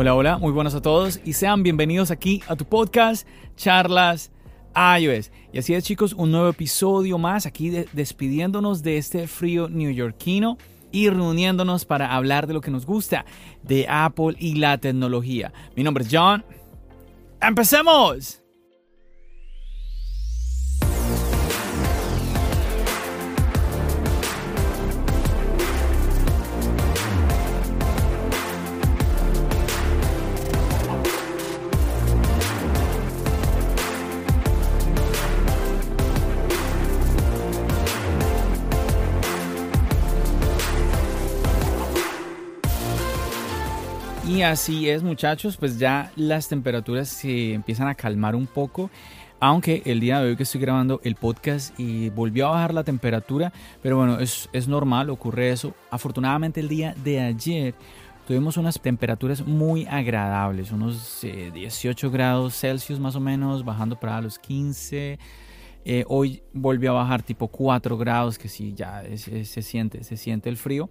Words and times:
Hola, 0.00 0.14
hola, 0.14 0.38
muy 0.38 0.50
buenos 0.50 0.74
a 0.74 0.80
todos 0.80 1.20
y 1.26 1.34
sean 1.34 1.62
bienvenidos 1.62 2.10
aquí 2.10 2.42
a 2.48 2.56
tu 2.56 2.64
podcast 2.64 3.28
Charlas 3.54 4.32
iOS. 4.74 5.30
Y 5.52 5.58
así 5.58 5.74
es 5.74 5.84
chicos, 5.84 6.14
un 6.14 6.32
nuevo 6.32 6.48
episodio 6.48 7.18
más 7.18 7.44
aquí 7.44 7.68
despidiéndonos 7.68 8.82
de 8.82 8.96
este 8.96 9.28
frío 9.28 9.68
neoyorquino 9.68 10.56
y 10.90 11.10
reuniéndonos 11.10 11.84
para 11.84 12.16
hablar 12.16 12.46
de 12.46 12.54
lo 12.54 12.62
que 12.62 12.70
nos 12.70 12.86
gusta 12.86 13.26
de 13.62 13.88
Apple 13.90 14.36
y 14.38 14.54
la 14.54 14.78
tecnología. 14.78 15.52
Mi 15.76 15.82
nombre 15.82 16.04
es 16.04 16.08
John. 16.10 16.46
¡Empecemos! 17.38 18.39
Y 44.28 44.42
así 44.42 44.88
es 44.88 45.02
muchachos, 45.02 45.56
pues 45.56 45.78
ya 45.78 46.12
las 46.14 46.48
temperaturas 46.48 47.08
se 47.08 47.54
empiezan 47.54 47.88
a 47.88 47.94
calmar 47.94 48.36
un 48.36 48.46
poco. 48.46 48.90
Aunque 49.40 49.82
el 49.86 50.00
día 50.00 50.20
de 50.20 50.28
hoy 50.28 50.36
que 50.36 50.42
estoy 50.42 50.60
grabando 50.60 51.00
el 51.02 51.14
podcast 51.14 51.78
y 51.80 52.10
volvió 52.10 52.48
a 52.48 52.50
bajar 52.50 52.74
la 52.74 52.84
temperatura, 52.84 53.52
pero 53.82 53.96
bueno, 53.96 54.20
es, 54.20 54.50
es 54.52 54.68
normal, 54.68 55.08
ocurre 55.08 55.50
eso. 55.50 55.74
Afortunadamente 55.90 56.60
el 56.60 56.68
día 56.68 56.94
de 57.02 57.20
ayer 57.20 57.74
tuvimos 58.26 58.58
unas 58.58 58.78
temperaturas 58.80 59.44
muy 59.46 59.86
agradables, 59.86 60.70
unos 60.70 61.20
18 61.22 62.06
eh, 62.06 62.10
grados 62.10 62.54
Celsius 62.54 63.00
más 63.00 63.16
o 63.16 63.20
menos, 63.20 63.64
bajando 63.64 63.98
para 63.98 64.20
los 64.20 64.38
15. 64.38 65.18
Eh, 65.84 66.04
hoy 66.06 66.42
volvió 66.52 66.90
a 66.90 67.02
bajar 67.02 67.22
tipo 67.22 67.48
4 67.48 67.96
grados, 67.96 68.38
que 68.38 68.48
sí, 68.48 68.74
ya 68.76 69.02
se, 69.16 69.62
siente, 69.62 70.04
se 70.04 70.16
siente 70.16 70.50
el 70.50 70.58
frío. 70.58 70.90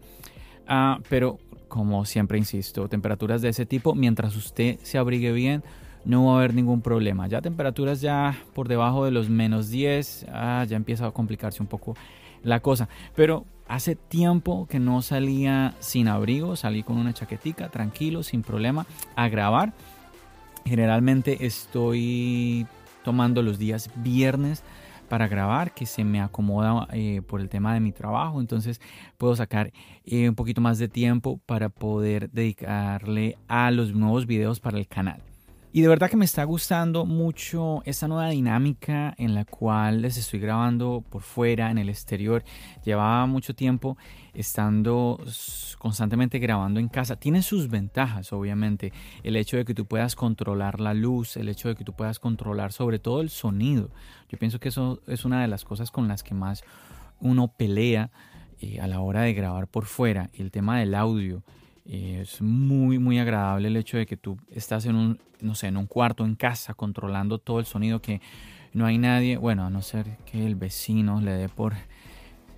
Ah, 0.68 1.00
pero 1.08 1.40
como 1.70 2.04
siempre 2.04 2.38
insisto, 2.38 2.90
temperaturas 2.90 3.42
de 3.42 3.50
ese 3.50 3.66
tipo, 3.66 3.96
mientras 3.96 4.36
usted 4.36 4.80
se 4.84 4.98
abrigue 4.98 5.32
bien, 5.32 5.64
no 6.04 6.26
va 6.26 6.34
a 6.34 6.38
haber 6.38 6.54
ningún 6.54 6.82
problema. 6.82 7.28
Ya 7.28 7.42
temperaturas 7.42 8.02
ya 8.02 8.38
por 8.54 8.68
debajo 8.68 9.06
de 9.06 9.12
los 9.12 9.30
menos 9.30 9.70
10, 9.70 10.26
ah, 10.34 10.66
ya 10.68 10.76
empieza 10.76 11.06
a 11.06 11.12
complicarse 11.12 11.62
un 11.62 11.68
poco 11.68 11.96
la 12.44 12.60
cosa. 12.60 12.90
Pero 13.16 13.46
hace 13.68 13.96
tiempo 13.96 14.68
que 14.68 14.80
no 14.80 15.02
salía 15.02 15.76
sin 15.80 16.08
abrigo, 16.08 16.56
salí 16.56 16.84
con 16.84 16.98
una 16.98 17.14
chaquetica, 17.14 17.70
tranquilo, 17.70 18.24
sin 18.24 18.42
problema, 18.42 18.86
a 19.16 19.30
grabar. 19.30 19.74
Generalmente 20.66 21.46
estoy 21.46 22.68
tomando 23.04 23.42
los 23.42 23.58
días 23.58 23.90
viernes 23.96 24.64
para 25.10 25.28
grabar 25.28 25.74
que 25.74 25.86
se 25.86 26.04
me 26.06 26.22
acomoda 26.22 26.88
eh, 26.94 27.22
por 27.28 27.42
el 27.42 27.50
tema 27.50 27.74
de 27.74 27.80
mi 27.80 27.92
trabajo. 27.92 28.40
Entonces 28.40 28.80
puedo 29.18 29.36
sacar 29.36 29.74
eh, 30.06 30.30
un 30.30 30.36
poquito 30.36 30.62
más 30.62 30.78
de 30.78 30.88
tiempo 30.88 31.40
para 31.46 31.70
poder 31.70 32.30
dedicarle 32.32 33.38
a 33.48 33.72
los 33.72 33.94
nuevos 33.94 34.26
videos 34.26 34.60
para 34.60 34.78
el 34.78 34.88
canal. 34.88 35.22
Y 35.72 35.82
de 35.82 35.88
verdad 35.88 36.10
que 36.10 36.18
me 36.18 36.26
está 36.26 36.44
gustando 36.46 37.06
mucho 37.06 37.84
esta 37.86 38.08
nueva 38.08 38.30
dinámica 38.30 39.14
en 39.20 39.36
la 39.36 39.46
cual 39.46 40.02
les 40.02 40.18
estoy 40.18 40.40
grabando 40.40 41.04
por 41.08 41.22
fuera, 41.22 41.70
en 41.70 41.78
el 41.78 41.90
exterior. 41.90 42.44
Llevaba 42.84 43.28
mucho 43.28 43.54
tiempo 43.54 43.96
estando 44.34 45.24
constantemente 45.78 46.40
grabando 46.40 46.80
en 46.80 46.88
casa. 46.88 47.18
Tiene 47.18 47.44
sus 47.44 47.70
ventajas, 47.70 48.34
obviamente. 48.34 48.92
El 49.22 49.36
hecho 49.36 49.58
de 49.58 49.66
que 49.66 49.76
tú 49.76 49.86
puedas 49.86 50.16
controlar 50.16 50.80
la 50.80 50.96
luz, 50.96 51.38
el 51.38 51.50
hecho 51.50 51.68
de 51.68 51.76
que 51.76 51.84
tú 51.84 51.94
puedas 51.94 52.18
controlar 52.18 52.72
sobre 52.72 52.98
todo 52.98 53.22
el 53.22 53.30
sonido. 53.30 53.92
Yo 54.28 54.40
pienso 54.40 54.60
que 54.60 54.70
eso 54.70 55.04
es 55.06 55.24
una 55.24 55.40
de 55.40 55.48
las 55.48 55.66
cosas 55.66 55.92
con 55.92 56.08
las 56.08 56.24
que 56.24 56.34
más 56.34 56.64
uno 57.20 57.48
pelea 57.48 58.10
eh, 58.60 58.80
a 58.80 58.88
la 58.88 59.02
hora 59.02 59.22
de 59.22 59.36
grabar 59.36 59.68
por 59.68 59.86
fuera. 59.86 60.32
El 60.34 60.50
tema 60.50 60.80
del 60.80 60.96
audio 60.96 61.44
es 61.92 62.42
muy, 62.42 63.00
muy 63.00 63.18
agradable 63.18 63.68
el 63.68 63.78
hecho 63.78 63.98
de 63.98 64.06
que 64.06 64.16
tú 64.16 64.38
estás 64.52 64.86
en 64.86 64.96
un, 64.96 65.20
no 65.42 65.56
sé, 65.56 65.68
en 65.68 65.78
un 65.78 65.88
cuarto, 65.88 66.24
en 66.24 66.36
casa, 66.36 66.76
controlando 66.76 67.40
todo 67.40 67.60
el 67.60 67.66
sonido, 67.66 68.00
que 68.02 68.22
no 68.74 68.86
hay 68.86 69.00
nadie, 69.00 69.38
bueno, 69.38 69.66
a 69.66 69.70
no 69.72 69.82
ser 69.82 70.18
que 70.26 70.46
el 70.46 70.56
vecino 70.56 71.20
le 71.20 71.32
dé 71.32 71.50
por 71.50 71.74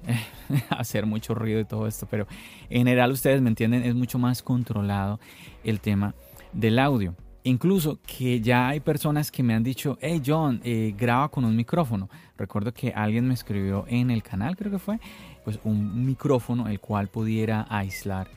hacer 0.69 1.05
mucho 1.05 1.33
ruido 1.33 1.61
y 1.61 1.65
todo 1.65 1.87
esto, 1.87 2.07
pero 2.09 2.27
en 2.69 2.79
general 2.79 3.11
ustedes 3.11 3.41
me 3.41 3.49
entienden, 3.49 3.83
es 3.83 3.95
mucho 3.95 4.19
más 4.19 4.41
controlado 4.41 5.19
el 5.63 5.79
tema 5.79 6.13
del 6.51 6.79
audio. 6.79 7.15
Incluso 7.43 7.99
que 8.05 8.39
ya 8.39 8.67
hay 8.67 8.81
personas 8.81 9.31
que 9.31 9.41
me 9.41 9.55
han 9.55 9.63
dicho, 9.63 9.97
hey 10.01 10.21
John, 10.23 10.61
eh, 10.63 10.93
graba 10.95 11.29
con 11.29 11.43
un 11.43 11.55
micrófono. 11.55 12.07
Recuerdo 12.37 12.71
que 12.71 12.91
alguien 12.91 13.27
me 13.27 13.33
escribió 13.33 13.85
en 13.87 14.11
el 14.11 14.21
canal, 14.21 14.55
creo 14.55 14.71
que 14.71 14.77
fue, 14.77 14.99
pues 15.43 15.57
un 15.63 16.05
micrófono 16.05 16.67
el 16.67 16.79
cual 16.79 17.07
pudiera 17.07 17.65
aislar 17.69 18.27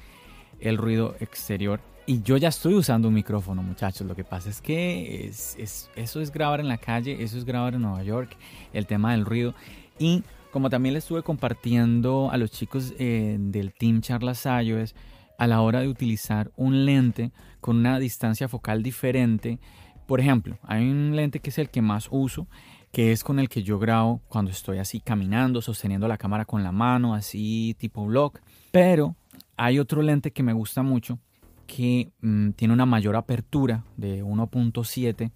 el 0.61 0.79
ruido 0.79 1.15
exterior. 1.21 1.81
Y 2.07 2.21
yo 2.23 2.37
ya 2.37 2.49
estoy 2.49 2.75
usando 2.75 3.09
un 3.09 3.15
micrófono, 3.15 3.63
muchachos. 3.63 4.07
Lo 4.07 4.15
que 4.15 4.25
pasa 4.25 4.51
es 4.51 4.61
que 4.61 5.27
es, 5.27 5.57
eso 5.97 6.21
es 6.21 6.31
grabar 6.31 6.61
en 6.61 6.69
la 6.69 6.77
calle, 6.77 7.23
eso 7.23 7.39
es 7.39 7.45
grabar 7.45 7.75
en 7.75 7.83
Nueva 7.83 8.03
York, 8.03 8.37
el 8.73 8.87
tema 8.87 9.13
del 9.13 9.25
ruido. 9.25 9.55
Y 9.99 10.23
como 10.51 10.71
también 10.71 10.93
le 10.93 10.99
estuve 10.99 11.23
compartiendo 11.23 12.31
a 12.31 12.37
los 12.37 12.51
chicos 12.51 12.93
eh, 12.99 13.37
del 13.41 13.73
Team 13.73 14.03
Charlas 14.03 14.47
iOS, 14.47 14.95
a 15.39 15.47
la 15.47 15.61
hora 15.63 15.81
de 15.81 15.89
utilizar 15.89 16.53
un 16.57 16.85
lente 16.85 17.33
con 17.61 17.79
una 17.79 17.99
distancia 17.99 18.49
focal 18.49 18.83
diferente. 18.83 19.59
Por 20.07 20.21
ejemplo, 20.21 20.59
hay 20.63 20.89
un 20.89 21.17
lente 21.17 21.41
que 21.41 21.51
es 21.51 21.59
el 21.59 21.71
que 21.71 21.83
más 21.83 22.09
uso, 22.11 22.47
que 22.93 23.11
es 23.11 23.25
con 23.25 23.41
el 23.41 23.49
que 23.49 23.63
yo 23.63 23.79
grabo 23.79 24.21
cuando 24.29 24.51
estoy 24.51 24.79
así 24.79 25.01
caminando, 25.01 25.61
sosteniendo 25.61 26.07
la 26.07 26.19
cámara 26.19 26.45
con 26.45 26.63
la 26.63 26.71
mano, 26.71 27.15
así 27.15 27.75
tipo 27.79 28.07
vlog. 28.07 28.35
Pero 28.71 29.17
hay 29.57 29.79
otro 29.79 30.03
lente 30.03 30.33
que 30.33 30.43
me 30.43 30.53
gusta 30.53 30.83
mucho 30.83 31.19
que 31.67 32.13
mm, 32.21 32.51
tiene 32.51 32.75
una 32.75 32.87
mayor 32.87 33.17
apertura 33.17 33.85
de 33.97 34.23
1.7. 34.23 35.31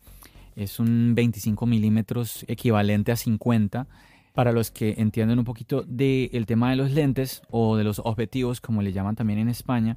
Es 0.57 0.81
un 0.81 1.15
25 1.15 1.67
milímetros 1.67 2.45
equivalente 2.49 3.13
a 3.13 3.17
50. 3.17 3.87
Para 4.35 4.53
los 4.53 4.71
que 4.71 4.95
entienden 4.99 5.41
un 5.41 5.45
poquito 5.45 5.83
del 5.83 6.47
tema 6.47 6.71
de 6.71 6.77
los 6.77 6.93
lentes 6.93 7.43
o 7.51 7.77
de 7.77 7.83
los 7.83 8.01
objetivos, 8.05 8.61
como 8.61 8.83
le 8.83 8.93
llaman 8.93 9.17
también 9.17 9.41
en 9.41 9.49
España. 9.49 9.97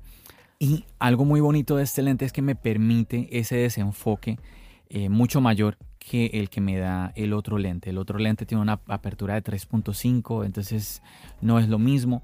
Y 0.58 0.86
algo 0.98 1.26
muy 1.26 1.42
bonito 1.42 1.76
de 1.76 1.84
este 1.84 2.02
lente 2.02 2.26
es 2.26 2.32
que 2.32 2.42
me 2.42 2.56
permite 2.56 3.28
ese 3.32 3.58
desenfoque 3.58 4.40
eh, 4.90 5.10
mucho 5.10 5.42
mayor 5.42 5.78
que 6.00 6.32
el 6.34 6.50
que 6.50 6.60
me 6.60 6.78
da 6.78 7.14
el 7.16 7.34
otro 7.34 7.60
lente. 7.60 7.92
El 7.92 8.00
otro 8.00 8.18
lente 8.18 8.48
tiene 8.48 8.62
una 8.62 8.82
apertura 8.88 9.36
de 9.36 9.44
3.5, 9.44 10.44
entonces 10.44 11.04
no 11.40 11.60
es 11.60 11.70
lo 11.70 11.78
mismo. 11.78 12.24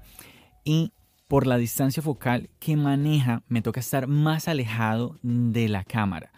Y 0.64 0.92
por 1.28 1.46
la 1.46 1.58
distancia 1.58 2.02
focal 2.02 2.48
que 2.58 2.76
maneja, 2.76 3.42
me 3.48 3.62
toca 3.62 3.80
estar 3.80 4.06
más 4.06 4.48
alejado 4.48 5.18
de 5.22 5.68
la 5.68 5.84
cámara. 5.84 6.32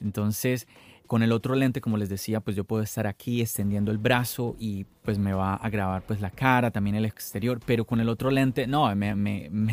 Entonces, 0.00 0.68
con 1.06 1.22
el 1.22 1.32
otro 1.32 1.54
lente, 1.54 1.80
como 1.80 1.96
les 1.96 2.08
decía, 2.08 2.40
pues 2.40 2.56
yo 2.56 2.64
puedo 2.64 2.82
estar 2.82 3.06
aquí 3.06 3.40
extendiendo 3.40 3.90
el 3.90 3.98
brazo 3.98 4.56
y 4.58 4.84
pues 5.02 5.18
me 5.18 5.32
va 5.32 5.54
a 5.54 5.68
grabar 5.68 6.02
pues 6.02 6.20
la 6.20 6.30
cara, 6.30 6.70
también 6.70 6.96
el 6.96 7.04
exterior, 7.04 7.60
pero 7.64 7.84
con 7.84 8.00
el 8.00 8.08
otro 8.08 8.30
lente, 8.30 8.66
no, 8.66 8.88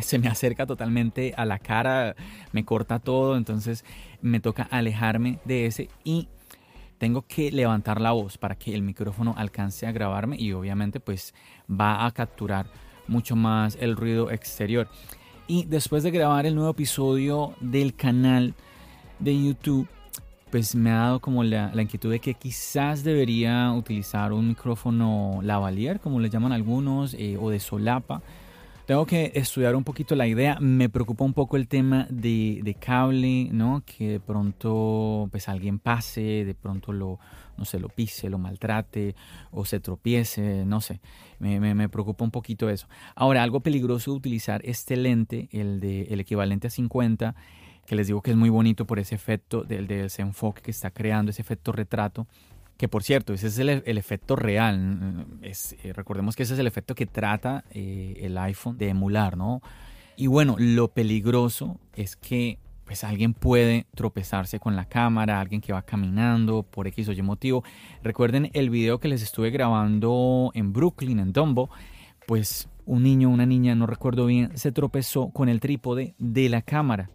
se 0.02 0.18
me 0.18 0.28
acerca 0.28 0.66
totalmente 0.66 1.34
a 1.36 1.44
la 1.44 1.58
cara, 1.58 2.16
me 2.52 2.64
corta 2.64 2.98
todo, 2.98 3.36
entonces 3.36 3.84
me 4.22 4.40
toca 4.40 4.64
alejarme 4.64 5.38
de 5.44 5.66
ese 5.66 5.88
y 6.02 6.28
tengo 6.98 7.22
que 7.22 7.50
levantar 7.52 8.00
la 8.00 8.12
voz 8.12 8.38
para 8.38 8.56
que 8.56 8.74
el 8.74 8.82
micrófono 8.82 9.34
alcance 9.36 9.86
a 9.86 9.92
grabarme 9.92 10.36
y 10.38 10.52
obviamente 10.52 11.00
pues 11.00 11.34
va 11.68 12.06
a 12.06 12.10
capturar 12.12 12.66
mucho 13.06 13.36
más 13.36 13.76
el 13.80 13.96
ruido 13.96 14.30
exterior. 14.30 14.88
Y 15.46 15.64
después 15.64 16.02
de 16.02 16.10
grabar 16.10 16.46
el 16.46 16.54
nuevo 16.54 16.70
episodio 16.70 17.54
del 17.60 17.94
canal 17.94 18.54
de 19.18 19.44
YouTube, 19.44 19.88
pues 20.50 20.74
me 20.74 20.90
ha 20.90 20.96
dado 20.96 21.20
como 21.20 21.42
la, 21.42 21.70
inquietud 21.80 22.10
de 22.10 22.20
que 22.20 22.34
quizás 22.34 23.02
debería 23.04 23.72
utilizar 23.72 24.32
un 24.32 24.48
micrófono 24.48 25.40
lavalier, 25.42 26.00
como 26.00 26.20
le 26.20 26.30
llaman 26.30 26.52
algunos, 26.52 27.14
eh, 27.14 27.36
o 27.40 27.50
de 27.50 27.60
solapa. 27.60 28.22
Tengo 28.86 29.04
que 29.06 29.32
estudiar 29.34 29.74
un 29.74 29.82
poquito 29.82 30.14
la 30.14 30.26
idea. 30.26 30.58
Me 30.60 30.88
preocupa 30.88 31.24
un 31.24 31.32
poco 31.32 31.56
el 31.56 31.68
tema 31.68 32.06
de, 32.10 32.60
de, 32.62 32.74
cable, 32.74 33.48
¿no? 33.50 33.82
Que 33.84 34.10
de 34.10 34.20
pronto 34.20 35.28
pues 35.30 35.48
alguien 35.48 35.78
pase, 35.78 36.44
de 36.44 36.54
pronto 36.54 36.92
lo, 36.92 37.18
no 37.56 37.64
sé, 37.64 37.78
lo 37.78 37.88
pise, 37.88 38.28
lo 38.30 38.38
maltrate 38.38 39.14
o 39.50 39.64
se 39.64 39.80
tropiece, 39.80 40.64
no 40.64 40.80
sé. 40.80 41.00
Me, 41.38 41.88
preocupa 41.88 42.24
un 42.24 42.30
poquito 42.30 42.70
eso. 42.70 42.88
Ahora, 43.14 43.42
algo 43.42 43.60
peligroso 43.60 44.12
de 44.12 44.16
utilizar 44.16 44.60
este 44.64 44.96
lente, 44.96 45.48
el, 45.52 45.80
de, 45.80 46.02
el 46.10 46.20
equivalente 46.20 46.68
a 46.68 46.70
50, 46.70 47.34
que 47.86 47.94
les 47.94 48.06
digo 48.06 48.22
que 48.22 48.30
es 48.30 48.36
muy 48.36 48.50
bonito 48.50 48.86
por 48.86 48.98
ese 48.98 49.14
efecto 49.14 49.62
del 49.62 49.86
desenfoque 49.86 50.62
que 50.62 50.70
está 50.70 50.90
creando, 50.90 51.30
ese 51.30 51.42
efecto 51.42 51.72
retrato, 51.72 52.26
que 52.76 52.88
por 52.88 53.02
cierto, 53.04 53.32
ese 53.32 53.46
es 53.48 53.58
el, 53.58 53.82
el 53.84 53.98
efecto 53.98 54.36
real. 54.36 55.26
Es, 55.42 55.76
eh, 55.84 55.92
recordemos 55.92 56.34
que 56.34 56.42
ese 56.42 56.54
es 56.54 56.60
el 56.60 56.66
efecto 56.66 56.94
que 56.94 57.06
trata 57.06 57.64
eh, 57.70 58.18
el 58.22 58.36
iPhone 58.38 58.78
de 58.78 58.88
emular, 58.88 59.36
¿no? 59.36 59.62
Y 60.16 60.26
bueno, 60.26 60.56
lo 60.58 60.88
peligroso 60.88 61.80
es 61.94 62.16
que 62.16 62.58
pues 62.84 63.04
alguien 63.04 63.34
puede 63.34 63.86
tropezarse 63.94 64.60
con 64.60 64.76
la 64.76 64.86
cámara, 64.86 65.40
alguien 65.40 65.60
que 65.60 65.72
va 65.72 65.82
caminando 65.82 66.62
por 66.62 66.86
X 66.86 67.08
o 67.08 67.12
Y 67.12 67.22
motivo. 67.22 67.64
Recuerden 68.02 68.50
el 68.52 68.70
video 68.70 68.98
que 68.98 69.08
les 69.08 69.22
estuve 69.22 69.50
grabando 69.50 70.50
en 70.54 70.72
Brooklyn, 70.72 71.18
en 71.18 71.32
Dumbo, 71.32 71.70
pues 72.26 72.68
un 72.86 73.02
niño, 73.02 73.30
una 73.30 73.46
niña, 73.46 73.74
no 73.74 73.86
recuerdo 73.86 74.26
bien, 74.26 74.56
se 74.56 74.72
tropezó 74.72 75.30
con 75.30 75.48
el 75.48 75.60
trípode 75.60 76.14
de 76.18 76.48
la 76.48 76.62
cámara. 76.62 77.10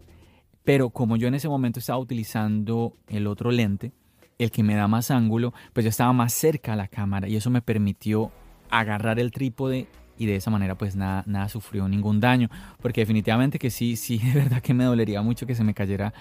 Pero 0.64 0.90
como 0.90 1.16
yo 1.16 1.28
en 1.28 1.34
ese 1.34 1.48
momento 1.48 1.78
estaba 1.78 1.98
utilizando 1.98 2.96
el 3.08 3.26
otro 3.26 3.50
lente, 3.50 3.92
el 4.38 4.50
que 4.50 4.62
me 4.62 4.74
da 4.74 4.88
más 4.88 5.10
ángulo, 5.10 5.52
pues 5.72 5.84
yo 5.84 5.90
estaba 5.90 6.12
más 6.12 6.32
cerca 6.32 6.72
a 6.72 6.76
la 6.76 6.88
cámara 6.88 7.28
y 7.28 7.36
eso 7.36 7.50
me 7.50 7.62
permitió 7.62 8.32
agarrar 8.70 9.18
el 9.20 9.32
trípode 9.32 9.88
y 10.20 10.26
de 10.26 10.36
esa 10.36 10.50
manera 10.50 10.74
pues 10.74 10.96
nada, 10.96 11.24
nada 11.26 11.48
sufrió 11.48 11.88
ningún 11.88 12.20
daño, 12.20 12.50
porque 12.82 13.00
definitivamente 13.00 13.58
que 13.58 13.70
sí, 13.70 13.96
sí, 13.96 14.18
de 14.22 14.34
verdad 14.34 14.60
que 14.60 14.74
me 14.74 14.84
dolería 14.84 15.22
mucho 15.22 15.46
que 15.46 15.54
se 15.54 15.64
me 15.64 15.72
cayera 15.72 16.12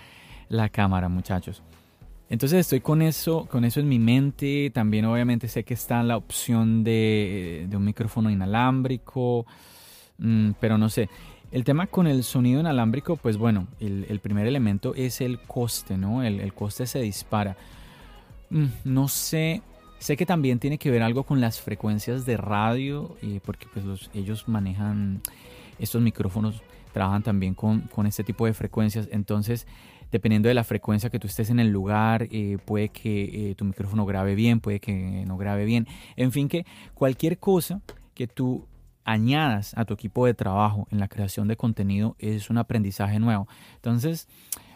la 0.47 0.69
cámara, 0.69 1.09
muchachos. 1.09 1.61
Entonces 2.29 2.59
estoy 2.61 2.79
con 2.79 3.01
eso, 3.01 3.45
con 3.51 3.65
eso 3.65 3.81
en 3.81 3.89
mi 3.89 3.99
mente. 3.99 4.71
También 4.73 5.03
obviamente 5.03 5.49
sé 5.49 5.65
que 5.65 5.73
está 5.73 6.01
la 6.03 6.15
opción 6.15 6.83
de, 6.83 7.67
un 7.73 7.83
micrófono 7.83 8.29
inalámbrico, 8.29 9.45
mm, 10.17 10.51
pero 10.61 10.77
no 10.77 10.87
sé. 10.89 11.09
El 11.51 11.65
tema 11.65 11.87
con 11.87 12.07
el 12.07 12.23
sonido 12.23 12.61
inalámbrico, 12.61 13.17
pues 13.17 13.35
bueno, 13.35 13.67
el, 13.79 14.19
primer 14.21 14.47
elemento 14.47 14.93
es 14.95 15.19
el 15.19 15.41
coste, 15.41 15.97
¿no? 15.97 16.23
El, 16.23 16.39
el 16.39 16.53
coste 16.53 16.85
se 16.85 17.01
dispara. 17.01 17.57
Mm, 18.49 18.67
no 18.85 19.07
sé, 19.09 19.61
sé 19.99 20.17
que 20.17 20.25
también 20.25 20.59
tiene 20.59 20.77
que 20.77 20.89
ver 20.89 21.03
algo 21.03 21.23
con 21.23 21.39
las 21.41 21.61
frecuencias 21.61 22.25
de 22.25 22.37
radio, 22.37 23.15
eh, 23.21 23.39
porque 23.45 23.67
pues 23.71 23.85
los, 23.85 24.09
ellos 24.13 24.47
manejan 24.47 25.21
estos 25.77 26.01
micrófonos, 26.01 26.61
trabajan 26.93 27.21
también 27.21 27.53
con, 27.53 27.81
con, 27.81 28.07
este 28.07 28.23
tipo 28.23 28.45
de 28.45 28.53
frecuencias, 28.53 29.07
entonces 29.11 29.67
dependiendo 30.11 30.49
de 30.49 30.55
la 30.55 30.63
frecuencia 30.63 31.09
que 31.09 31.19
tú 31.19 31.27
estés 31.27 31.49
en 31.49 31.59
el 31.59 31.69
lugar, 31.69 32.27
eh, 32.31 32.57
puede 32.65 32.89
que 32.89 33.51
eh, 33.51 33.55
tu 33.55 33.65
micrófono 33.65 34.05
grabe 34.05 34.35
bien, 34.35 34.59
puede 34.59 34.79
que 34.79 35.23
no 35.27 35.37
grabe 35.37 35.65
bien, 35.65 35.87
en 36.15 36.31
fin 36.31 36.47
que 36.47 36.65
cualquier 36.95 37.37
cosa 37.37 37.81
que 38.15 38.27
tú 38.27 38.65
añadas 39.05 39.73
a 39.75 39.85
tu 39.85 39.93
equipo 39.93 40.25
de 40.25 40.33
trabajo 40.33 40.87
en 40.91 40.99
la 40.99 41.07
creación 41.07 41.47
de 41.47 41.57
contenido 41.57 42.15
es 42.19 42.49
un 42.49 42.57
aprendizaje 42.57 43.19
nuevo. 43.19 43.47
Entonces, 43.75 44.27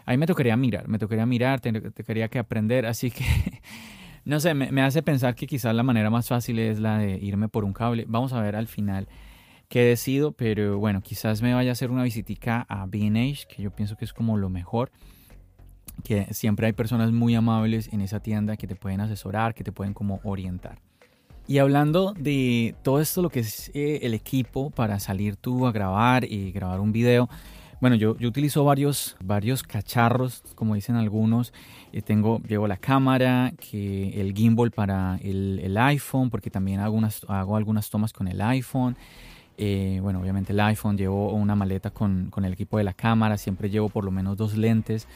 ahí 0.06 0.16
me 0.16 0.26
tocaría 0.26 0.56
mirar, 0.56 0.88
me 0.88 0.98
tocaría 0.98 1.26
mirar, 1.26 1.60
te, 1.60 1.72
quería 2.04 2.28
que 2.28 2.38
aprender, 2.38 2.86
así 2.86 3.10
que, 3.10 3.24
no 4.24 4.40
sé, 4.40 4.54
me, 4.54 4.82
hace 4.82 5.02
pensar 5.02 5.34
que 5.34 5.46
quizás 5.46 5.74
la 5.74 5.82
manera 5.82 6.10
más 6.10 6.28
fácil 6.28 6.58
es 6.58 6.80
la 6.80 6.98
de 6.98 7.18
irme 7.18 7.48
por 7.48 7.64
un 7.64 7.72
cable. 7.72 8.04
Vamos 8.08 8.32
a 8.32 8.40
ver 8.40 8.56
al 8.56 8.68
final 8.68 9.08
qué 9.68 9.82
decido, 9.84 10.32
pero 10.32 10.78
bueno, 10.78 11.02
quizás 11.02 11.42
me 11.42 11.54
vaya 11.54 11.70
a 11.70 11.72
hacer 11.72 11.90
una 11.90 12.04
visitica 12.04 12.64
a 12.68 12.86
B&H, 12.86 13.46
que 13.46 13.62
yo 13.62 13.70
pienso 13.70 13.96
que 13.96 14.04
es 14.04 14.12
como 14.12 14.36
lo 14.36 14.48
mejor 14.48 14.90
que 16.02 16.32
siempre 16.34 16.66
hay 16.66 16.72
personas 16.72 17.12
muy 17.12 17.34
amables 17.34 17.92
en 17.92 18.00
esa 18.00 18.20
tienda 18.20 18.56
que 18.56 18.66
te 18.66 18.74
pueden 18.74 19.00
asesorar, 19.00 19.54
que 19.54 19.62
te 19.62 19.72
pueden 19.72 19.94
como 19.94 20.20
orientar. 20.24 20.80
Y 21.46 21.58
hablando 21.58 22.14
de 22.18 22.74
todo 22.82 23.00
esto, 23.00 23.20
lo 23.20 23.28
que 23.28 23.40
es 23.40 23.70
eh, 23.74 24.00
el 24.02 24.14
equipo 24.14 24.70
para 24.70 24.98
salir 24.98 25.36
tú 25.36 25.66
a 25.66 25.72
grabar 25.72 26.24
y 26.24 26.52
grabar 26.52 26.80
un 26.80 26.90
video, 26.92 27.28
bueno, 27.84 27.96
yo, 27.96 28.16
yo 28.16 28.28
utilizo 28.28 28.64
varios, 28.64 29.14
varios 29.22 29.62
cacharros, 29.62 30.42
como 30.54 30.74
dicen 30.74 30.96
algunos. 30.96 31.52
Eh, 31.92 32.00
tengo, 32.00 32.40
llevo 32.48 32.66
la 32.66 32.78
cámara, 32.78 33.52
que 33.58 34.18
el 34.22 34.32
gimbal 34.32 34.70
para 34.70 35.18
el, 35.22 35.60
el 35.62 35.76
iPhone, 35.76 36.30
porque 36.30 36.48
también 36.48 36.80
hago, 36.80 36.96
unas, 36.96 37.26
hago 37.28 37.58
algunas 37.58 37.90
tomas 37.90 38.14
con 38.14 38.26
el 38.26 38.40
iPhone. 38.40 38.96
Eh, 39.58 39.98
bueno, 40.00 40.22
obviamente 40.22 40.54
el 40.54 40.60
iPhone, 40.60 40.96
llevo 40.96 41.34
una 41.34 41.54
maleta 41.56 41.90
con, 41.90 42.30
con, 42.30 42.46
el 42.46 42.54
equipo 42.54 42.78
de 42.78 42.84
la 42.84 42.94
cámara, 42.94 43.36
siempre 43.36 43.68
llevo 43.68 43.90
por 43.90 44.02
lo 44.02 44.10
menos 44.10 44.38
dos 44.38 44.56
lentes, 44.56 45.06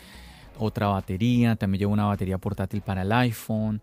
otra 0.59 0.88
batería, 0.88 1.56
también 1.56 1.79
llevo 1.79 1.94
una 1.94 2.05
batería 2.05 2.37
portátil 2.37 2.82
para 2.82 3.00
el 3.00 3.12
iPhone. 3.12 3.81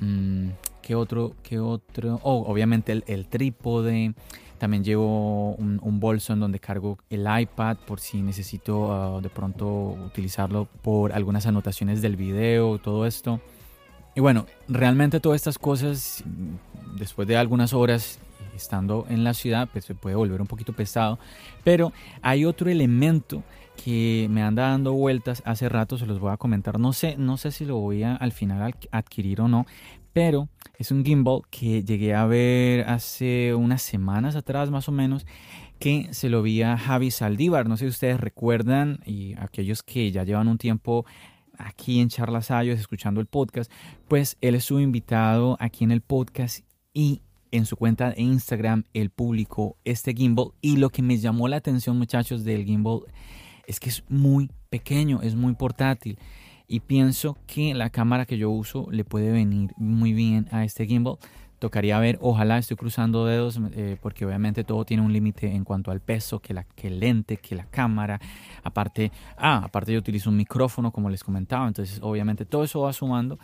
Mmm, 0.00 0.50
¿Qué 0.82 0.94
otro? 0.94 1.34
¿Qué 1.42 1.58
otro? 1.58 2.20
Oh, 2.22 2.44
obviamente 2.46 2.92
el, 2.92 3.02
el 3.08 3.26
trípode. 3.26 4.14
También 4.64 4.82
llevo 4.82 5.54
un, 5.56 5.78
un, 5.82 6.00
bolso 6.00 6.32
en 6.32 6.40
donde 6.40 6.58
cargo 6.58 6.96
el 7.10 7.26
iPad 7.38 7.76
por 7.86 8.00
si 8.00 8.22
necesito 8.22 9.18
uh, 9.18 9.20
de 9.20 9.28
pronto 9.28 9.66
utilizarlo 10.06 10.68
por 10.80 11.12
algunas 11.12 11.44
anotaciones 11.44 12.00
del 12.00 12.16
video, 12.16 12.78
todo 12.78 13.04
esto. 13.04 13.42
Y 14.14 14.20
bueno, 14.20 14.46
realmente 14.66 15.20
todas 15.20 15.36
estas 15.36 15.58
cosas, 15.58 16.24
después 16.98 17.28
de 17.28 17.36
algunas 17.36 17.74
horas 17.74 18.18
estando 18.56 19.04
en 19.10 19.22
la 19.22 19.34
ciudad, 19.34 19.68
pues 19.70 19.84
se 19.84 19.94
puede 19.94 20.16
volver 20.16 20.40
un 20.40 20.46
poquito 20.46 20.72
pesado. 20.72 21.18
Pero 21.62 21.92
hay 22.22 22.46
otro 22.46 22.70
elemento 22.70 23.42
que 23.84 24.28
me 24.30 24.42
anda 24.42 24.70
dando 24.70 24.94
vueltas 24.94 25.42
hace 25.44 25.68
rato, 25.68 25.98
se 25.98 26.06
los 26.06 26.20
voy 26.20 26.32
a 26.32 26.38
comentar. 26.38 26.78
No 26.78 26.94
sé, 26.94 27.16
no 27.18 27.36
sé 27.36 27.50
si 27.50 27.66
lo 27.66 27.76
voy 27.76 28.02
a 28.02 28.16
al 28.16 28.32
final 28.32 28.74
adquirir 28.92 29.42
o 29.42 29.48
no, 29.48 29.66
pero 30.14 30.48
es 30.78 30.90
un 30.90 31.04
gimbal 31.04 31.42
que 31.50 31.84
llegué 31.84 32.14
a 32.14 32.24
ver 32.24 32.88
hace 32.88 33.52
unas 33.54 33.82
semanas 33.82 34.36
atrás 34.36 34.70
más 34.70 34.88
o 34.88 34.92
menos 34.92 35.26
que 35.78 36.08
se 36.12 36.30
lo 36.30 36.40
vi 36.40 36.62
a 36.62 36.78
Javi 36.78 37.10
Saldívar. 37.10 37.68
No 37.68 37.76
sé 37.76 37.84
si 37.84 37.90
ustedes 37.90 38.20
recuerdan 38.20 39.00
y 39.04 39.34
aquellos 39.38 39.82
que 39.82 40.10
ya 40.12 40.24
llevan 40.24 40.48
un 40.48 40.56
tiempo 40.56 41.04
aquí 41.58 42.00
en 42.00 42.08
Charlas 42.08 42.52
Ayos 42.52 42.78
escuchando 42.78 43.20
el 43.20 43.26
podcast, 43.26 43.70
pues 44.08 44.38
él 44.40 44.54
estuvo 44.54 44.80
invitado 44.80 45.56
aquí 45.60 45.84
en 45.84 45.90
el 45.90 46.00
podcast 46.00 46.64
y 46.92 47.20
en 47.50 47.66
su 47.66 47.76
cuenta 47.76 48.10
de 48.10 48.22
Instagram 48.22 48.84
él 48.94 49.10
publicó 49.10 49.76
este 49.84 50.14
gimbal 50.14 50.52
y 50.60 50.76
lo 50.76 50.90
que 50.90 51.02
me 51.02 51.18
llamó 51.18 51.48
la 51.48 51.56
atención 51.56 51.98
muchachos 51.98 52.44
del 52.44 52.64
gimbal 52.64 53.00
es 53.66 53.80
que 53.80 53.90
es 53.90 54.04
muy 54.08 54.50
pequeño, 54.70 55.22
es 55.22 55.34
muy 55.34 55.54
portátil 55.54 56.18
y 56.66 56.80
pienso 56.80 57.36
que 57.46 57.74
la 57.74 57.90
cámara 57.90 58.26
que 58.26 58.38
yo 58.38 58.50
uso 58.50 58.88
le 58.90 59.04
puede 59.04 59.30
venir 59.30 59.72
muy 59.76 60.12
bien 60.12 60.48
a 60.50 60.64
este 60.64 60.86
gimbal. 60.86 61.18
Tocaría 61.58 61.98
ver, 61.98 62.18
ojalá 62.20 62.58
estoy 62.58 62.76
cruzando 62.76 63.24
dedos 63.24 63.58
eh, 63.72 63.96
porque 64.02 64.26
obviamente 64.26 64.64
todo 64.64 64.84
tiene 64.84 65.02
un 65.02 65.12
límite 65.12 65.50
en 65.54 65.64
cuanto 65.64 65.90
al 65.90 66.00
peso, 66.00 66.40
que, 66.40 66.52
la, 66.52 66.64
que 66.64 66.90
lente, 66.90 67.38
que 67.38 67.54
la 67.54 67.64
cámara. 67.64 68.20
Aparte, 68.62 69.12
ah, 69.36 69.62
aparte 69.64 69.92
yo 69.92 69.98
utilizo 69.98 70.30
un 70.30 70.36
micrófono 70.36 70.90
como 70.90 71.08
les 71.08 71.24
comentaba, 71.24 71.66
entonces 71.66 72.00
obviamente 72.02 72.44
todo 72.44 72.64
eso 72.64 72.80
va 72.80 72.92
sumando. 72.92 73.38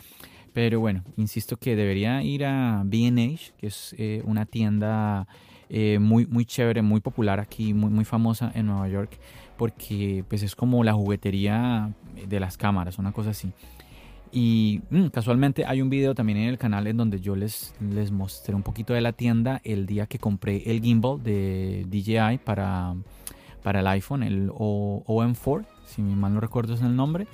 Pero 0.52 0.80
bueno, 0.80 1.04
insisto 1.16 1.56
que 1.56 1.76
debería 1.76 2.22
ir 2.22 2.44
a 2.44 2.82
B&H, 2.84 3.52
que 3.56 3.68
es 3.68 3.94
eh, 3.96 4.20
una 4.24 4.46
tienda 4.46 5.28
eh, 5.68 5.98
muy, 6.00 6.26
muy 6.26 6.44
chévere, 6.44 6.82
muy 6.82 7.00
popular 7.00 7.38
aquí, 7.38 7.72
muy, 7.72 7.90
muy 7.90 8.04
famosa 8.04 8.50
en 8.54 8.66
Nueva 8.66 8.88
York 8.88 9.18
porque 9.60 10.24
pues 10.26 10.42
es 10.42 10.56
como 10.56 10.82
la 10.84 10.94
juguetería 10.94 11.92
de 12.26 12.40
las 12.40 12.56
cámaras, 12.56 12.98
una 12.98 13.12
cosa 13.12 13.28
así. 13.28 13.52
Y 14.32 14.80
mmm, 14.88 15.08
casualmente 15.08 15.66
hay 15.66 15.82
un 15.82 15.90
video 15.90 16.14
también 16.14 16.38
en 16.38 16.48
el 16.48 16.56
canal 16.56 16.86
en 16.86 16.96
donde 16.96 17.20
yo 17.20 17.36
les, 17.36 17.74
les 17.78 18.10
mostré 18.10 18.54
un 18.54 18.62
poquito 18.62 18.94
de 18.94 19.02
la 19.02 19.12
tienda 19.12 19.60
el 19.62 19.84
día 19.84 20.06
que 20.06 20.18
compré 20.18 20.62
el 20.70 20.80
gimbal 20.80 21.22
de 21.22 21.84
DJI 21.90 22.38
para, 22.42 22.94
para 23.62 23.80
el 23.80 23.86
iPhone, 23.88 24.22
el 24.22 24.48
OM4, 24.48 25.66
si 25.84 26.00
mal 26.00 26.32
no 26.32 26.40
recuerdo 26.40 26.72
es 26.72 26.80
el 26.80 26.96
nombre. 26.96 27.26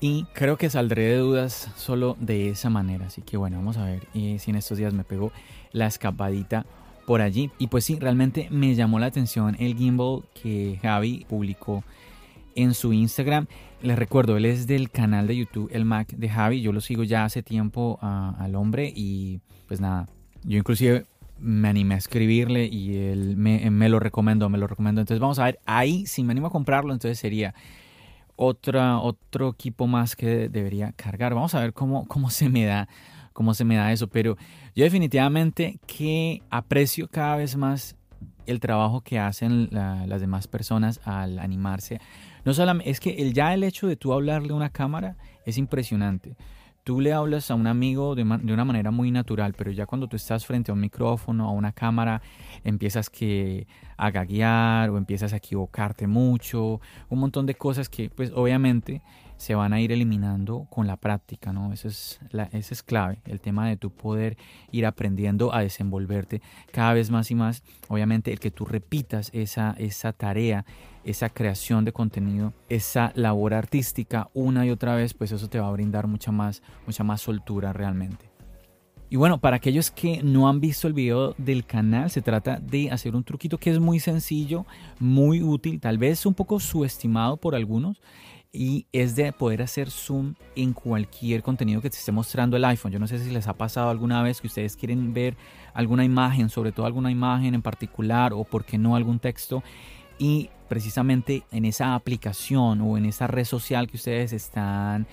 Y 0.00 0.24
creo 0.32 0.56
que 0.56 0.70
saldré 0.70 1.02
de 1.02 1.18
dudas 1.18 1.70
solo 1.76 2.16
de 2.18 2.48
esa 2.48 2.70
manera. 2.70 3.08
Así 3.08 3.20
que 3.20 3.36
bueno, 3.36 3.58
vamos 3.58 3.76
a 3.76 3.84
ver 3.84 4.08
y 4.14 4.38
si 4.38 4.50
en 4.50 4.56
estos 4.56 4.78
días 4.78 4.94
me 4.94 5.04
pego 5.04 5.30
la 5.72 5.86
escapadita 5.88 6.64
por 7.06 7.22
allí. 7.22 7.50
Y 7.58 7.68
pues 7.68 7.84
sí, 7.84 7.98
realmente 7.98 8.48
me 8.50 8.74
llamó 8.74 8.98
la 8.98 9.06
atención 9.06 9.56
el 9.58 9.76
gimbal 9.76 10.24
que 10.34 10.78
Javi 10.82 11.24
publicó 11.28 11.84
en 12.54 12.74
su 12.74 12.92
Instagram. 12.92 13.46
Les 13.82 13.98
recuerdo, 13.98 14.36
él 14.36 14.44
es 14.44 14.66
del 14.66 14.90
canal 14.90 15.26
de 15.26 15.36
YouTube 15.36 15.70
El 15.72 15.84
Mac 15.84 16.08
de 16.08 16.28
Javi. 16.28 16.60
Yo 16.60 16.72
lo 16.72 16.80
sigo 16.80 17.04
ya 17.04 17.24
hace 17.24 17.42
tiempo 17.42 17.98
al 18.02 18.54
hombre 18.56 18.92
y 18.94 19.40
pues 19.68 19.80
nada, 19.80 20.06
yo 20.44 20.58
inclusive 20.58 21.06
me 21.38 21.68
animé 21.68 21.94
a 21.94 21.98
escribirle 21.98 22.66
y 22.66 22.96
él 22.96 23.36
me, 23.36 23.88
lo 23.88 24.00
recomendó, 24.00 24.48
me 24.48 24.58
lo 24.58 24.66
recomendó. 24.66 25.00
Entonces 25.00 25.20
vamos 25.20 25.38
a 25.38 25.44
ver, 25.44 25.60
ahí 25.66 26.06
si 26.06 26.24
me 26.24 26.32
animo 26.32 26.48
a 26.48 26.50
comprarlo, 26.50 26.92
entonces 26.92 27.18
sería 27.18 27.54
otro 28.36 29.50
equipo 29.50 29.86
más 29.86 30.16
que 30.16 30.48
debería 30.48 30.92
cargar. 30.92 31.34
Vamos 31.34 31.54
a 31.54 31.60
ver 31.60 31.72
cómo, 31.72 32.06
cómo 32.06 32.30
se 32.30 32.48
me 32.48 32.64
da 32.64 32.88
cómo 33.36 33.52
se 33.52 33.66
me 33.66 33.76
da 33.76 33.92
eso, 33.92 34.08
pero 34.08 34.38
yo 34.74 34.82
definitivamente 34.82 35.78
que 35.86 36.40
aprecio 36.48 37.06
cada 37.06 37.36
vez 37.36 37.54
más 37.54 37.94
el 38.46 38.60
trabajo 38.60 39.02
que 39.02 39.18
hacen 39.18 39.68
las 39.70 40.20
demás 40.22 40.48
personas 40.48 41.00
al 41.04 41.38
animarse. 41.38 42.00
No 42.46 42.54
solamente, 42.54 42.90
es 42.90 42.98
que 42.98 43.10
el, 43.16 43.34
ya 43.34 43.52
el 43.52 43.62
hecho 43.62 43.88
de 43.88 43.96
tú 43.96 44.14
hablarle 44.14 44.52
a 44.52 44.56
una 44.56 44.70
cámara 44.70 45.18
es 45.44 45.58
impresionante 45.58 46.34
tú 46.86 47.00
le 47.00 47.12
hablas 47.12 47.50
a 47.50 47.56
un 47.56 47.66
amigo 47.66 48.14
de, 48.14 48.22
una 48.22 48.64
manera 48.64 48.92
muy 48.92 49.10
natural, 49.10 49.54
pero 49.58 49.72
ya 49.72 49.86
cuando 49.86 50.06
tú 50.06 50.14
estás 50.14 50.46
frente 50.46 50.70
a 50.70 50.74
un 50.74 50.78
micrófono, 50.78 51.48
a 51.48 51.50
una 51.50 51.72
cámara, 51.72 52.22
empiezas 52.62 53.10
que 53.10 53.66
a 53.96 54.12
gaguear 54.12 54.90
o 54.90 54.96
empiezas 54.96 55.32
a 55.32 55.38
equivocarte 55.38 56.06
mucho, 56.06 56.80
un 57.08 57.18
montón 57.18 57.44
de 57.44 57.56
cosas 57.56 57.88
que 57.88 58.08
pues 58.08 58.30
obviamente 58.32 59.02
se 59.36 59.54
van 59.54 59.72
a 59.72 59.80
ir 59.80 59.92
eliminando 59.92 60.66
con 60.70 60.86
la 60.86 60.96
práctica, 60.96 61.52
¿no? 61.52 61.72
Eso 61.72 61.88
es, 61.88 62.20
eso 62.52 62.74
es 62.74 62.82
clave, 62.82 63.18
el 63.26 63.40
tema 63.40 63.68
de 63.68 63.76
tu 63.76 63.90
poder 63.90 64.36
ir 64.72 64.86
aprendiendo 64.86 65.54
a 65.54 65.60
desenvolverte 65.60 66.40
cada 66.72 66.94
vez 66.94 67.10
más 67.10 67.30
y 67.30 67.34
más. 67.34 67.62
Obviamente 67.88 68.32
el 68.32 68.40
que 68.40 68.50
tú 68.50 68.64
repitas 68.64 69.30
esa, 69.32 69.74
esa 69.78 70.12
tarea, 70.12 70.64
esa 71.04 71.28
creación 71.28 71.84
de 71.84 71.92
contenido, 71.92 72.52
esa 72.68 73.12
labor 73.14 73.54
artística 73.54 74.28
una 74.34 74.66
y 74.66 74.70
otra 74.70 74.94
vez, 74.94 75.14
pues 75.14 75.32
eso 75.32 75.48
te 75.48 75.60
va 75.60 75.68
a 75.68 75.72
brindar 75.72 76.06
mucha 76.06 76.32
más, 76.32 76.62
mucha 76.86 77.04
más 77.04 77.20
soltura 77.20 77.72
realmente. 77.72 78.36
Y 79.08 79.16
bueno, 79.16 79.38
para 79.38 79.56
aquellos 79.56 79.92
que 79.92 80.20
no 80.24 80.48
han 80.48 80.60
visto 80.60 80.88
el 80.88 80.92
video 80.92 81.32
del 81.38 81.64
canal, 81.64 82.10
se 82.10 82.22
trata 82.22 82.58
de 82.58 82.90
hacer 82.90 83.14
un 83.14 83.22
truquito 83.22 83.56
que 83.56 83.70
es 83.70 83.78
muy 83.78 84.00
sencillo, 84.00 84.66
muy 84.98 85.42
útil, 85.42 85.78
tal 85.78 85.96
vez 85.96 86.26
un 86.26 86.34
poco 86.34 86.58
subestimado 86.58 87.36
por 87.36 87.54
algunos, 87.54 88.00
y 88.52 88.86
es 88.92 89.16
de 89.16 89.32
poder 89.32 89.62
hacer 89.62 89.90
zoom 89.90 90.34
en 90.54 90.72
cualquier 90.72 91.42
contenido 91.42 91.80
que 91.80 91.90
te 91.90 91.96
esté 91.96 92.12
mostrando 92.12 92.56
el 92.56 92.64
iPhone. 92.64 92.92
Yo 92.92 92.98
no 92.98 93.06
sé 93.06 93.18
si 93.18 93.30
les 93.30 93.46
ha 93.48 93.54
pasado 93.54 93.90
alguna 93.90 94.22
vez 94.22 94.40
que 94.40 94.46
ustedes 94.46 94.76
quieren 94.76 95.12
ver 95.12 95.36
alguna 95.74 96.04
imagen, 96.04 96.48
sobre 96.48 96.72
todo 96.72 96.86
alguna 96.86 97.10
imagen 97.10 97.54
en 97.54 97.62
particular 97.62 98.32
o 98.32 98.44
por 98.44 98.64
qué 98.64 98.78
no 98.78 98.96
algún 98.96 99.18
texto 99.18 99.62
y 100.18 100.50
precisamente 100.68 101.44
en 101.52 101.64
esa 101.64 101.94
aplicación 101.94 102.80
o 102.80 102.96
en 102.96 103.06
esa 103.06 103.26
red 103.26 103.44
social 103.44 103.88
que 103.88 103.96
ustedes 103.96 104.32
están 104.32 105.06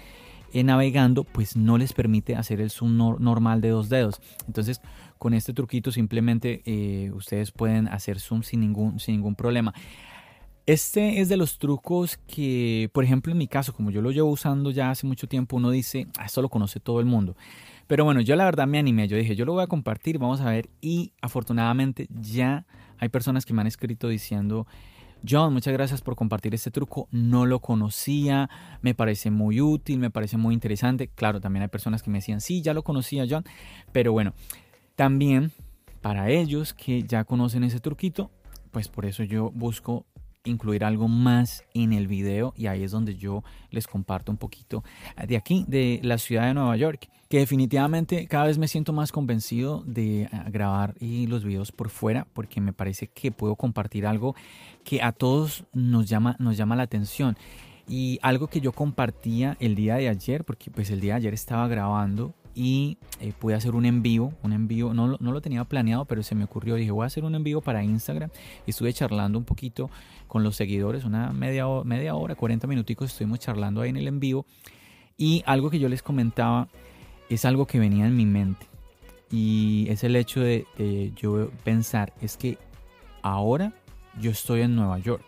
eh, 0.54 0.63
navegando, 0.63 1.24
pues 1.24 1.56
no 1.56 1.78
les 1.78 1.94
permite 1.94 2.36
hacer 2.36 2.62
el 2.62 2.70
zoom 2.70 2.98
normal 2.98 3.60
de 3.62 3.70
dos 3.70 3.90
dedos. 3.90 4.22
Entonces, 4.48 4.82
con 5.18 5.34
este 5.34 5.54
truquito 5.54 5.92
simplemente 5.92 6.62
eh, 6.66 7.12
ustedes 7.12 7.52
pueden 7.52 7.88
hacer 7.88 8.20
zoom 8.20 8.44
sin 8.44 8.60
ningún, 8.60 9.00
sin 9.00 9.16
ningún 9.16 9.36
problema. 9.36 9.74
Este 10.65 11.20
es 11.20 11.27
de 11.27 11.36
los 11.36 11.60
trucos 11.60 12.17
que, 12.25 12.89
por 12.93 13.03
ejemplo, 13.03 13.34
en 13.34 13.38
mi 13.38 13.48
caso, 13.48 13.74
como 13.74 13.91
yo 13.91 14.01
lo 14.01 14.12
llevo 14.12 14.29
usando 14.29 14.72
ya 14.72 14.91
hace 14.91 15.05
mucho 15.05 15.27
tiempo, 15.27 15.58
uno 15.58 15.70
dice, 15.72 16.08
ah, 16.17 16.25
esto 16.25 16.41
lo 16.41 16.48
conoce 16.48 16.79
todo 16.79 17.01
el 17.01 17.05
mundo. 17.05 17.36
Pero 17.86 18.05
bueno, 18.05 18.22
yo 18.22 18.38
la 18.38 18.46
verdad 18.46 18.65
me 18.65 18.79
animé, 18.79 19.10
yo 19.10 19.17
dije, 19.17 19.36
yo 19.36 19.43
lo 19.43 19.51
voy 19.51 19.63
a 19.63 19.67
compartir, 19.67 20.20
vamos 20.20 20.39
a 20.39 20.50
ver. 20.50 20.70
Y 20.79 21.12
afortunadamente 21.22 22.08
ya 22.22 22.65
hay 22.98 23.10
personas 23.10 23.46
que 23.46 23.53
me 23.53 23.60
han 23.60 23.67
escrito 23.67 24.08
diciendo, 24.08 24.65
John, 25.27 25.51
muchas 25.51 25.74
gracias 25.74 26.01
por 26.01 26.15
compartir 26.15 26.55
este 26.55 26.72
truco, 26.72 27.10
no 27.12 27.46
lo 27.46 27.60
conocía, 27.60 28.50
me 28.82 28.96
parece 28.96 29.32
muy 29.32 29.60
útil, 29.60 30.00
me 30.00 30.12
parece 30.12 30.38
muy 30.38 30.53
interesante. 30.53 31.10
Claro, 31.10 31.41
también 31.41 31.63
hay 31.63 31.70
personas 31.70 32.01
que 32.03 32.10
me 32.10 32.20
decían, 32.20 32.39
sí, 32.39 32.62
ya 32.62 32.74
lo 32.74 32.84
conocía, 32.84 33.25
John. 33.29 33.43
Pero 33.91 34.13
bueno, 34.13 34.34
también 34.96 35.51
para 36.00 36.29
ellos 36.29 36.74
que 36.74 37.03
ya 37.03 37.25
conocen 37.25 37.65
ese 37.65 37.82
truquito, 37.82 38.32
pues 38.72 38.88
por 38.88 39.05
eso 39.05 39.24
yo 39.24 39.51
busco 39.51 40.05
incluir 40.46 40.84
algo 40.84 41.08
más 41.08 41.64
en 41.74 41.94
el 41.94 42.08
video 42.08 42.54
y 42.58 42.68
ahí 42.68 42.84
es 42.84 42.92
donde 42.92 43.16
yo 43.16 43.44
les 43.70 43.88
comparto 43.88 44.32
un 44.32 44.38
poquito 44.38 44.84
de 45.28 45.38
aquí, 45.38 45.66
de 45.68 46.00
la 46.04 46.18
ciudad 46.18 46.48
de 46.48 46.54
Nueva 46.54 46.76
York, 46.76 47.10
que 47.30 47.40
definitivamente 47.40 48.28
cada 48.28 48.46
vez 48.46 48.58
me 48.58 48.68
siento 48.68 48.94
más 48.94 49.12
convencido 49.12 49.84
de 49.88 50.30
ah, 50.32 50.46
grabar 50.52 50.94
y 51.00 51.26
los 51.28 51.44
videos 51.44 51.72
por 51.72 51.90
fuera 51.90 52.28
porque 52.34 52.62
me 52.62 52.74
parece 52.74 53.08
que 53.08 53.32
puedo 53.32 53.56
compartir 53.56 54.06
algo 54.06 54.36
que 54.84 55.02
a 55.02 55.12
todos 55.14 55.64
nos 55.74 56.08
llama, 56.08 56.36
nos 56.40 56.58
llama 56.58 56.76
la 56.76 56.84
atención. 56.84 57.38
Y 57.88 58.20
algo 58.22 58.48
que 58.48 58.62
yo 58.62 58.72
compartía 58.72 59.58
el 59.60 59.76
día 59.76 59.96
de 59.96 60.08
ayer, 60.08 60.46
porque 60.46 60.72
pues 60.72 60.90
el 60.90 61.02
día 61.02 61.14
de 61.14 61.18
ayer 61.18 61.34
estaba 61.34 61.68
grabando 61.68 62.34
y 62.55 62.98
eh, 63.19 63.33
pude 63.38 63.55
hacer 63.55 63.74
un 63.75 63.86
envío, 63.86 64.31
un 64.43 64.53
envío, 64.53 64.93
no, 64.93 65.17
no, 65.19 65.31
lo 65.31 65.41
tenía 65.41 65.63
planeado, 65.63 66.05
pero 66.05 66.22
se 66.24 66.36
me 66.36 66.43
ocurrió, 66.43 66.75
dije, 66.75 66.91
voy 66.91 67.03
a 67.03 67.07
hacer 67.07 67.24
un 67.24 67.36
envío 67.36 67.62
para 67.62 67.83
Instagram. 67.83 68.29
Y 68.67 68.72
estuve 68.72 68.93
charlando 68.93 69.38
un 69.38 69.45
poquito 69.45 69.89
con 70.27 70.43
los 70.43 70.55
seguidores, 70.55 71.03
una 71.03 71.31
media, 71.31 71.65
media 71.83 72.15
hora, 72.15 72.36
40 72.36 72.67
minuticos 72.67 73.12
estuvimos 73.12 73.39
charlando 73.39 73.81
ahí 73.81 73.89
en 73.89 73.98
el 73.98 74.07
envío 74.07 74.45
y 75.17 75.43
algo 75.45 75.69
que 75.69 75.79
yo 75.79 75.89
les 75.89 76.01
comentaba 76.01 76.67
es 77.29 77.45
algo 77.45 77.65
que 77.65 77.79
venía 77.79 78.05
en 78.05 78.15
mi 78.15 78.25
mente. 78.25 78.67
Y 79.31 79.88
es 79.89 80.03
el 80.03 80.15
hecho 80.15 80.41
de, 80.41 80.67
de 80.77 81.12
yo 81.15 81.50
pensar, 81.63 82.13
es 82.22 82.38
que 82.38 82.57
ahora 83.24 83.74
yo 84.19 84.29
estoy 84.29 84.62
en 84.62 84.75
Nueva 84.75 85.00
York 85.00 85.25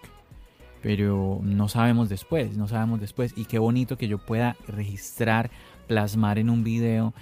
pero 0.86 1.40
no 1.42 1.68
sabemos 1.68 2.10
después, 2.10 2.56
no 2.56 2.68
sabemos 2.68 3.00
después. 3.00 3.34
Y 3.36 3.46
qué 3.46 3.58
bonito 3.58 3.98
que 3.98 4.08
yo 4.08 4.20
pueda 4.20 4.56
registrar 4.68 5.50
plasmar 5.88 6.40
en 6.40 6.50
un 6.50 6.64
video 6.64 7.14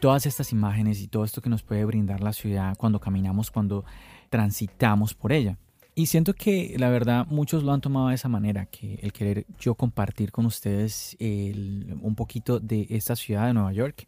todas 0.00 0.26
estas 0.26 0.50
imágenes 0.52 1.00
y 1.00 1.06
todo 1.06 1.24
esto 1.24 1.40
que 1.40 1.48
nos 1.48 1.62
puede 1.62 1.84
brindar 1.84 2.20
la 2.20 2.32
ciudad 2.32 2.76
cuando 2.76 2.98
caminamos, 2.98 3.50
cuando 3.50 3.84
transitamos 4.30 5.14
por 5.14 5.32
ella. 5.32 5.58
Y 5.94 6.06
siento 6.06 6.32
que 6.32 6.74
la 6.78 6.88
verdad 6.88 7.26
muchos 7.28 7.62
lo 7.62 7.72
han 7.72 7.82
tomado 7.82 8.08
de 8.08 8.14
esa 8.14 8.28
manera, 8.28 8.66
que 8.66 8.98
el 9.02 9.12
querer 9.12 9.46
yo 9.60 9.74
compartir 9.74 10.32
con 10.32 10.46
ustedes 10.46 11.16
un 11.20 12.14
poquito 12.16 12.58
de 12.58 12.86
esta 12.90 13.14
ciudad 13.14 13.46
de 13.46 13.54
Nueva 13.54 13.72
York. 13.72 14.06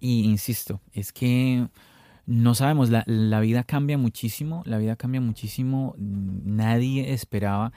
Y 0.00 0.24
insisto, 0.24 0.80
es 0.92 1.12
que 1.12 1.66
no 2.24 2.54
sabemos, 2.54 2.88
la, 2.88 3.02
la 3.06 3.40
vida 3.40 3.64
cambia 3.64 3.98
muchísimo, 3.98 4.62
la 4.64 4.78
vida 4.78 4.96
cambia 4.96 5.20
muchísimo, 5.20 5.94
nadie 5.98 7.12
esperaba 7.12 7.72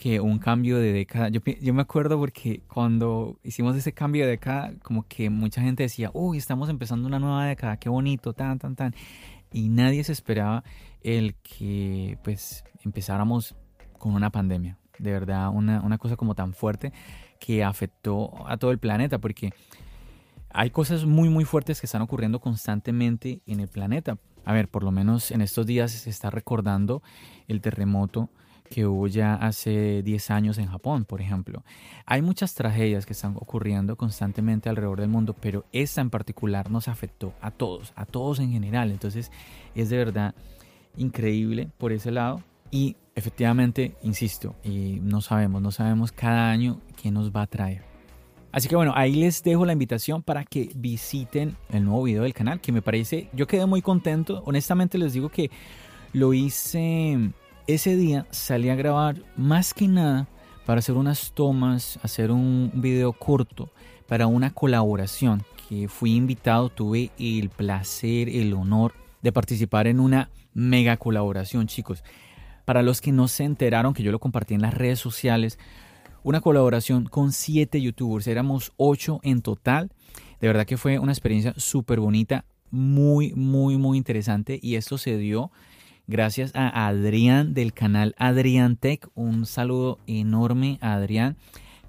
que 0.00 0.18
un 0.18 0.38
cambio 0.38 0.78
de 0.78 0.94
década. 0.94 1.28
Yo, 1.28 1.42
yo, 1.60 1.74
me 1.74 1.82
acuerdo 1.82 2.18
porque 2.18 2.62
cuando 2.66 3.38
hicimos 3.44 3.76
ese 3.76 3.92
cambio 3.92 4.24
de 4.24 4.30
década, 4.30 4.72
como 4.82 5.06
que 5.06 5.28
mucha 5.28 5.60
gente 5.60 5.82
decía, 5.82 6.10
uy, 6.14 6.38
estamos 6.38 6.70
empezando 6.70 7.06
una 7.06 7.18
nueva 7.18 7.44
década, 7.44 7.76
qué 7.76 7.90
bonito, 7.90 8.32
tan, 8.32 8.58
tan, 8.58 8.76
tan. 8.76 8.94
Y 9.52 9.68
nadie 9.68 10.02
se 10.02 10.12
esperaba 10.12 10.64
el 11.02 11.34
que 11.34 12.16
pues 12.24 12.64
empezáramos 12.82 13.54
con 13.98 14.14
una 14.14 14.30
pandemia. 14.30 14.78
De 14.98 15.12
verdad, 15.12 15.50
una, 15.50 15.82
una 15.82 15.98
cosa 15.98 16.16
como 16.16 16.34
tan 16.34 16.54
fuerte 16.54 16.94
que 17.38 17.62
afectó 17.62 18.48
a 18.48 18.56
todo 18.56 18.70
el 18.70 18.78
planeta, 18.78 19.18
porque 19.18 19.52
hay 20.48 20.70
cosas 20.70 21.04
muy, 21.04 21.28
muy 21.28 21.44
fuertes 21.44 21.78
que 21.78 21.86
están 21.86 22.00
ocurriendo 22.00 22.40
constantemente 22.40 23.42
en 23.44 23.60
el 23.60 23.68
planeta. 23.68 24.16
A 24.46 24.54
ver, 24.54 24.68
por 24.68 24.82
lo 24.82 24.92
menos 24.92 25.30
en 25.30 25.42
estos 25.42 25.66
días 25.66 25.90
se 25.90 26.08
está 26.08 26.30
recordando 26.30 27.02
el 27.48 27.60
terremoto 27.60 28.30
que 28.70 28.86
hubo 28.86 29.08
ya 29.08 29.34
hace 29.34 30.02
10 30.02 30.30
años 30.30 30.56
en 30.56 30.66
Japón, 30.66 31.04
por 31.04 31.20
ejemplo. 31.20 31.64
Hay 32.06 32.22
muchas 32.22 32.54
tragedias 32.54 33.04
que 33.04 33.12
están 33.12 33.34
ocurriendo 33.36 33.96
constantemente 33.96 34.68
alrededor 34.68 35.00
del 35.00 35.10
mundo, 35.10 35.34
pero 35.38 35.66
esta 35.72 36.00
en 36.00 36.08
particular 36.08 36.70
nos 36.70 36.86
afectó 36.86 37.34
a 37.40 37.50
todos, 37.50 37.92
a 37.96 38.06
todos 38.06 38.38
en 38.38 38.52
general. 38.52 38.92
Entonces 38.92 39.32
es 39.74 39.90
de 39.90 39.96
verdad 39.96 40.34
increíble 40.96 41.68
por 41.78 41.92
ese 41.92 42.12
lado. 42.12 42.44
Y 42.70 42.96
efectivamente, 43.16 43.96
insisto, 44.02 44.54
y 44.62 45.00
no 45.02 45.20
sabemos, 45.20 45.60
no 45.60 45.72
sabemos 45.72 46.12
cada 46.12 46.48
año 46.52 46.80
qué 47.02 47.10
nos 47.10 47.32
va 47.32 47.42
a 47.42 47.46
traer. 47.48 47.82
Así 48.52 48.68
que 48.68 48.76
bueno, 48.76 48.92
ahí 48.94 49.14
les 49.14 49.42
dejo 49.42 49.66
la 49.66 49.72
invitación 49.72 50.22
para 50.22 50.44
que 50.44 50.70
visiten 50.76 51.56
el 51.70 51.84
nuevo 51.84 52.04
video 52.04 52.22
del 52.22 52.34
canal, 52.34 52.60
que 52.60 52.70
me 52.70 52.82
parece, 52.82 53.28
yo 53.32 53.48
quedé 53.48 53.66
muy 53.66 53.82
contento. 53.82 54.44
Honestamente 54.46 54.96
les 54.96 55.12
digo 55.12 55.28
que 55.28 55.50
lo 56.12 56.34
hice 56.34 57.32
ese 57.74 57.96
día 57.96 58.26
salí 58.30 58.68
a 58.68 58.74
grabar 58.74 59.16
más 59.36 59.74
que 59.74 59.86
nada 59.86 60.28
para 60.66 60.80
hacer 60.80 60.96
unas 60.96 61.32
tomas, 61.32 61.98
hacer 62.02 62.30
un 62.30 62.70
video 62.74 63.12
corto 63.12 63.70
para 64.08 64.26
una 64.26 64.52
colaboración 64.52 65.44
que 65.68 65.88
fui 65.88 66.16
invitado, 66.16 66.68
tuve 66.68 67.10
el 67.18 67.48
placer, 67.48 68.28
el 68.28 68.54
honor 68.54 68.94
de 69.22 69.32
participar 69.32 69.86
en 69.86 70.00
una 70.00 70.30
mega 70.52 70.96
colaboración, 70.96 71.66
chicos. 71.66 72.02
Para 72.64 72.82
los 72.82 73.00
que 73.00 73.12
no 73.12 73.28
se 73.28 73.44
enteraron, 73.44 73.94
que 73.94 74.02
yo 74.02 74.10
lo 74.10 74.18
compartí 74.18 74.54
en 74.54 74.62
las 74.62 74.74
redes 74.74 74.98
sociales, 74.98 75.58
una 76.22 76.40
colaboración 76.40 77.04
con 77.04 77.32
siete 77.32 77.80
youtubers, 77.80 78.26
éramos 78.26 78.72
ocho 78.76 79.20
en 79.22 79.42
total. 79.42 79.90
De 80.40 80.48
verdad 80.48 80.66
que 80.66 80.76
fue 80.76 80.98
una 80.98 81.12
experiencia 81.12 81.54
súper 81.56 82.00
bonita, 82.00 82.44
muy, 82.70 83.32
muy, 83.34 83.76
muy 83.76 83.96
interesante 83.96 84.58
y 84.60 84.74
esto 84.74 84.98
se 84.98 85.16
dio 85.18 85.50
Gracias 86.10 86.50
a 86.56 86.88
Adrián 86.88 87.54
del 87.54 87.72
canal 87.72 88.16
Adrián 88.18 88.74
Tech. 88.74 89.06
Un 89.14 89.46
saludo 89.46 90.00
enorme 90.08 90.76
a 90.80 90.94
Adrián, 90.94 91.36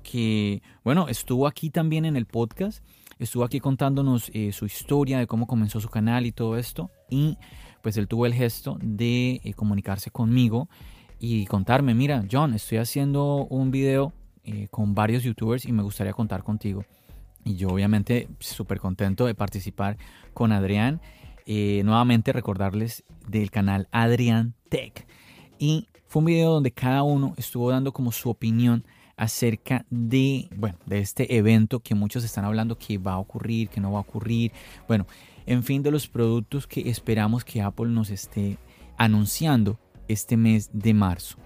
que, 0.04 0.62
bueno, 0.84 1.08
estuvo 1.08 1.48
aquí 1.48 1.72
también 1.72 2.06
en 2.06 2.16
el 2.16 2.28
podcast. 2.28 2.86
Estuvo 3.18 3.44
aquí 3.44 3.60
contándonos 3.60 4.30
eh, 4.36 4.52
su 4.52 4.68
historia 4.68 5.18
de 5.18 5.26
cómo 5.26 5.48
comenzó 5.48 5.80
su 5.80 5.90
canal 5.90 6.28
y 6.28 6.32
todo 6.32 6.56
esto. 6.56 6.92
Y 7.10 7.40
pues 7.82 7.98
él 7.98 8.08
tuvo 8.08 8.28
el 8.28 8.36
gesto 8.36 8.78
de 8.84 9.42
eh, 9.44 9.54
comunicarse 9.56 10.12
conmigo 10.12 10.70
y 11.18 11.48
contarme, 11.48 11.96
mira, 11.96 12.24
John, 12.32 12.54
estoy 12.54 12.78
haciendo 12.78 13.48
un 13.50 13.72
video 13.72 14.14
eh, 14.44 14.68
con 14.70 14.94
varios 14.94 15.24
youtubers 15.24 15.66
y 15.66 15.72
me 15.72 15.82
gustaría 15.82 16.14
contar 16.14 16.44
contigo. 16.44 16.86
Y 17.44 17.56
yo 17.56 17.70
obviamente 17.70 18.28
súper 18.38 18.80
contento 18.80 19.26
de 19.26 19.34
participar 19.34 19.98
con 20.36 20.52
Adrián. 20.52 21.02
Eh, 21.46 21.82
nuevamente 21.84 22.34
recordarles 22.34 23.04
del 23.28 23.52
canal 23.52 23.88
Adrián 23.92 24.54
Tech. 24.70 25.08
Y 25.60 25.88
fue 26.08 26.20
un 26.20 26.26
video 26.26 26.52
donde 26.52 26.72
cada 26.72 27.04
uno 27.04 27.34
estuvo 27.38 27.70
dando 27.70 27.94
como 27.94 28.12
su 28.12 28.30
opinión 28.30 28.84
acerca 29.16 29.86
de, 29.90 30.50
bueno, 30.56 30.78
de 30.86 31.00
este 31.00 31.38
evento 31.38 31.80
que 31.80 31.94
muchos 31.96 32.24
están 32.24 32.44
hablando 32.44 32.78
que 32.78 32.98
va 32.98 33.14
a 33.14 33.20
ocurrir, 33.20 33.70
que 33.70 33.80
no 33.80 33.92
va 33.92 34.00
a 34.00 34.02
ocurrir. 34.02 34.52
Bueno, 34.88 35.06
en 35.46 35.64
fin, 35.64 35.84
de 35.84 35.92
los 35.92 36.08
productos 36.08 36.68
que 36.68 36.90
esperamos 36.90 37.46
que 37.46 37.62
Apple 37.62 37.90
nos 37.90 38.10
esté 38.10 38.58
anunciando 38.98 39.80
este 40.08 40.38
mes 40.38 40.70
de 40.74 40.94
marzo. 40.94 41.38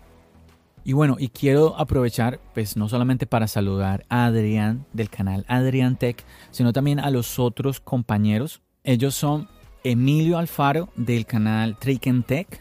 Y 0.83 0.93
bueno, 0.93 1.17
y 1.19 1.29
quiero 1.29 1.77
aprovechar, 1.79 2.39
pues 2.53 2.77
no 2.77 2.87
solamente 2.87 3.25
para 3.25 3.47
saludar 3.47 4.05
a 4.07 4.25
Adrián 4.25 4.85
del 4.93 5.09
canal 5.09 5.43
Adrián 5.47 5.97
Tech, 5.97 6.23
sino 6.51 6.73
también 6.73 6.99
a 6.99 7.09
los 7.09 7.39
otros 7.39 7.79
compañeros. 7.79 8.61
Ellos 8.83 9.15
son 9.15 9.49
Emilio 9.85 10.39
Alfaro 10.39 10.89
del 10.95 11.27
canal 11.27 11.77
Trick 11.77 12.09
Tech. 12.25 12.59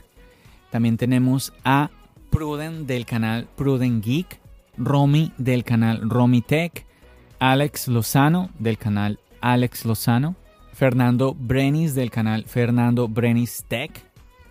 También 0.70 0.98
tenemos 0.98 1.54
a 1.64 1.90
Pruden 2.28 2.86
del 2.86 3.06
canal 3.06 3.48
Pruden 3.56 4.02
Geek. 4.02 4.40
Romy 4.76 5.32
del 5.38 5.64
canal 5.64 6.02
Romy 6.10 6.42
Tech. 6.42 6.86
Alex 7.38 7.88
Lozano 7.88 8.50
del 8.58 8.76
canal 8.76 9.18
Alex 9.40 9.86
Lozano. 9.86 10.36
Fernando 10.74 11.34
Brenis 11.34 11.94
del 11.94 12.10
canal 12.10 12.44
Fernando 12.44 13.08
Brenis 13.08 13.64
Tech. 13.68 13.90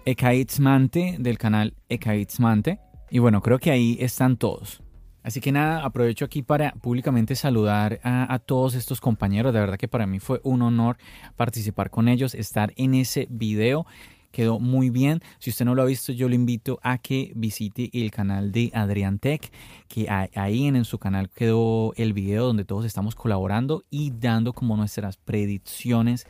Ekaitzmante 0.05 1.17
del 1.19 1.37
canal 1.37 1.75
Ekaitzmante. 1.89 2.79
Y 3.11 3.19
bueno, 3.19 3.43
creo 3.43 3.59
que 3.59 3.69
ahí 3.69 3.97
están 3.99 4.35
todos. 4.37 4.82
Así 5.23 5.39
que 5.39 5.53
nada, 5.53 5.83
aprovecho 5.83 6.25
aquí 6.25 6.43
para 6.43 6.73
públicamente 6.73 7.35
saludar 7.35 7.99
a, 8.03 8.39
todos 8.39 8.75
estos 8.75 8.99
compañeros. 8.99 9.53
De 9.53 9.59
verdad 9.59 9.77
que 9.77 9.87
para 9.87 10.05
mí 10.05 10.19
fue 10.19 10.41
un 10.43 10.61
honor 10.61 10.97
participar 11.37 11.89
con 11.89 12.09
ellos, 12.09 12.35
estar 12.35 12.73
en 12.75 12.93
ese 12.93 13.27
video. 13.29 13.85
Quedó 14.31 14.59
muy 14.59 14.89
bien. 14.89 15.21
Si 15.39 15.51
usted 15.51 15.63
no 15.63 15.75
lo 15.75 15.83
ha 15.83 15.85
visto, 15.85 16.11
yo 16.11 16.27
le 16.27 16.35
invito 16.35 16.79
a 16.83 16.97
que 16.97 17.31
visite 17.35 17.89
el 17.93 18.11
canal 18.11 18.51
de 18.51 18.71
Adrián 18.73 19.19
Tech, 19.19 19.51
que 19.87 20.09
ahí 20.09 20.67
en, 20.67 20.75
en 20.75 20.85
su 20.85 20.97
canal 20.97 21.29
quedó 21.29 21.93
el 21.95 22.13
video 22.13 22.47
donde 22.47 22.65
todos 22.65 22.83
estamos 22.83 23.15
colaborando 23.15 23.83
y 23.89 24.11
dando 24.11 24.53
como 24.53 24.75
nuestras 24.75 25.17
predicciones 25.17 26.27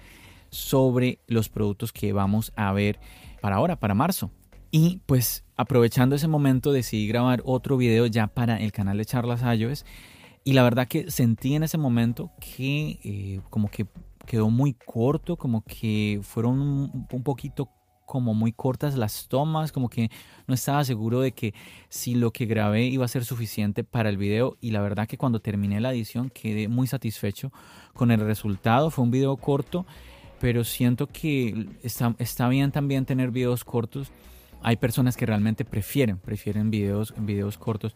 sobre 0.50 1.20
los 1.28 1.50
productos 1.50 1.92
que 1.92 2.14
vamos 2.14 2.54
a 2.56 2.72
ver 2.74 3.00
para 3.42 3.56
ahora, 3.56 3.80
para 3.80 3.96
marzo. 3.96 4.30
Y 4.70 5.02
pues 5.06 5.43
aprovechando 5.56 6.16
ese 6.16 6.28
momento 6.28 6.72
decidí 6.72 7.08
grabar 7.08 7.42
otro 7.46 7.78
video 7.78 8.06
ya 8.08 8.28
para 8.28 8.58
el 8.58 8.72
canal 8.72 8.98
de 8.98 9.06
Charlas 9.06 9.42
iOS. 9.42 9.86
Y 10.44 10.54
la 10.54 10.64
verdad 10.64 10.88
que 10.88 11.10
sentí 11.10 11.56
en 11.56 11.64
ese 11.64 11.78
momento 11.78 12.32
que 12.40 13.00
eh, 13.04 13.42
como 13.50 13.70
que 13.70 13.88
quedó 14.26 14.50
muy 14.50 14.74
corto, 14.74 15.38
como 15.38 15.64
que 15.64 16.20
fueron 16.24 16.60
un, 16.60 17.24
poquito 17.24 17.70
como 18.06 18.34
muy 18.34 18.52
cortas 18.52 18.96
las 18.96 19.28
tomas, 19.28 19.72
como 19.72 19.90
que 19.90 20.10
no 20.48 20.54
estaba 20.54 20.84
seguro 20.84 21.22
de 21.22 21.32
que 21.32 21.54
si 21.88 22.16
lo 22.16 22.32
que 22.32 22.46
grabé 22.46 22.86
iba 22.86 23.06
a 23.06 23.08
ser 23.08 23.24
suficiente 23.24 23.84
para 23.84 24.10
el 24.10 24.18
video 24.18 24.58
y 24.60 24.72
la 24.72 24.82
verdad 24.82 25.08
que 25.08 25.18
cuando 25.18 25.40
terminé 25.40 25.80
la 25.80 25.94
edición 25.94 26.30
quedé 26.30 26.68
muy 26.68 26.88
satisfecho 26.88 27.52
con 27.94 28.12
el 28.12 28.20
resultado. 28.20 28.90
Fue 28.92 29.06
un 29.06 29.12
video 29.12 29.38
corto, 29.38 29.86
pero 30.42 30.66
siento 30.66 31.08
que 31.08 31.70
está, 31.84 32.16
está 32.20 32.50
bien 32.50 32.72
también 32.72 33.06
tener 33.06 33.32
videos 33.32 33.64
cortos 33.64 34.12
hay 34.64 34.78
personas 34.78 35.18
que 35.18 35.26
realmente 35.26 35.66
prefieren, 35.66 36.18
prefieren 36.18 36.72
videos, 36.72 37.14
videos 37.18 37.58
cortos. 37.58 37.94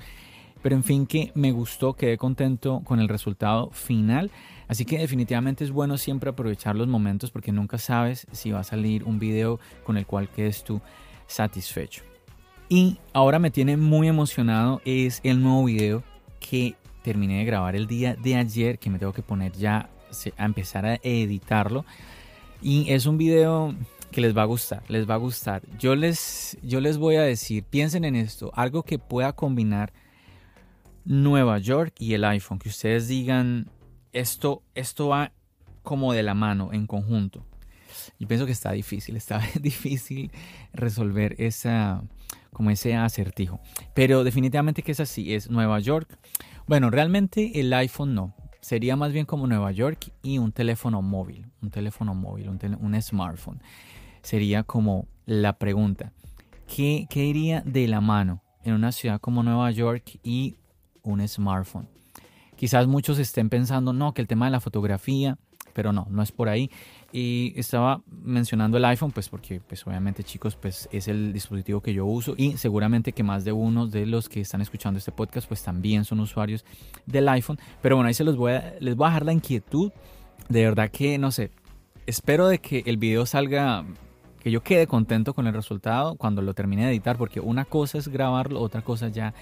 Pero 0.61 0.75
en 0.75 0.83
fin, 0.83 1.07
que 1.07 1.31
me 1.33 1.51
gustó, 1.51 1.93
quedé 1.93 2.17
contento 2.17 2.81
con 2.83 2.99
el 2.99 3.07
resultado 3.07 3.69
final. 3.71 4.31
Así 4.67 4.85
que 4.85 4.97
definitivamente 4.97 5.63
es 5.63 5.71
bueno 5.71 5.97
siempre 5.97 6.29
aprovechar 6.29 6.75
los 6.75 6.87
momentos 6.87 7.31
porque 7.31 7.51
nunca 7.51 7.77
sabes 7.77 8.27
si 8.31 8.51
va 8.51 8.59
a 8.59 8.63
salir 8.63 9.03
un 9.05 9.17
video 9.17 9.59
con 9.83 9.97
el 9.97 10.05
cual 10.05 10.29
quedes 10.29 10.63
tú 10.63 10.81
satisfecho. 11.25 12.03
Y 12.69 12.97
ahora 13.13 13.39
me 13.39 13.49
tiene 13.49 13.77
muy 13.77 14.09
emocionado 14.09 14.81
es 14.83 15.21
el 15.23 15.41
nuevo 15.41 15.63
video 15.63 16.03
que 16.39 16.75
terminé 17.01 17.39
de 17.39 17.45
grabar 17.45 17.77
el 17.77 17.87
día 17.87 18.15
de 18.15 18.35
ayer, 18.35 18.77
que 18.77 18.89
me 18.89 18.99
tengo 18.99 19.13
que 19.13 19.21
poner 19.21 19.53
ya 19.53 19.89
a 20.37 20.45
empezar 20.45 20.85
a 20.85 20.95
editarlo. 21.01 21.85
Y 22.61 22.91
es 22.91 23.05
un 23.05 23.17
video 23.17 23.73
que 24.17 24.21
les 24.21 24.35
va 24.35 24.41
a 24.41 24.45
gustar, 24.45 24.81
les 24.87 25.07
va 25.07 25.13
a 25.13 25.17
gustar. 25.17 25.61
Yo 25.77 25.95
les, 25.95 26.57
yo 26.63 26.81
les 26.81 26.97
voy 26.97 27.17
a 27.17 27.21
decir, 27.21 27.63
piensen 27.63 28.03
en 28.03 28.15
esto, 28.15 28.49
algo 28.55 28.81
que 28.81 28.97
pueda 28.97 29.33
combinar 29.33 29.93
Nueva 31.05 31.59
York 31.59 31.93
y 31.99 32.15
el 32.15 32.23
iPhone, 32.23 32.57
que 32.57 32.69
ustedes 32.69 33.07
digan, 33.07 33.69
esto, 34.13 34.63
esto 34.73 35.09
va 35.09 35.33
como 35.83 36.13
de 36.13 36.23
la 36.23 36.33
mano, 36.33 36.73
en 36.73 36.87
conjunto. 36.87 37.45
Yo 38.17 38.27
pienso 38.27 38.47
que 38.47 38.53
está 38.53 38.71
difícil, 38.71 39.15
está 39.17 39.39
difícil 39.61 40.31
resolver 40.73 41.35
esa, 41.37 42.01
como 42.51 42.71
ese 42.71 42.95
acertijo. 42.95 43.59
Pero 43.93 44.23
definitivamente 44.23 44.81
que 44.81 44.93
es 44.93 44.99
así, 44.99 45.35
es 45.35 45.51
Nueva 45.51 45.79
York. 45.79 46.17
Bueno, 46.65 46.89
realmente 46.89 47.59
el 47.59 47.71
iPhone 47.71 48.15
no. 48.15 48.33
Sería 48.61 48.95
más 48.95 49.11
bien 49.11 49.27
como 49.27 49.45
Nueva 49.45 49.71
York 49.71 50.11
y 50.23 50.39
un 50.39 50.51
teléfono 50.51 51.03
móvil, 51.03 51.45
un 51.61 51.69
teléfono 51.69 52.15
móvil, 52.15 52.49
un, 52.49 52.77
un 52.81 52.99
smartphone 52.99 53.61
sería 54.27 54.63
como 54.63 55.07
la 55.25 55.57
pregunta. 55.57 56.11
¿Qué, 56.67 57.07
¿Qué 57.09 57.23
iría 57.23 57.61
de 57.61 57.87
la 57.87 58.01
mano 58.01 58.43
en 58.61 58.73
una 58.73 58.91
ciudad 58.91 59.21
como 59.21 59.41
Nueva 59.41 59.71
York 59.71 60.19
y 60.21 60.57
un 61.01 61.25
smartphone? 61.25 61.87
Quizás 62.57 62.87
muchos 62.87 63.19
estén 63.19 63.49
pensando, 63.49 63.93
no, 63.93 64.13
que 64.13 64.21
el 64.21 64.27
tema 64.27 64.45
de 64.45 64.51
la 64.51 64.59
fotografía, 64.59 65.37
pero 65.71 65.93
no, 65.93 66.07
no 66.09 66.21
es 66.21 66.33
por 66.33 66.49
ahí. 66.49 66.69
Y 67.13 67.53
estaba 67.55 68.01
mencionando 68.09 68.75
el 68.75 68.83
iPhone, 68.83 69.11
pues 69.11 69.29
porque, 69.29 69.61
pues 69.61 69.87
obviamente 69.87 70.25
chicos, 70.25 70.57
pues 70.57 70.89
es 70.91 71.07
el 71.07 71.31
dispositivo 71.31 71.79
que 71.79 71.93
yo 71.93 72.05
uso 72.05 72.33
y 72.35 72.57
seguramente 72.57 73.13
que 73.13 73.23
más 73.23 73.45
de 73.45 73.53
uno 73.53 73.87
de 73.87 74.05
los 74.05 74.27
que 74.27 74.41
están 74.41 74.59
escuchando 74.59 74.97
este 74.97 75.13
podcast, 75.13 75.47
pues 75.47 75.63
también 75.63 76.03
son 76.03 76.19
usuarios 76.19 76.65
del 77.05 77.29
iPhone. 77.29 77.59
Pero 77.81 77.95
bueno, 77.95 78.09
ahí 78.09 78.13
se 78.13 78.25
los 78.25 78.35
voy 78.35 78.51
les 78.81 78.97
voy 78.97 79.05
a 79.05 79.09
dejar 79.09 79.25
la 79.25 79.31
inquietud. 79.31 79.93
De 80.49 80.65
verdad 80.65 80.91
que, 80.91 81.17
no 81.17 81.31
sé, 81.31 81.51
espero 82.07 82.49
de 82.49 82.59
que 82.59 82.83
el 82.87 82.97
video 82.97 83.25
salga 83.25 83.85
que 84.39 84.51
yo 84.51 84.61
quede 84.61 84.87
contento 84.87 85.33
con 85.33 85.47
el 85.47 85.53
resultado 85.53 86.15
cuando 86.15 86.41
lo 86.41 86.53
termine 86.53 86.85
de 86.85 86.91
editar, 86.91 87.17
porque 87.17 87.39
una 87.39 87.65
cosa 87.65 87.97
es 87.97 88.07
grabarlo, 88.07 88.61
otra 88.61 88.81
cosa 88.81 89.09
ya 89.09 89.33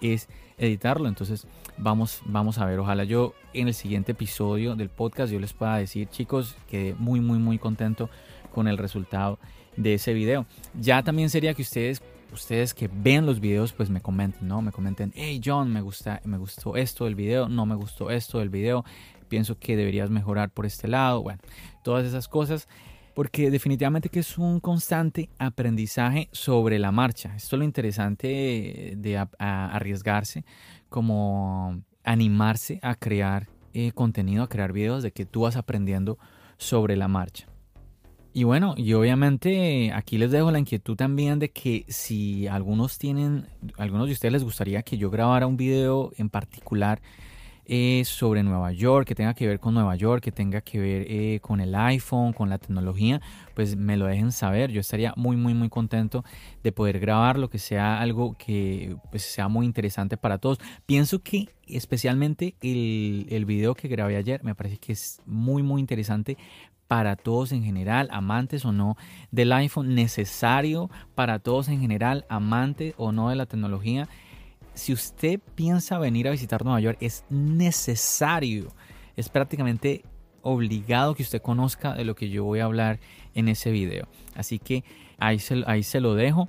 es 0.00 0.28
editarlo. 0.58 1.08
Entonces 1.08 1.46
vamos, 1.78 2.22
vamos 2.26 2.58
a 2.58 2.66
ver, 2.66 2.78
ojalá 2.78 3.04
yo 3.04 3.34
en 3.52 3.68
el 3.68 3.74
siguiente 3.74 4.12
episodio 4.12 4.74
del 4.76 4.88
podcast 4.88 5.32
yo 5.32 5.40
les 5.40 5.52
pueda 5.52 5.76
decir, 5.76 6.08
chicos, 6.08 6.56
quedé 6.68 6.94
muy, 6.94 7.20
muy, 7.20 7.38
muy 7.38 7.58
contento 7.58 8.10
con 8.52 8.68
el 8.68 8.78
resultado 8.78 9.38
de 9.76 9.94
ese 9.94 10.12
video. 10.12 10.46
Ya 10.78 11.02
también 11.02 11.30
sería 11.30 11.54
que 11.54 11.62
ustedes 11.62 12.02
ustedes 12.32 12.72
que 12.74 12.88
ven 12.92 13.26
los 13.26 13.40
videos 13.40 13.72
pues 13.72 13.90
me 13.90 14.00
comenten, 14.00 14.48
¿no? 14.48 14.62
Me 14.62 14.72
comenten, 14.72 15.12
hey 15.14 15.40
John, 15.44 15.70
me 15.72 15.80
gusta, 15.80 16.20
me 16.24 16.38
gustó 16.38 16.76
esto 16.76 17.04
del 17.04 17.14
video, 17.14 17.48
no 17.48 17.66
me 17.66 17.74
gustó 17.74 18.10
esto 18.10 18.38
del 18.38 18.48
video, 18.48 18.84
pienso 19.28 19.58
que 19.58 19.76
deberías 19.76 20.10
mejorar 20.10 20.50
por 20.50 20.66
este 20.66 20.88
lado, 20.88 21.22
bueno, 21.22 21.40
todas 21.82 22.06
esas 22.06 22.28
cosas 22.28 22.68
porque 23.14 23.50
definitivamente 23.50 24.08
que 24.08 24.20
es 24.20 24.38
un 24.38 24.60
constante 24.60 25.28
aprendizaje 25.38 26.28
sobre 26.32 26.78
la 26.78 26.92
marcha. 26.92 27.34
Esto 27.36 27.56
es 27.56 27.58
lo 27.58 27.64
interesante 27.64 28.94
de 28.96 29.26
arriesgarse, 29.38 30.44
como 30.88 31.82
animarse 32.04 32.78
a 32.82 32.94
crear 32.94 33.48
eh, 33.74 33.92
contenido, 33.92 34.42
a 34.42 34.48
crear 34.48 34.72
videos 34.72 35.02
de 35.02 35.12
que 35.12 35.24
tú 35.24 35.42
vas 35.42 35.56
aprendiendo 35.56 36.18
sobre 36.58 36.96
la 36.96 37.08
marcha. 37.08 37.46
Y 38.34 38.44
bueno, 38.44 38.74
y 38.78 38.94
obviamente 38.94 39.92
aquí 39.92 40.16
les 40.16 40.30
dejo 40.30 40.50
la 40.50 40.58
inquietud 40.58 40.96
también 40.96 41.38
de 41.38 41.50
que 41.50 41.84
si 41.88 42.46
algunos 42.46 42.96
tienen, 42.96 43.46
algunos 43.76 44.06
de 44.06 44.14
ustedes 44.14 44.32
les 44.32 44.44
gustaría 44.44 44.82
que 44.82 44.96
yo 44.96 45.10
grabara 45.10 45.46
un 45.46 45.58
video 45.58 46.12
en 46.16 46.30
particular 46.30 47.02
eh, 47.64 48.02
sobre 48.04 48.42
Nueva 48.42 48.72
York, 48.72 49.06
que 49.06 49.14
tenga 49.14 49.34
que 49.34 49.46
ver 49.46 49.60
con 49.60 49.74
Nueva 49.74 49.94
York, 49.94 50.22
que 50.22 50.32
tenga 50.32 50.60
que 50.60 50.80
ver 50.80 51.06
eh, 51.08 51.38
con 51.40 51.60
el 51.60 51.74
iPhone, 51.74 52.32
con 52.32 52.48
la 52.50 52.58
tecnología, 52.58 53.20
pues 53.54 53.76
me 53.76 53.96
lo 53.96 54.06
dejen 54.06 54.32
saber. 54.32 54.70
Yo 54.70 54.80
estaría 54.80 55.14
muy, 55.16 55.36
muy, 55.36 55.54
muy 55.54 55.68
contento 55.68 56.24
de 56.62 56.72
poder 56.72 56.98
grabar 56.98 57.38
lo 57.38 57.48
que 57.48 57.58
sea 57.58 58.00
algo 58.00 58.34
que 58.34 58.96
pues, 59.10 59.22
sea 59.22 59.48
muy 59.48 59.64
interesante 59.64 60.16
para 60.16 60.38
todos. 60.38 60.58
Pienso 60.86 61.20
que 61.20 61.50
especialmente 61.66 62.56
el, 62.62 63.26
el 63.30 63.44
video 63.44 63.74
que 63.74 63.88
grabé 63.88 64.16
ayer 64.16 64.42
me 64.42 64.54
parece 64.54 64.78
que 64.78 64.92
es 64.92 65.22
muy, 65.24 65.62
muy 65.62 65.80
interesante 65.80 66.36
para 66.92 67.16
todos 67.16 67.52
en 67.52 67.64
general, 67.64 68.08
amantes 68.12 68.66
o 68.66 68.72
no 68.72 68.98
del 69.30 69.50
iPhone, 69.52 69.94
necesario 69.94 70.90
para 71.14 71.38
todos 71.38 71.68
en 71.68 71.80
general, 71.80 72.26
amantes 72.28 72.92
o 72.98 73.12
no 73.12 73.30
de 73.30 73.36
la 73.36 73.46
tecnología 73.46 74.08
si 74.74 74.92
usted 74.92 75.40
piensa 75.54 75.98
venir 75.98 76.28
a 76.28 76.30
visitar 76.30 76.64
Nueva 76.64 76.80
York, 76.80 76.98
es 77.00 77.24
necesario, 77.28 78.72
es 79.16 79.28
prácticamente 79.28 80.04
obligado 80.42 81.14
que 81.14 81.22
usted 81.22 81.40
conozca 81.40 81.94
de 81.94 82.04
lo 82.04 82.14
que 82.14 82.28
yo 82.28 82.44
voy 82.44 82.60
a 82.60 82.64
hablar 82.64 82.98
en 83.34 83.48
ese 83.48 83.70
video. 83.70 84.08
Así 84.34 84.58
que 84.58 84.84
ahí 85.18 85.38
se, 85.38 85.62
ahí 85.66 85.82
se 85.82 86.00
lo 86.00 86.14
dejo. 86.14 86.48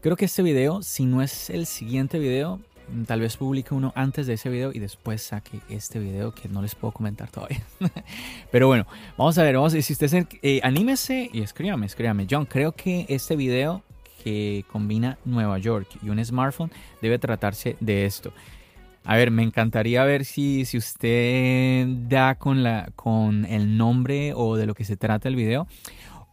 Creo 0.00 0.16
que 0.16 0.24
este 0.24 0.42
video, 0.42 0.82
si 0.82 1.04
no 1.04 1.22
es 1.22 1.50
el 1.50 1.66
siguiente 1.66 2.18
video, 2.18 2.60
tal 3.06 3.20
vez 3.20 3.36
publique 3.36 3.74
uno 3.74 3.92
antes 3.94 4.26
de 4.26 4.34
ese 4.34 4.50
video 4.50 4.72
y 4.72 4.78
después 4.78 5.22
saque 5.22 5.60
este 5.68 5.98
video 5.98 6.32
que 6.32 6.48
no 6.48 6.62
les 6.62 6.74
puedo 6.74 6.92
comentar 6.92 7.30
todavía. 7.30 7.62
Pero 8.50 8.66
bueno, 8.66 8.86
vamos 9.16 9.38
a 9.38 9.42
ver, 9.42 9.56
vamos 9.56 9.72
a 9.72 9.76
ver, 9.76 9.82
si 9.82 9.92
usted 9.92 10.26
eh, 10.42 10.60
anímese 10.62 11.30
y 11.32 11.42
escríbame, 11.42 11.86
escríbame. 11.86 12.26
John, 12.30 12.46
creo 12.46 12.72
que 12.72 13.06
este 13.08 13.36
video 13.36 13.82
que 14.22 14.64
combina 14.70 15.18
Nueva 15.24 15.58
York 15.58 15.88
y 16.02 16.08
un 16.08 16.24
smartphone 16.24 16.70
debe 17.00 17.18
tratarse 17.18 17.76
de 17.80 18.06
esto. 18.06 18.32
A 19.04 19.16
ver, 19.16 19.30
me 19.30 19.42
encantaría 19.42 20.04
ver 20.04 20.24
si, 20.24 20.64
si 20.64 20.78
usted 20.78 21.86
da 22.08 22.36
con, 22.36 22.62
la, 22.62 22.92
con 22.94 23.44
el 23.46 23.76
nombre 23.76 24.32
o 24.34 24.56
de 24.56 24.66
lo 24.66 24.74
que 24.74 24.84
se 24.84 24.96
trata 24.96 25.28
el 25.28 25.36
video. 25.36 25.66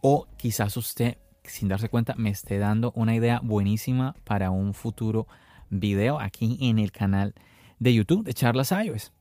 O 0.02 0.26
quizás 0.36 0.76
usted, 0.76 1.18
sin 1.42 1.68
darse 1.68 1.88
cuenta, 1.88 2.14
me 2.16 2.30
esté 2.30 2.58
dando 2.58 2.92
una 2.94 3.14
idea 3.14 3.40
buenísima 3.42 4.14
para 4.24 4.50
un 4.50 4.72
futuro 4.72 5.26
video 5.68 6.20
aquí 6.20 6.58
en 6.60 6.78
el 6.78 6.92
canal 6.92 7.34
de 7.80 7.92
YouTube 7.92 8.24
de 8.24 8.34
Charlas 8.34 8.72
iOS. 8.72 9.12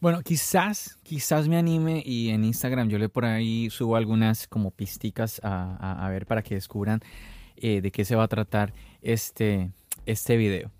Bueno, 0.00 0.22
quizás, 0.22 0.96
quizás 1.02 1.48
me 1.48 1.56
anime 1.56 2.02
y 2.06 2.28
en 2.28 2.44
Instagram 2.44 2.88
yo 2.88 2.98
le 2.98 3.08
por 3.08 3.24
ahí 3.24 3.68
subo 3.68 3.96
algunas 3.96 4.46
como 4.46 4.70
pisticas 4.70 5.40
a, 5.42 6.06
a, 6.06 6.08
ver 6.08 6.24
para 6.24 6.42
que 6.42 6.54
descubran 6.54 7.00
eh, 7.62 7.80
de 7.80 7.90
qué 7.90 8.04
se 8.04 8.16
va 8.16 8.24
a 8.24 8.28
tratar 8.28 8.72
este, 9.02 9.70
este 10.06 10.36
video. 10.36 10.70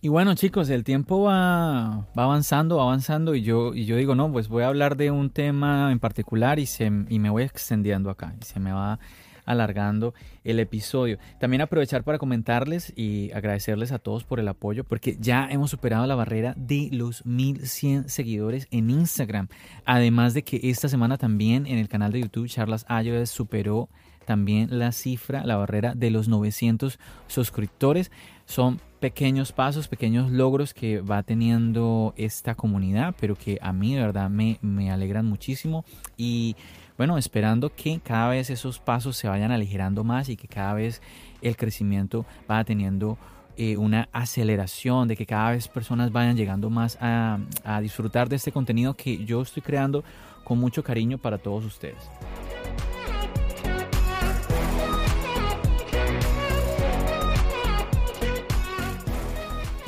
Y 0.00 0.08
bueno 0.08 0.34
chicos, 0.34 0.70
el 0.70 0.84
tiempo 0.84 1.22
va, 1.22 2.06
va, 2.16 2.24
avanzando, 2.24 2.76
va 2.76 2.84
avanzando 2.84 3.34
y 3.34 3.42
yo, 3.42 3.74
y 3.74 3.84
yo 3.84 3.96
digo, 3.96 4.14
no, 4.14 4.30
pues 4.30 4.48
voy 4.48 4.62
a 4.62 4.68
hablar 4.68 4.96
de 4.96 5.10
un 5.10 5.30
tema 5.30 5.90
en 5.90 5.98
particular 5.98 6.60
y, 6.60 6.66
se, 6.66 6.86
y 6.86 7.18
me 7.18 7.30
voy 7.30 7.42
extendiendo 7.42 8.08
acá 8.08 8.34
y 8.40 8.44
se 8.44 8.60
me 8.60 8.70
va 8.70 9.00
alargando 9.48 10.14
el 10.44 10.60
episodio. 10.60 11.18
También 11.40 11.62
aprovechar 11.62 12.04
para 12.04 12.18
comentarles 12.18 12.92
y 12.94 13.32
agradecerles 13.32 13.92
a 13.92 13.98
todos 13.98 14.24
por 14.24 14.40
el 14.40 14.46
apoyo 14.46 14.84
porque 14.84 15.16
ya 15.18 15.48
hemos 15.50 15.70
superado 15.70 16.06
la 16.06 16.14
barrera 16.14 16.54
de 16.56 16.90
los 16.92 17.24
1100 17.24 18.10
seguidores 18.10 18.68
en 18.70 18.90
Instagram. 18.90 19.48
Además 19.86 20.34
de 20.34 20.44
que 20.44 20.60
esta 20.64 20.88
semana 20.88 21.16
también 21.16 21.66
en 21.66 21.78
el 21.78 21.88
canal 21.88 22.12
de 22.12 22.20
YouTube 22.20 22.48
Charlas 22.48 22.84
Ayodes 22.88 23.30
superó 23.30 23.88
también 24.28 24.78
la 24.78 24.92
cifra, 24.92 25.46
la 25.46 25.56
barrera 25.56 25.94
de 25.94 26.10
los 26.10 26.28
900 26.28 26.98
suscriptores. 27.28 28.10
Son 28.44 28.78
pequeños 29.00 29.52
pasos, 29.52 29.88
pequeños 29.88 30.30
logros 30.30 30.74
que 30.74 31.00
va 31.00 31.22
teniendo 31.22 32.12
esta 32.18 32.54
comunidad, 32.54 33.14
pero 33.18 33.36
que 33.36 33.58
a 33.62 33.72
mí 33.72 33.94
de 33.94 34.02
verdad 34.02 34.28
me, 34.28 34.58
me 34.60 34.90
alegran 34.90 35.24
muchísimo 35.24 35.86
y 36.18 36.56
bueno, 36.98 37.16
esperando 37.16 37.74
que 37.74 38.00
cada 38.04 38.28
vez 38.28 38.50
esos 38.50 38.80
pasos 38.80 39.16
se 39.16 39.28
vayan 39.28 39.50
aligerando 39.50 40.04
más 40.04 40.28
y 40.28 40.36
que 40.36 40.46
cada 40.46 40.74
vez 40.74 41.00
el 41.40 41.56
crecimiento 41.56 42.26
vaya 42.46 42.64
teniendo 42.64 43.16
eh, 43.56 43.78
una 43.78 44.10
aceleración, 44.12 45.08
de 45.08 45.16
que 45.16 45.24
cada 45.24 45.52
vez 45.52 45.68
personas 45.68 46.12
vayan 46.12 46.36
llegando 46.36 46.68
más 46.68 46.98
a, 47.00 47.38
a 47.64 47.80
disfrutar 47.80 48.28
de 48.28 48.36
este 48.36 48.52
contenido 48.52 48.92
que 48.92 49.24
yo 49.24 49.40
estoy 49.40 49.62
creando 49.62 50.04
con 50.44 50.58
mucho 50.58 50.84
cariño 50.84 51.16
para 51.16 51.38
todos 51.38 51.64
ustedes. 51.64 52.10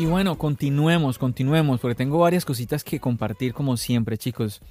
Y 0.00 0.06
bueno, 0.06 0.38
continuemos, 0.38 1.18
continuemos, 1.18 1.78
porque 1.78 1.94
tengo 1.94 2.16
varias 2.20 2.46
cositas 2.46 2.82
que 2.82 2.98
compartir 2.98 3.52
como 3.52 3.76
siempre, 3.76 4.16
chicos. 4.16 4.62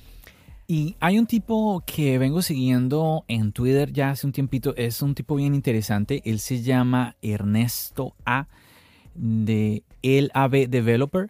Y 0.65 0.95
hay 0.99 1.19
un 1.19 1.27
tipo 1.27 1.83
que 1.85 2.17
vengo 2.17 2.41
siguiendo 2.41 3.25
en 3.27 3.51
Twitter 3.51 3.93
ya 3.93 4.09
hace 4.09 4.25
un 4.25 4.33
tiempito, 4.33 4.73
es 4.75 5.03
un 5.03 5.13
tipo 5.13 5.35
bien 5.35 5.53
interesante, 5.53 6.23
él 6.25 6.39
se 6.39 6.63
llama 6.63 7.15
Ernesto 7.21 8.15
A 8.25 8.47
de 9.13 9.83
El 10.01 10.31
AB 10.33 10.67
Developer 10.67 11.29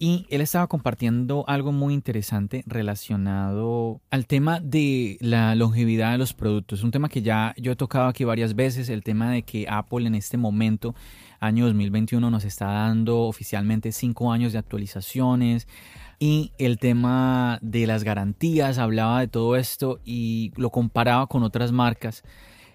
y 0.00 0.26
él 0.30 0.40
estaba 0.40 0.66
compartiendo 0.66 1.44
algo 1.46 1.70
muy 1.70 1.94
interesante 1.94 2.64
relacionado 2.66 4.00
al 4.10 4.26
tema 4.26 4.58
de 4.58 5.18
la 5.20 5.54
longevidad 5.54 6.10
de 6.12 6.18
los 6.18 6.32
productos. 6.32 6.82
Un 6.82 6.90
tema 6.90 7.08
que 7.08 7.22
ya 7.22 7.54
yo 7.58 7.70
he 7.70 7.76
tocado 7.76 8.08
aquí 8.08 8.24
varias 8.24 8.56
veces, 8.56 8.88
el 8.88 9.04
tema 9.04 9.30
de 9.30 9.42
que 9.42 9.66
Apple 9.68 10.08
en 10.08 10.14
este 10.14 10.36
momento, 10.36 10.96
año 11.40 11.64
2021, 11.66 12.30
nos 12.30 12.44
está 12.44 12.66
dando 12.66 13.22
oficialmente 13.22 13.92
cinco 13.92 14.30
años 14.30 14.52
de 14.52 14.58
actualizaciones 14.58 15.66
y 16.18 16.52
el 16.58 16.78
tema 16.78 17.58
de 17.62 17.86
las 17.86 18.04
garantías, 18.04 18.78
hablaba 18.78 19.20
de 19.20 19.28
todo 19.28 19.56
esto 19.56 20.00
y 20.04 20.52
lo 20.56 20.70
comparaba 20.70 21.26
con 21.26 21.42
otras 21.42 21.72
marcas. 21.72 22.22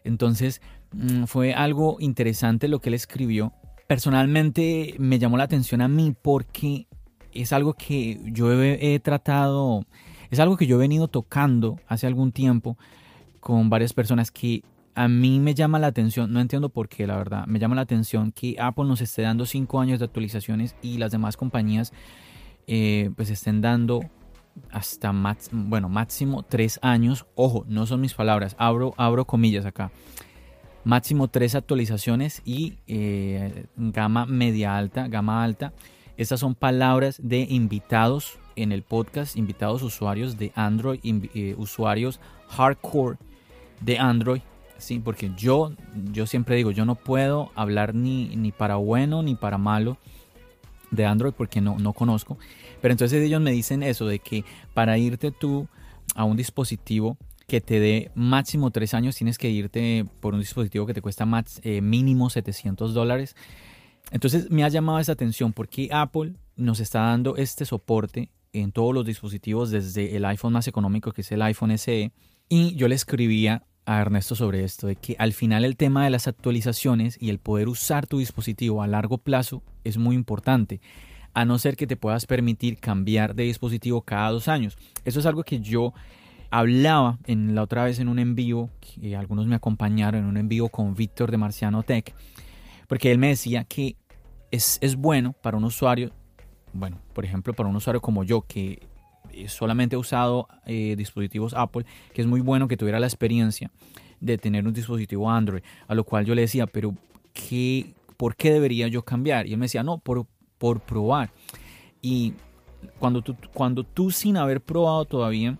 Entonces 0.03 0.61
mm, 0.91 1.25
fue 1.25 1.53
algo 1.53 1.97
interesante 1.99 2.67
lo 2.67 2.79
que 2.79 2.89
él 2.89 2.95
escribió. 2.95 3.53
Personalmente 3.87 4.95
me 4.97 5.19
llamó 5.19 5.37
la 5.37 5.43
atención 5.43 5.81
a 5.81 5.87
mí 5.87 6.15
porque 6.19 6.87
es 7.31 7.53
algo 7.53 7.75
que 7.75 8.19
yo 8.25 8.51
he, 8.51 8.99
tratado, 8.99 9.85
es 10.31 10.39
algo 10.39 10.57
que 10.57 10.65
yo 10.65 10.77
he 10.77 10.79
venido 10.79 11.07
tocando 11.07 11.79
hace 11.87 12.07
algún 12.07 12.31
tiempo 12.31 12.77
con 13.39 13.69
varias 13.69 13.93
personas 13.93 14.31
que 14.31 14.63
a 14.95 15.07
mí 15.07 15.39
me 15.39 15.53
llama 15.53 15.77
la 15.77 15.87
atención, 15.87 16.31
no 16.31 16.39
entiendo 16.39 16.69
por 16.69 16.87
qué, 16.87 17.05
la 17.05 17.17
verdad, 17.17 17.45
me 17.47 17.59
llama 17.59 17.75
la 17.75 17.81
atención 17.81 18.31
que 18.31 18.55
Apple 18.59 18.85
nos 18.85 19.01
esté 19.01 19.21
dando 19.23 19.45
cinco 19.45 19.79
años 19.79 19.99
de 19.99 20.05
actualizaciones 20.05 20.75
y 20.81 20.97
las 20.97 21.11
demás 21.11 21.37
compañías 21.37 21.93
eh, 22.67 23.11
pues 23.15 23.29
estén 23.29 23.61
dando 23.61 24.01
hasta 24.71 25.13
bueno, 25.51 25.89
máximo 25.89 26.43
tres 26.43 26.79
años. 26.81 27.25
Ojo, 27.35 27.65
no 27.67 27.85
son 27.85 28.01
mis 28.01 28.13
palabras, 28.13 28.55
abro, 28.57 28.93
abro 28.97 29.25
comillas 29.25 29.65
acá. 29.65 29.91
Máximo 30.83 31.27
tres 31.27 31.55
actualizaciones 31.55 32.41
y 32.45 32.77
eh, 32.87 33.65
gama 33.75 34.25
media 34.25 34.77
alta, 34.77 35.07
gama 35.07 35.43
alta. 35.43 35.73
Estas 36.17 36.39
son 36.39 36.55
palabras 36.55 37.19
de 37.21 37.41
invitados 37.49 38.39
en 38.55 38.71
el 38.71 38.83
podcast, 38.83 39.35
invitados 39.35 39.83
usuarios 39.83 40.37
de 40.37 40.53
Android, 40.55 40.99
eh, 41.03 41.55
usuarios 41.57 42.21
hardcore 42.47 43.17
de 43.81 43.99
Android. 43.99 44.41
Sí, 44.77 44.99
porque 44.99 45.31
yo, 45.37 45.73
yo 46.11 46.27
siempre 46.27 46.55
digo, 46.55 46.71
yo 46.71 46.85
no 46.85 46.95
puedo 46.95 47.51
hablar 47.55 47.95
ni, 47.95 48.35
ni 48.35 48.51
para 48.51 48.75
bueno 48.75 49.23
ni 49.23 49.35
para 49.35 49.57
malo 49.57 49.97
de 50.91 51.05
Android 51.05 51.33
porque 51.33 51.61
no, 51.61 51.77
no 51.77 51.93
conozco. 51.93 52.37
Pero 52.81 52.91
entonces 52.91 53.23
ellos 53.23 53.41
me 53.41 53.51
dicen 53.51 53.83
eso, 53.83 54.05
de 54.05 54.19
que 54.19 54.43
para 54.73 54.97
irte 54.97 55.31
tú 55.31 55.67
a 56.15 56.23
un 56.23 56.37
dispositivo 56.37 57.17
que 57.47 57.61
te 57.61 57.79
dé 57.79 58.11
máximo 58.15 58.71
tres 58.71 58.93
años, 58.93 59.15
tienes 59.15 59.37
que 59.37 59.49
irte 59.49 60.05
por 60.19 60.33
un 60.33 60.39
dispositivo 60.39 60.85
que 60.85 60.93
te 60.93 61.01
cuesta 61.01 61.25
más, 61.25 61.61
eh, 61.63 61.81
mínimo 61.81 62.29
700 62.29 62.93
dólares. 62.93 63.35
Entonces 64.11 64.49
me 64.51 64.63
ha 64.63 64.69
llamado 64.69 64.99
esa 64.99 65.13
atención 65.13 65.53
porque 65.53 65.89
Apple 65.91 66.33
nos 66.55 66.79
está 66.79 67.01
dando 67.01 67.37
este 67.37 67.65
soporte 67.65 68.29
en 68.53 68.71
todos 68.71 68.93
los 68.93 69.05
dispositivos 69.05 69.69
desde 69.71 70.15
el 70.15 70.25
iPhone 70.25 70.53
más 70.53 70.67
económico 70.67 71.11
que 71.11 71.21
es 71.21 71.31
el 71.31 71.41
iPhone 71.41 71.77
SE. 71.77 72.11
Y 72.47 72.75
yo 72.75 72.87
le 72.87 72.95
escribía 72.95 73.63
a 73.85 74.01
Ernesto 74.01 74.35
sobre 74.35 74.63
esto, 74.63 74.87
de 74.87 74.95
que 74.95 75.15
al 75.19 75.33
final 75.33 75.63
el 75.63 75.77
tema 75.77 76.03
de 76.03 76.09
las 76.09 76.27
actualizaciones 76.27 77.17
y 77.21 77.29
el 77.29 77.39
poder 77.39 77.67
usar 77.67 78.07
tu 78.07 78.19
dispositivo 78.19 78.81
a 78.81 78.87
largo 78.87 79.17
plazo 79.17 79.63
es 79.83 79.97
muy 79.97 80.15
importante, 80.15 80.81
a 81.33 81.45
no 81.45 81.59
ser 81.59 81.75
que 81.75 81.87
te 81.87 81.97
puedas 81.97 82.25
permitir 82.25 82.79
cambiar 82.79 83.35
de 83.35 83.43
dispositivo 83.43 84.01
cada 84.01 84.31
dos 84.31 84.47
años. 84.47 84.77
Eso 85.03 85.19
es 85.19 85.25
algo 85.25 85.43
que 85.43 85.59
yo 85.59 85.93
hablaba 86.49 87.19
en 87.25 87.53
la 87.53 87.63
otra 87.63 87.83
vez 87.83 87.99
en 87.99 88.07
un 88.07 88.19
envío, 88.19 88.69
que 88.79 89.15
algunos 89.15 89.45
me 89.45 89.55
acompañaron 89.55 90.21
en 90.23 90.27
un 90.27 90.37
envío 90.37 90.69
con 90.69 90.95
Víctor 90.95 91.31
de 91.31 91.37
Marciano 91.37 91.83
Tech, 91.83 92.13
porque 92.87 93.11
él 93.11 93.17
me 93.17 93.27
decía 93.27 93.65
que 93.65 93.97
es, 94.51 94.77
es 94.81 94.95
bueno 94.95 95.33
para 95.33 95.57
un 95.57 95.65
usuario, 95.65 96.11
bueno, 96.73 96.99
por 97.13 97.25
ejemplo, 97.25 97.53
para 97.53 97.69
un 97.69 97.75
usuario 97.75 98.01
como 98.01 98.23
yo, 98.23 98.41
que 98.41 98.79
solamente 99.47 99.95
he 99.95 99.99
usado 99.99 100.47
eh, 100.65 100.95
dispositivos 100.97 101.53
Apple, 101.53 101.85
que 102.13 102.21
es 102.21 102.27
muy 102.27 102.41
bueno 102.41 102.67
que 102.67 102.77
tuviera 102.77 102.99
la 102.99 103.07
experiencia 103.07 103.71
de 104.19 104.37
tener 104.37 104.65
un 104.65 104.73
dispositivo 104.73 105.29
Android, 105.29 105.61
a 105.87 105.95
lo 105.95 106.03
cual 106.03 106.25
yo 106.25 106.35
le 106.35 106.41
decía, 106.41 106.67
pero 106.67 106.95
¿qué, 107.33 107.93
¿por 108.17 108.35
qué 108.35 108.51
debería 108.51 108.87
yo 108.87 109.03
cambiar? 109.03 109.47
Y 109.47 109.53
él 109.53 109.57
me 109.57 109.65
decía, 109.65 109.83
no, 109.83 109.97
por, 109.97 110.25
por 110.57 110.79
probar. 110.81 111.31
Y 112.01 112.33
cuando 112.99 113.21
tú, 113.21 113.35
cuando 113.53 113.83
tú 113.83 114.11
sin 114.11 114.37
haber 114.37 114.61
probado 114.61 115.05
todavía 115.05 115.57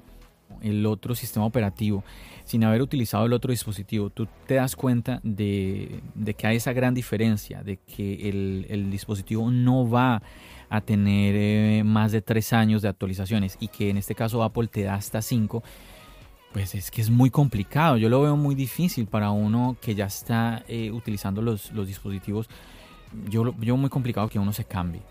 el 0.61 0.85
otro 0.85 1.15
sistema 1.15 1.45
operativo, 1.45 2.03
sin 2.43 2.63
haber 2.63 2.81
utilizado 2.81 3.25
el 3.25 3.33
otro 3.33 3.51
dispositivo, 3.51 4.09
tú 4.09 4.27
te 4.47 4.55
das 4.55 4.75
cuenta 4.75 5.19
de, 5.23 6.01
de 6.13 6.33
que 6.33 6.47
hay 6.47 6.57
esa 6.57 6.73
gran 6.73 6.93
diferencia, 6.93 7.63
de 7.63 7.77
que 7.77 8.29
el, 8.29 8.65
el 8.69 8.91
dispositivo 8.91 9.49
no 9.51 9.89
va 9.89 10.21
a 10.69 10.81
tener 10.81 11.35
eh, 11.35 11.83
más 11.83 12.11
de 12.11 12.21
tres 12.21 12.53
años 12.53 12.81
de 12.81 12.89
actualizaciones 12.89 13.57
y 13.59 13.67
que 13.67 13.89
en 13.89 13.97
este 13.97 14.15
caso 14.15 14.43
Apple 14.43 14.67
te 14.67 14.83
da 14.83 14.95
hasta 14.95 15.21
cinco, 15.21 15.63
pues 16.53 16.75
es 16.75 16.91
que 16.91 17.01
es 17.01 17.09
muy 17.09 17.29
complicado. 17.29 17.97
Yo 17.97 18.09
lo 18.09 18.21
veo 18.21 18.37
muy 18.37 18.55
difícil 18.55 19.07
para 19.07 19.31
uno 19.31 19.77
que 19.81 19.95
ya 19.95 20.05
está 20.05 20.63
eh, 20.67 20.91
utilizando 20.91 21.41
los, 21.41 21.71
los, 21.71 21.87
dispositivos. 21.87 22.47
Yo 23.29 23.53
veo 23.57 23.77
muy 23.77 23.89
complicado 23.89 24.29
que 24.29 24.39
uno 24.39 24.53
se 24.53 24.65
cambie. 24.65 25.01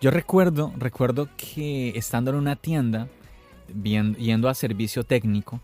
Yo 0.00 0.10
recuerdo, 0.10 0.72
recuerdo 0.78 1.28
que 1.36 1.90
estando 1.90 2.30
en 2.30 2.36
una 2.36 2.56
tienda, 2.56 3.08
yendo 3.82 4.48
a 4.48 4.54
servicio 4.54 5.04
técnico, 5.04 5.60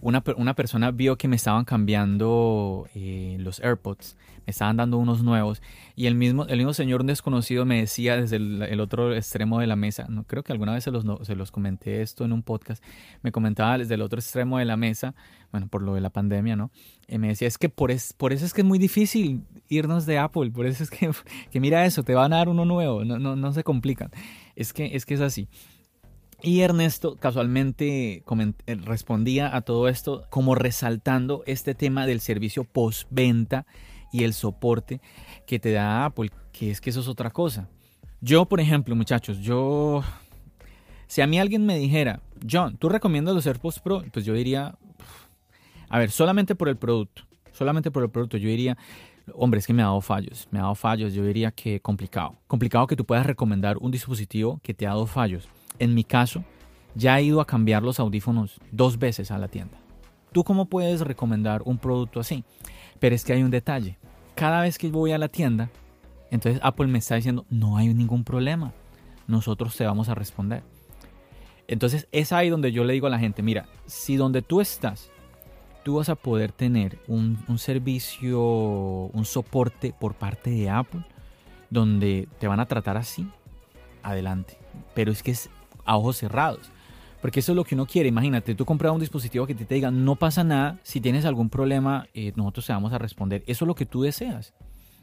una, 0.00 0.22
una 0.36 0.54
persona 0.54 0.90
vio 0.90 1.16
que 1.16 1.28
me 1.28 1.36
estaban 1.36 1.64
cambiando 1.64 2.88
eh, 2.94 3.36
los 3.38 3.60
AirPods, 3.60 4.16
estaban 4.50 4.76
dando 4.76 4.98
unos 4.98 5.22
nuevos 5.22 5.62
y 5.96 6.06
el 6.06 6.14
mismo, 6.14 6.46
el 6.46 6.58
mismo 6.58 6.72
señor 6.72 7.04
desconocido 7.04 7.64
me 7.64 7.80
decía 7.80 8.16
desde 8.16 8.36
el, 8.36 8.80
otro 8.80 9.14
extremo 9.14 9.60
de 9.60 9.66
la 9.66 9.76
mesa, 9.76 10.06
no, 10.08 10.24
creo 10.24 10.42
que 10.42 10.52
alguna 10.52 10.74
vez 10.74 10.84
se 10.84 10.90
los, 10.90 11.04
se 11.26 11.34
los 11.34 11.50
comenté 11.50 12.02
esto 12.02 12.24
en 12.24 12.32
un 12.32 12.42
podcast, 12.42 12.82
me 13.22 13.32
comentaba 13.32 13.78
desde 13.78 13.94
el 13.94 14.02
otro 14.02 14.18
extremo 14.18 14.58
de 14.58 14.64
la 14.64 14.76
mesa, 14.76 15.14
bueno, 15.50 15.68
por 15.68 15.82
lo 15.82 15.94
de 15.94 16.00
la 16.00 16.10
pandemia, 16.10 16.56
¿no? 16.56 16.70
Y 17.08 17.18
me 17.18 17.28
decía, 17.28 17.48
es 17.48 17.58
que 17.58 17.68
por, 17.68 17.90
es, 17.90 18.12
por 18.12 18.32
eso 18.32 18.44
es 18.44 18.54
que 18.54 18.60
es 18.60 18.66
muy 18.66 18.78
difícil 18.78 19.42
irnos 19.68 20.06
de 20.06 20.18
Apple, 20.18 20.50
por 20.50 20.66
eso 20.66 20.82
es 20.82 20.90
que, 20.90 21.10
que 21.50 21.60
mira 21.60 21.84
eso, 21.86 22.02
te 22.02 22.14
van 22.14 22.32
a 22.32 22.36
dar 22.36 22.48
uno 22.48 22.64
nuevo, 22.64 23.04
no, 23.04 23.18
no, 23.18 23.36
no 23.36 23.52
se 23.52 23.64
complican. 23.64 24.10
Es 24.56 24.72
que, 24.72 24.96
es 24.96 25.06
que 25.06 25.14
es 25.14 25.20
así. 25.20 25.48
Y 26.42 26.60
Ernesto 26.60 27.16
casualmente 27.16 28.22
eh, 28.24 28.74
respondía 28.76 29.54
a 29.54 29.60
todo 29.60 29.88
esto 29.88 30.24
como 30.30 30.54
resaltando 30.54 31.42
este 31.46 31.74
tema 31.74 32.06
del 32.06 32.20
servicio 32.20 32.64
postventa 32.64 33.66
y 34.12 34.24
el 34.24 34.34
soporte 34.34 35.00
que 35.46 35.58
te 35.58 35.72
da 35.72 36.04
Apple, 36.04 36.30
que 36.52 36.70
es 36.70 36.80
que 36.80 36.90
eso 36.90 37.00
es 37.00 37.08
otra 37.08 37.30
cosa. 37.30 37.68
Yo, 38.20 38.46
por 38.46 38.60
ejemplo, 38.60 38.94
muchachos, 38.94 39.38
yo... 39.38 40.02
Si 41.06 41.20
a 41.20 41.26
mí 41.26 41.40
alguien 41.40 41.66
me 41.66 41.76
dijera, 41.76 42.20
John, 42.48 42.76
¿tú 42.76 42.88
recomiendas 42.88 43.34
los 43.34 43.46
AirPods 43.46 43.80
Pro? 43.80 44.04
Pues 44.12 44.24
yo 44.24 44.32
diría, 44.34 44.76
a 45.88 45.98
ver, 45.98 46.10
solamente 46.12 46.54
por 46.54 46.68
el 46.68 46.76
producto, 46.76 47.22
solamente 47.50 47.90
por 47.90 48.04
el 48.04 48.10
producto, 48.10 48.36
yo 48.36 48.48
diría, 48.48 48.78
hombre, 49.34 49.58
es 49.58 49.66
que 49.66 49.72
me 49.72 49.82
ha 49.82 49.86
dado 49.86 50.00
fallos, 50.00 50.46
me 50.52 50.60
ha 50.60 50.62
dado 50.62 50.76
fallos, 50.76 51.12
yo 51.12 51.24
diría 51.24 51.50
que 51.50 51.80
complicado. 51.80 52.36
Complicado 52.46 52.86
que 52.86 52.94
tú 52.94 53.04
puedas 53.04 53.26
recomendar 53.26 53.76
un 53.78 53.90
dispositivo 53.90 54.60
que 54.62 54.72
te 54.72 54.86
ha 54.86 54.90
dado 54.90 55.06
fallos 55.06 55.48
en 55.80 55.94
mi 55.94 56.04
caso, 56.04 56.44
ya 56.94 57.18
he 57.18 57.24
ido 57.24 57.40
a 57.40 57.46
cambiar 57.46 57.82
los 57.82 57.98
audífonos 57.98 58.60
dos 58.70 58.98
veces 58.98 59.32
a 59.32 59.38
la 59.38 59.48
tienda. 59.48 59.79
¿Tú 60.32 60.44
cómo 60.44 60.66
puedes 60.66 61.00
recomendar 61.00 61.62
un 61.64 61.78
producto 61.78 62.20
así? 62.20 62.44
Pero 62.98 63.14
es 63.14 63.24
que 63.24 63.32
hay 63.32 63.42
un 63.42 63.50
detalle. 63.50 63.98
Cada 64.34 64.60
vez 64.62 64.78
que 64.78 64.90
voy 64.90 65.12
a 65.12 65.18
la 65.18 65.28
tienda, 65.28 65.70
entonces 66.30 66.60
Apple 66.62 66.86
me 66.86 66.98
está 66.98 67.16
diciendo, 67.16 67.44
no 67.50 67.76
hay 67.76 67.92
ningún 67.92 68.24
problema. 68.24 68.72
Nosotros 69.26 69.76
te 69.76 69.84
vamos 69.84 70.08
a 70.08 70.14
responder. 70.14 70.62
Entonces 71.66 72.08
es 72.12 72.32
ahí 72.32 72.48
donde 72.48 72.72
yo 72.72 72.84
le 72.84 72.92
digo 72.92 73.06
a 73.06 73.10
la 73.10 73.18
gente, 73.18 73.42
mira, 73.42 73.68
si 73.86 74.16
donde 74.16 74.42
tú 74.42 74.60
estás, 74.60 75.10
tú 75.84 75.96
vas 75.96 76.08
a 76.08 76.14
poder 76.14 76.52
tener 76.52 76.98
un, 77.06 77.38
servicio, 77.58 78.40
un 78.40 79.24
soporte 79.24 79.94
por 79.98 80.14
parte 80.14 80.50
de 80.50 80.68
Apple, 80.68 81.04
donde 81.70 82.28
te 82.38 82.48
van 82.48 82.60
a 82.60 82.66
tratar 82.66 82.96
así, 82.96 83.28
adelante. 84.02 84.58
Pero 84.94 85.12
es 85.12 85.22
que 85.22 85.30
es 85.30 85.50
a 85.84 85.96
ojos 85.96 86.16
cerrados. 86.16 86.70
Porque 87.20 87.40
eso 87.40 87.52
es 87.52 87.56
lo 87.56 87.64
que 87.64 87.74
uno 87.74 87.86
quiere. 87.86 88.08
Imagínate, 88.08 88.54
tú 88.54 88.64
compras 88.64 88.92
un 88.92 89.00
dispositivo 89.00 89.46
que 89.46 89.54
te 89.54 89.74
diga, 89.74 89.90
no 89.90 90.16
pasa 90.16 90.42
nada, 90.42 90.78
si 90.82 91.00
tienes 91.00 91.24
algún 91.24 91.50
problema, 91.50 92.06
eh, 92.14 92.32
nosotros 92.36 92.66
te 92.66 92.72
vamos 92.72 92.92
a 92.92 92.98
responder. 92.98 93.42
Eso 93.46 93.64
es 93.64 93.66
lo 93.66 93.74
que 93.74 93.86
tú 93.86 94.02
deseas. 94.02 94.54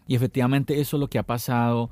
Y 0.07 0.15
efectivamente 0.15 0.79
eso 0.79 0.97
es 0.97 0.99
lo 0.99 1.09
que 1.09 1.19
ha 1.19 1.23
pasado 1.23 1.89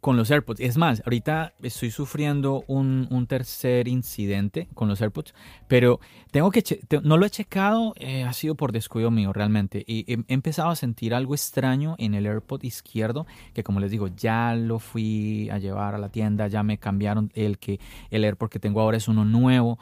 con 0.00 0.16
los 0.16 0.30
AirPods. 0.30 0.60
Es 0.60 0.76
más, 0.76 1.02
ahorita 1.04 1.54
estoy 1.62 1.90
sufriendo 1.90 2.64
un, 2.66 3.26
tercer 3.28 3.88
incidente 3.88 4.68
con 4.74 4.88
los 4.88 5.00
AirPods, 5.02 5.34
pero 5.66 6.00
tengo 6.30 6.50
que 6.50 6.62
no 7.02 7.16
lo 7.16 7.26
he 7.26 7.30
checado, 7.30 7.94
eh, 7.96 8.24
ha 8.24 8.32
sido 8.32 8.54
por 8.54 8.72
descuido 8.72 9.10
mío 9.10 9.32
realmente. 9.32 9.84
Y 9.86 10.10
he, 10.12 10.18
empezado 10.28 10.70
a 10.70 10.76
sentir 10.76 11.14
algo 11.14 11.34
extraño 11.34 11.94
en 11.98 12.14
el 12.14 12.26
AirPod 12.26 12.62
izquierdo, 12.62 13.26
que 13.54 13.64
como 13.64 13.80
les 13.80 13.90
digo, 13.90 14.08
ya 14.08 14.54
lo 14.54 14.78
fui 14.78 15.50
a 15.50 15.58
llevar 15.58 15.94
a 15.94 15.98
la 15.98 16.08
tienda, 16.08 16.46
ya 16.48 16.62
me 16.62 16.78
cambiaron 16.78 17.30
el 17.34 17.58
que 17.58 17.80
el 18.10 18.24
AirPod 18.24 18.48
que 18.48 18.60
tengo 18.60 18.80
ahora 18.80 18.96
es 18.96 19.08
uno 19.08 19.24
nuevo. 19.24 19.78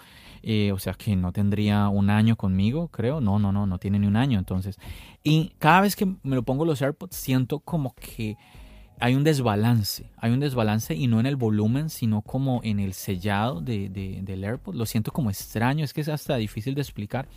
Eh, 0.49 0.71
o 0.71 0.79
sea 0.79 0.95
que 0.95 1.17
no 1.17 1.33
tendría 1.33 1.89
un 1.89 2.09
año 2.09 2.37
conmigo, 2.37 2.89
creo. 2.89 3.21
No, 3.21 3.39
no, 3.39 3.51
no, 3.51 3.67
no 3.67 3.79
tiene 3.79 3.99
ni 3.99 4.07
un 4.07 4.17
año 4.17 4.39
entonces. 4.39 4.79
Y 5.25 5.53
cada 5.59 5.81
vez 5.81 5.97
que 5.97 6.07
me 6.07 6.37
lo 6.37 6.45
pongo 6.45 6.65
los 6.65 6.83
AirPods, 6.83 7.17
siento 7.17 7.59
como 7.59 7.95
que 7.95 8.37
hay 8.99 9.15
un 9.15 9.25
desbalance, 9.25 10.11
hay 10.17 10.33
un 10.33 10.41
desbalance 10.41 10.95
y 10.95 11.07
no 11.07 11.21
en 11.21 11.27
el 11.27 11.37
volumen, 11.37 11.91
sino 11.91 12.23
como 12.23 12.61
en 12.65 12.81
el 12.81 12.95
sellado 12.95 13.61
de, 13.61 13.89
del 14.23 14.45
AirPod. 14.45 14.75
Lo 14.75 14.87
siento 14.87 15.13
como 15.13 15.31
extraño, 15.31 15.85
es 15.85 15.93
que 15.93 16.01
es 16.01 16.09
hasta 16.09 16.37
difícil 16.37 16.75
de 16.75 16.81
explicar. 16.81 17.29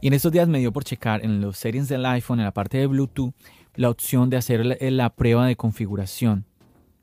Y 0.00 0.08
en 0.08 0.14
estos 0.14 0.32
días 0.32 0.48
me 0.48 0.58
dio 0.58 0.72
por 0.72 0.84
checar 0.84 1.24
en 1.24 1.40
los 1.40 1.58
settings 1.58 1.88
del 1.88 2.06
iPhone, 2.06 2.40
en 2.40 2.44
la 2.44 2.52
parte 2.52 2.78
de 2.78 2.86
Bluetooth, 2.86 3.34
la 3.74 3.90
opción 3.90 4.30
de 4.30 4.36
hacer 4.36 4.64
la, 4.64 5.10
prueba 5.10 5.46
de 5.46 5.56
configuración. 5.56 6.44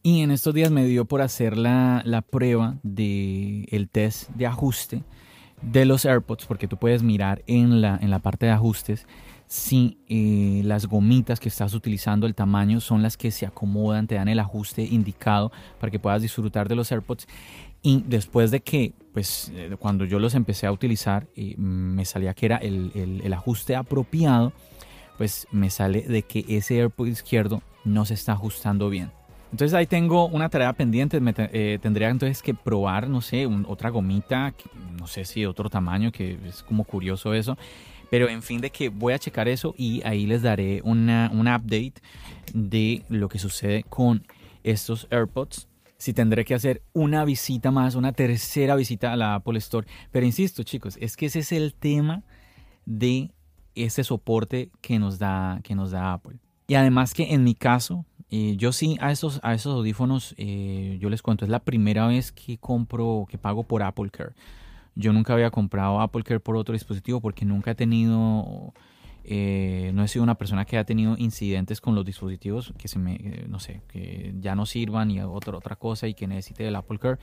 Y 0.02 0.22
en 0.22 0.32
estos 0.32 0.54
días 0.54 0.72
me 0.72 0.86
dio 0.86 1.06
por 1.06 1.22
hacer 1.22 1.58
la, 1.58 2.02
la 2.06 2.22
prueba 2.22 2.78
del 2.84 3.68
el 3.70 3.90
test 3.90 4.30
de 4.32 4.48
ajuste 4.48 5.04
de 5.62 5.86
los 5.86 6.06
AirPods, 6.06 6.46
porque 6.46 6.68
tú 6.68 6.78
puedes 6.78 7.04
mirar 7.04 7.44
en 7.48 7.82
la, 7.82 7.98
en 8.02 8.10
la 8.10 8.20
parte 8.20 8.46
de 8.46 8.54
ajustes 8.54 9.06
si 9.50 9.98
eh, 10.08 10.62
las 10.64 10.86
gomitas 10.86 11.40
que 11.40 11.50
estás 11.50 11.74
utilizando, 11.74 12.28
el 12.28 12.36
tamaño, 12.36 12.80
son 12.80 13.02
las 13.02 13.18
que 13.18 13.32
se 13.32 13.48
acomodan, 13.48 14.06
te 14.06 14.14
dan 14.14 14.28
el 14.28 14.40
ajuste 14.40 14.84
indicado 14.84 15.52
para 15.80 15.90
que 15.90 15.98
puedas 15.98 16.22
disfrutar 16.22 16.70
de 16.70 16.76
los 16.76 16.92
AirPods. 16.92 17.28
Y 17.82 18.04
después 18.06 18.52
de 18.52 18.60
que, 18.60 18.94
pues, 19.12 19.52
eh, 19.56 19.76
cuando 19.80 20.06
yo 20.06 20.20
los 20.20 20.36
empecé 20.36 20.68
a 20.68 20.72
utilizar, 20.72 21.28
y 21.36 21.56
me 21.58 22.06
salía 22.06 22.36
que 22.36 22.46
era 22.46 22.58
el, 22.58 22.92
el, 23.24 23.34
ajuste 23.34 23.76
apropiado, 23.76 24.54
pues 25.18 25.48
me 25.52 25.72
sale 25.72 26.04
de 26.04 26.22
que 26.22 26.46
ese 26.48 26.76
AirPod 26.82 27.08
izquierdo 27.08 27.64
no 27.84 28.06
se 28.06 28.14
está 28.14 28.34
ajustando 28.34 28.88
bien. 28.92 29.10
Entonces 29.52 29.74
ahí 29.74 29.88
tengo 29.88 30.28
una 30.28 30.50
tarea 30.50 30.74
pendiente. 30.74 31.20
Eh, 31.54 31.80
tendría 31.82 32.10
entonces 32.10 32.44
que 32.44 32.54
probar, 32.54 33.10
no 33.10 33.22
sé, 33.22 33.48
otra 33.68 33.90
gomita, 33.90 34.54
no 35.00 35.08
sé 35.08 35.26
si 35.26 35.44
otro 35.48 35.72
tamaño, 35.72 36.12
que 36.12 36.38
es 36.46 36.62
como 36.62 36.84
curioso 36.84 37.34
eso. 37.34 37.58
Pero 38.10 38.28
en 38.28 38.42
fin, 38.42 38.62
de 38.62 38.72
que 38.72 38.90
voy 38.90 39.14
a 39.14 39.20
checar 39.20 39.48
eso 39.48 39.74
y 39.78 40.02
ahí 40.04 40.26
les 40.26 40.42
daré 40.42 40.82
una, 40.84 41.30
update 41.32 41.96
de 42.54 43.04
lo 43.10 43.30
que 43.30 43.40
sucede 43.40 43.84
con 43.84 44.26
estos 44.64 45.08
AirPods. 45.12 45.68
Si 45.98 46.14
tendré 46.14 46.46
que 46.46 46.56
hacer 46.56 46.82
una 46.94 47.26
visita 47.26 47.72
más, 47.72 47.96
una 47.96 48.14
tercera 48.14 48.76
visita 48.76 49.12
a 49.12 49.18
la 49.18 49.36
Apple 49.36 49.58
Store. 49.60 49.86
Pero 50.12 50.26
insisto, 50.26 50.64
chicos, 50.64 50.98
es 51.02 51.18
que 51.18 51.28
ese 51.28 51.40
es 51.40 51.52
el 51.52 51.74
tema 51.74 52.24
de 52.86 53.32
ese 53.76 54.04
soporte 54.04 54.72
que 54.82 54.98
nos 54.98 55.20
da, 55.20 55.60
que 55.64 55.76
nos 55.76 55.92
da 55.92 56.14
Apple. 56.14 56.38
Y 56.68 56.76
además 56.76 57.14
que 57.14 57.34
en 57.34 57.44
mi 57.44 57.54
caso, 57.54 58.06
eh, 58.32 58.56
yo 58.58 58.72
sí 58.72 58.98
a 59.02 59.12
esos, 59.12 59.40
a 59.44 59.54
esos 59.54 59.74
audífonos, 59.74 60.36
eh, 60.38 60.98
yo 61.02 61.10
les 61.10 61.22
cuento, 61.22 61.46
es 61.46 61.52
la 61.52 61.60
primera 61.60 62.08
vez 62.08 62.32
que 62.32 62.58
compro, 62.58 63.26
que 63.30 63.38
pago 63.38 63.64
por 63.64 63.84
Apple 63.84 64.10
Care. 64.10 64.34
Yo 64.96 65.14
nunca 65.14 65.34
había 65.34 65.52
comprado 65.52 66.02
Apple 66.02 66.24
Care 66.24 66.40
por 66.40 66.56
otro 66.58 66.74
dispositivo 66.74 67.22
porque 67.22 67.46
nunca 67.46 67.72
he 67.72 67.76
tenido, 67.76 68.74
eh, 69.24 69.92
no 69.94 70.04
he 70.04 70.08
sido 70.08 70.24
una 70.24 70.36
persona 70.36 70.66
que 70.66 70.78
ha 70.78 70.84
tenido 70.84 71.16
incidentes 71.18 71.82
con 71.82 71.96
los 71.96 72.06
dispositivos 72.06 72.74
que 72.78 72.88
se 72.88 73.00
me, 73.00 73.16
eh, 73.16 73.46
no 73.48 73.60
sé, 73.60 73.82
que 73.88 74.34
ya 74.40 74.56
no 74.56 74.66
sirvan 74.66 75.12
y 75.12 75.22
otra, 75.22 75.58
otra 75.58 75.76
cosa 75.76 76.08
y 76.08 76.14
que 76.14 76.28
necesite 76.28 76.68
el 76.68 76.76
Apple 76.76 77.00
Care. 77.00 77.18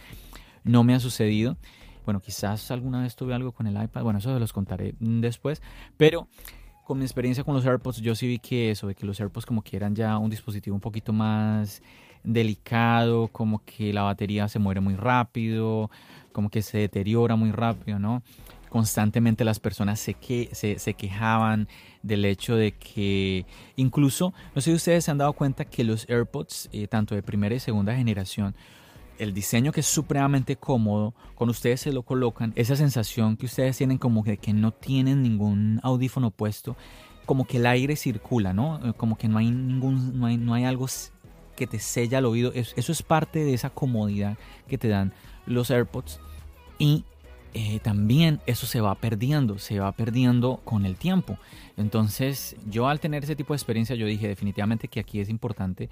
No 0.64 0.84
me 0.84 0.94
ha 0.94 1.00
sucedido. 1.00 1.56
Bueno, 2.04 2.20
quizás 2.20 2.70
alguna 2.70 3.02
vez 3.02 3.16
tuve 3.16 3.34
algo 3.34 3.52
con 3.52 3.66
el 3.66 3.82
iPad. 3.82 4.02
Bueno, 4.04 4.20
eso 4.20 4.32
se 4.32 4.40
los 4.40 4.52
contaré 4.52 4.94
después. 5.00 5.60
Pero 5.96 6.28
con 6.86 6.98
mi 6.98 7.04
experiencia 7.04 7.42
con 7.42 7.54
los 7.54 7.66
AirPods, 7.66 8.00
yo 8.00 8.14
sí 8.14 8.28
vi 8.28 8.38
que 8.38 8.70
eso, 8.70 8.86
de 8.86 8.94
que 8.94 9.04
los 9.06 9.18
AirPods 9.20 9.44
como 9.44 9.62
que 9.62 9.76
eran 9.76 9.96
ya 9.96 10.16
un 10.18 10.30
dispositivo 10.30 10.74
un 10.74 10.80
poquito 10.80 11.12
más 11.12 11.82
delicado, 12.22 13.26
como 13.28 13.64
que 13.64 13.92
la 13.92 14.02
batería 14.02 14.46
se 14.48 14.60
muere 14.60 14.80
muy 14.80 14.94
rápido, 14.94 15.90
como 16.36 16.50
que 16.50 16.60
se 16.60 16.76
deteriora 16.76 17.34
muy 17.34 17.50
rápido, 17.50 17.98
¿no? 17.98 18.22
Constantemente 18.68 19.42
las 19.42 19.58
personas 19.58 19.98
se, 19.98 20.12
que, 20.12 20.50
se, 20.52 20.92
quejaban 20.92 21.66
del 22.02 22.26
hecho 22.26 22.56
de 22.56 22.72
que 22.72 23.46
incluso, 23.76 24.34
no 24.54 24.60
sé 24.60 24.70
si 24.70 24.76
ustedes 24.76 25.06
se 25.06 25.10
han 25.10 25.16
dado 25.16 25.32
cuenta 25.32 25.64
que 25.64 25.82
los 25.82 26.06
AirPods, 26.10 26.68
eh, 26.72 26.88
tanto 26.88 27.14
de 27.14 27.22
primera 27.22 27.54
y 27.54 27.58
segunda 27.58 27.96
generación, 27.96 28.54
el 29.18 29.32
diseño 29.32 29.72
que 29.72 29.80
es 29.80 29.86
supremamente 29.86 30.56
cómodo, 30.56 31.14
cuando 31.36 31.52
ustedes 31.52 31.80
se 31.80 31.90
lo 31.90 32.02
colocan, 32.02 32.52
esa 32.54 32.76
sensación 32.76 33.38
que 33.38 33.46
ustedes 33.46 33.78
tienen 33.78 33.96
como 33.96 34.22
que 34.22 34.52
no 34.52 34.72
tienen 34.72 35.22
ningún 35.22 35.80
audífono 35.82 36.30
puesto, 36.30 36.76
como 37.24 37.46
que 37.46 37.56
el 37.56 37.64
aire 37.64 37.96
circula, 37.96 38.52
¿no? 38.52 38.90
Eh, 38.90 38.92
como 38.94 39.16
que 39.16 39.26
no 39.26 39.38
hay 39.38 39.50
ningún, 39.50 40.20
no 40.20 40.26
hay, 40.26 40.36
no 40.36 40.52
hay 40.52 40.64
algo 40.64 40.84
que 41.56 41.66
te 41.66 41.78
sella 41.78 42.18
el 42.18 42.26
oído. 42.26 42.52
Eso 42.52 42.92
es 42.92 43.02
parte 43.02 43.38
de 43.42 43.54
esa 43.54 43.70
comodidad 43.70 44.36
que 44.68 44.76
te 44.76 44.88
dan 44.88 45.14
los 45.46 45.70
AirPods 45.70 46.20
y 46.78 47.04
eh, 47.54 47.80
también 47.80 48.40
eso 48.46 48.66
se 48.66 48.82
va 48.82 48.94
perdiendo, 48.96 49.58
se 49.58 49.80
va 49.80 49.92
perdiendo 49.92 50.60
con 50.64 50.84
el 50.84 50.96
tiempo. 50.96 51.38
Entonces 51.76 52.56
yo 52.68 52.88
al 52.88 53.00
tener 53.00 53.24
ese 53.24 53.34
tipo 53.34 53.54
de 53.54 53.56
experiencia 53.56 53.96
yo 53.96 54.06
dije 54.06 54.28
definitivamente 54.28 54.88
que 54.88 55.00
aquí 55.00 55.20
es 55.20 55.30
importante 55.30 55.88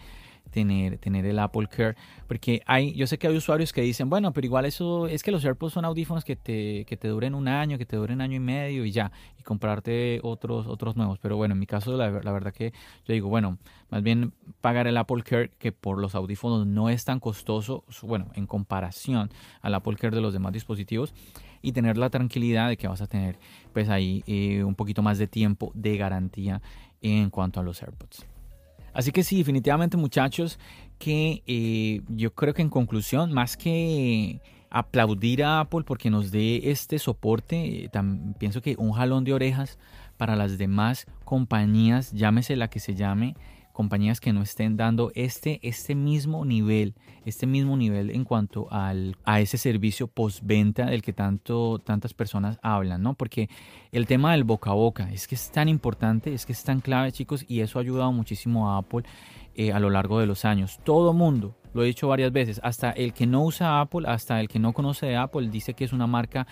tener, 0.55 0.99
tener 0.99 1.27
el 1.27 1.41
Apple 1.41 1.67
Care. 1.67 1.97
Porque 2.29 2.63
hay, 2.65 2.95
yo 2.95 3.09
sé 3.09 3.19
que 3.19 3.27
hay 3.27 3.37
usuarios 3.37 3.73
que 3.73 3.83
dicen, 3.83 4.09
bueno, 4.09 4.33
pero 4.33 4.47
igual 4.47 4.65
eso 4.65 5.09
es 5.09 5.25
que 5.25 5.33
los 5.33 5.45
AirPods 5.45 5.73
son 5.73 5.85
audífonos 5.85 6.25
que 6.25 6.37
te, 6.37 6.85
que 6.85 6.97
te 6.97 7.09
duren 7.09 7.35
un 7.35 7.49
año, 7.49 7.77
que 7.77 7.85
te 7.85 7.97
duren 7.97 8.21
año 8.21 8.37
y 8.37 8.41
medio 8.41 8.85
y 8.85 8.93
ya, 8.93 9.11
y 9.37 9.43
comprarte 9.43 10.21
otros, 10.23 10.69
otros 10.69 10.97
nuevos. 10.97 11.19
Pero 11.19 11.37
bueno, 11.37 11.55
en 11.55 11.59
mi 11.59 11.67
caso, 11.67 11.97
la, 11.97 12.09
la 12.09 12.33
verdad 12.33 12.53
que 12.53 12.73
yo 13.05 13.15
digo, 13.15 13.29
bueno, 13.29 13.59
más 13.91 14.05
bien 14.05 14.33
pagar 14.61 14.87
el 14.87 14.97
Apple 14.97 15.25
Care, 15.25 15.51
que 15.59 15.73
por 15.73 15.99
los 15.99 16.15
audífonos 16.15 16.67
no 16.69 16.89
es 16.89 17.05
tan 17.05 17.19
costoso, 17.19 17.85
bueno, 18.03 18.29
en 18.35 18.47
comparación 18.47 19.31
al 19.61 19.75
Apple 19.75 19.97
Care 19.97 20.15
de 20.15 20.23
los 20.23 20.33
demás 20.33 20.53
dispositivos 20.53 21.13
y 21.63 21.73
tener 21.73 21.99
la 21.99 22.11
tranquilidad 22.11 22.69
de 22.69 22.77
que 22.77 22.87
vas 22.87 23.01
a 23.01 23.09
tener 23.09 23.39
pues 23.73 23.89
ahí 23.89 24.23
eh, 24.29 24.63
un 24.63 24.77
poquito 24.77 25.03
más 25.03 25.19
de 25.19 25.27
tiempo 25.27 25.73
de 25.75 25.97
garantía 25.97 26.63
en 27.03 27.31
cuanto 27.31 27.59
a 27.59 27.65
los 27.65 27.83
AirPods. 27.83 28.34
Así 28.95 29.11
que 29.13 29.25
sí, 29.25 29.39
definitivamente 29.39 29.97
muchachos, 29.97 30.59
que 30.99 31.43
eh, 31.47 32.01
yo 32.09 32.33
creo 32.33 32.55
que 32.55 32.63
en 32.63 32.71
conclusión, 32.71 33.33
más 33.33 33.57
que 33.57 34.41
aplaudir 34.71 35.45
a 35.45 35.61
Apple 35.61 35.83
porque 35.85 36.11
nos 36.11 36.31
dé 36.31 36.71
este 36.71 36.99
soporte, 36.99 37.85
eh, 37.85 37.91
pienso 38.39 38.63
que 38.63 38.77
un 38.79 38.93
jalón 38.93 39.25
de 39.25 39.33
orejas 39.33 39.79
para 40.17 40.37
las 40.37 40.59
demás 40.59 41.07
compañías, 41.25 42.13
llámese 42.13 42.57
la 42.57 42.69
que 42.69 42.81
se 42.81 42.95
llame, 42.95 43.35
compañías 43.75 44.21
que 44.21 44.33
no 44.33 44.41
estén 44.41 44.77
dando 44.77 45.11
este, 45.17 45.59
este 45.63 45.97
mismo 45.97 46.45
nivel, 46.45 46.95
este 47.27 47.45
mismo 47.47 47.77
nivel 47.77 48.11
en 48.11 48.25
cuanto 48.25 48.69
al, 48.71 49.17
a 49.25 49.41
ese 49.41 49.59
servicio 49.59 50.07
postventa 50.07 50.87
del 50.87 51.03
que 51.03 51.13
tanto, 51.13 51.81
tantas 51.81 52.15
personas 52.15 52.59
hablan, 52.63 53.03
¿no? 53.03 53.15
Porque 53.15 53.51
el 53.91 54.07
tema 54.07 54.31
del 54.31 54.45
boca 54.45 54.71
a 54.71 54.75
boca 54.75 55.11
es 55.13 55.27
que 55.27 55.35
es 55.35 55.51
tan 55.51 55.69
importante, 55.69 56.33
es 56.33 56.47
que 56.47 56.53
es 56.53 56.63
tan 56.63 56.81
clave, 56.81 57.11
chicos, 57.11 57.45
y 57.49 57.61
eso 57.61 57.79
ha 57.79 57.83
ayudado 57.83 58.13
muchísimo 58.13 58.71
a 58.71 58.79
Apple 58.79 59.03
eh, 59.57 59.73
a 59.73 59.81
lo 59.81 59.91
largo 59.91 60.21
de 60.21 60.27
los 60.27 60.45
años. 60.45 60.79
Todo 60.85 61.13
mundo, 61.13 61.57
lo 61.75 61.83
he 61.83 61.87
dicho 61.87 62.07
varias 62.07 62.31
veces, 62.31 62.61
hasta 62.63 62.93
el 62.93 63.13
que 63.13 63.27
no 63.27 63.43
usa 63.43 63.81
Apple, 63.81 64.07
hasta 64.07 64.41
el 64.41 64.49
que 64.49 64.61
no 64.61 64.73
conoce 64.73 65.07
de 65.07 65.17
Apple, 65.17 65.49
dice 65.49 65.75
que 65.75 65.85
es 65.85 65.93
una 65.93 66.07
marca 66.07 66.47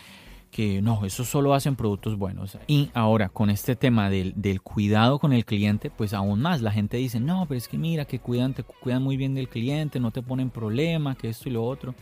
que 0.53 0.83
no, 0.83 1.07
eso 1.07 1.25
solo 1.25 1.55
hacen 1.55 1.77
productos 1.77 2.19
buenos. 2.19 2.59
Y 2.67 2.91
ahora 2.93 3.31
con 3.31 3.49
este 3.49 3.75
tema 3.75 4.11
del, 4.11 4.61
cuidado 4.63 5.19
con 5.19 5.33
el 5.33 5.47
cliente, 5.47 5.91
pues 5.91 6.13
aún 6.13 6.43
más 6.43 6.61
la 6.61 6.71
gente 6.71 6.99
dice, 6.99 7.19
no, 7.21 7.47
pero 7.49 7.57
es 7.57 7.69
que 7.69 7.79
mira, 7.79 8.05
que 8.05 8.19
cuidan, 8.19 8.53
te 8.53 8.63
cuidan 8.63 9.03
muy 9.03 9.17
bien 9.17 9.35
del 9.35 9.49
cliente, 9.49 9.99
no 9.99 10.11
te 10.11 10.21
ponen 10.21 10.51
problema, 10.51 11.15
que 11.15 11.31
esto 11.31 11.49
y 11.49 11.53
lo 11.53 11.65
otro. 11.65 11.95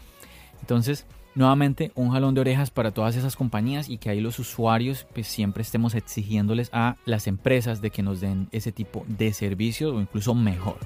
Entonces, 0.61 1.07
nuevamente, 1.37 1.93
un 1.95 2.11
jalón 2.11 2.35
de 2.35 2.41
orejas 2.41 2.73
para 2.73 2.91
todas 2.91 3.15
esas 3.15 3.37
compañías 3.37 3.89
y 3.89 3.99
que 3.99 4.11
ahí 4.11 4.21
los 4.21 4.41
usuarios 4.41 5.07
pues 5.15 5.29
siempre 5.29 5.63
estemos 5.63 5.95
exigiéndoles 5.95 6.71
a 6.73 6.97
las 7.05 7.29
empresas 7.29 7.81
de 7.81 7.91
que 7.91 8.03
nos 8.03 8.21
den 8.21 8.49
ese 8.51 8.73
tipo 8.73 9.05
de 9.07 9.33
servicios 9.33 9.95
o 9.95 10.01
incluso 10.01 10.35
mejor. 10.35 10.77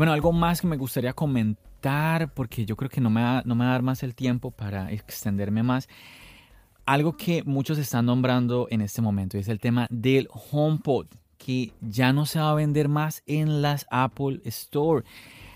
Bueno, 0.00 0.14
algo 0.14 0.32
más 0.32 0.62
que 0.62 0.66
me 0.66 0.78
gustaría 0.78 1.12
comentar, 1.12 2.32
porque 2.32 2.64
yo 2.64 2.74
creo 2.74 2.88
que 2.88 3.02
no 3.02 3.10
me, 3.10 3.22
va, 3.22 3.42
no 3.44 3.54
me 3.54 3.66
va 3.66 3.72
a 3.72 3.72
dar 3.74 3.82
más 3.82 4.02
el 4.02 4.14
tiempo 4.14 4.50
para 4.50 4.90
extenderme 4.90 5.62
más. 5.62 5.90
Algo 6.86 7.18
que 7.18 7.42
muchos 7.42 7.76
están 7.76 8.06
nombrando 8.06 8.66
en 8.70 8.80
este 8.80 9.02
momento 9.02 9.36
es 9.36 9.48
el 9.48 9.60
tema 9.60 9.86
del 9.90 10.26
HomePod, 10.52 11.08
que 11.36 11.74
ya 11.82 12.14
no 12.14 12.24
se 12.24 12.40
va 12.40 12.50
a 12.50 12.54
vender 12.54 12.88
más 12.88 13.22
en 13.26 13.60
las 13.60 13.86
Apple 13.90 14.40
Store. 14.46 15.04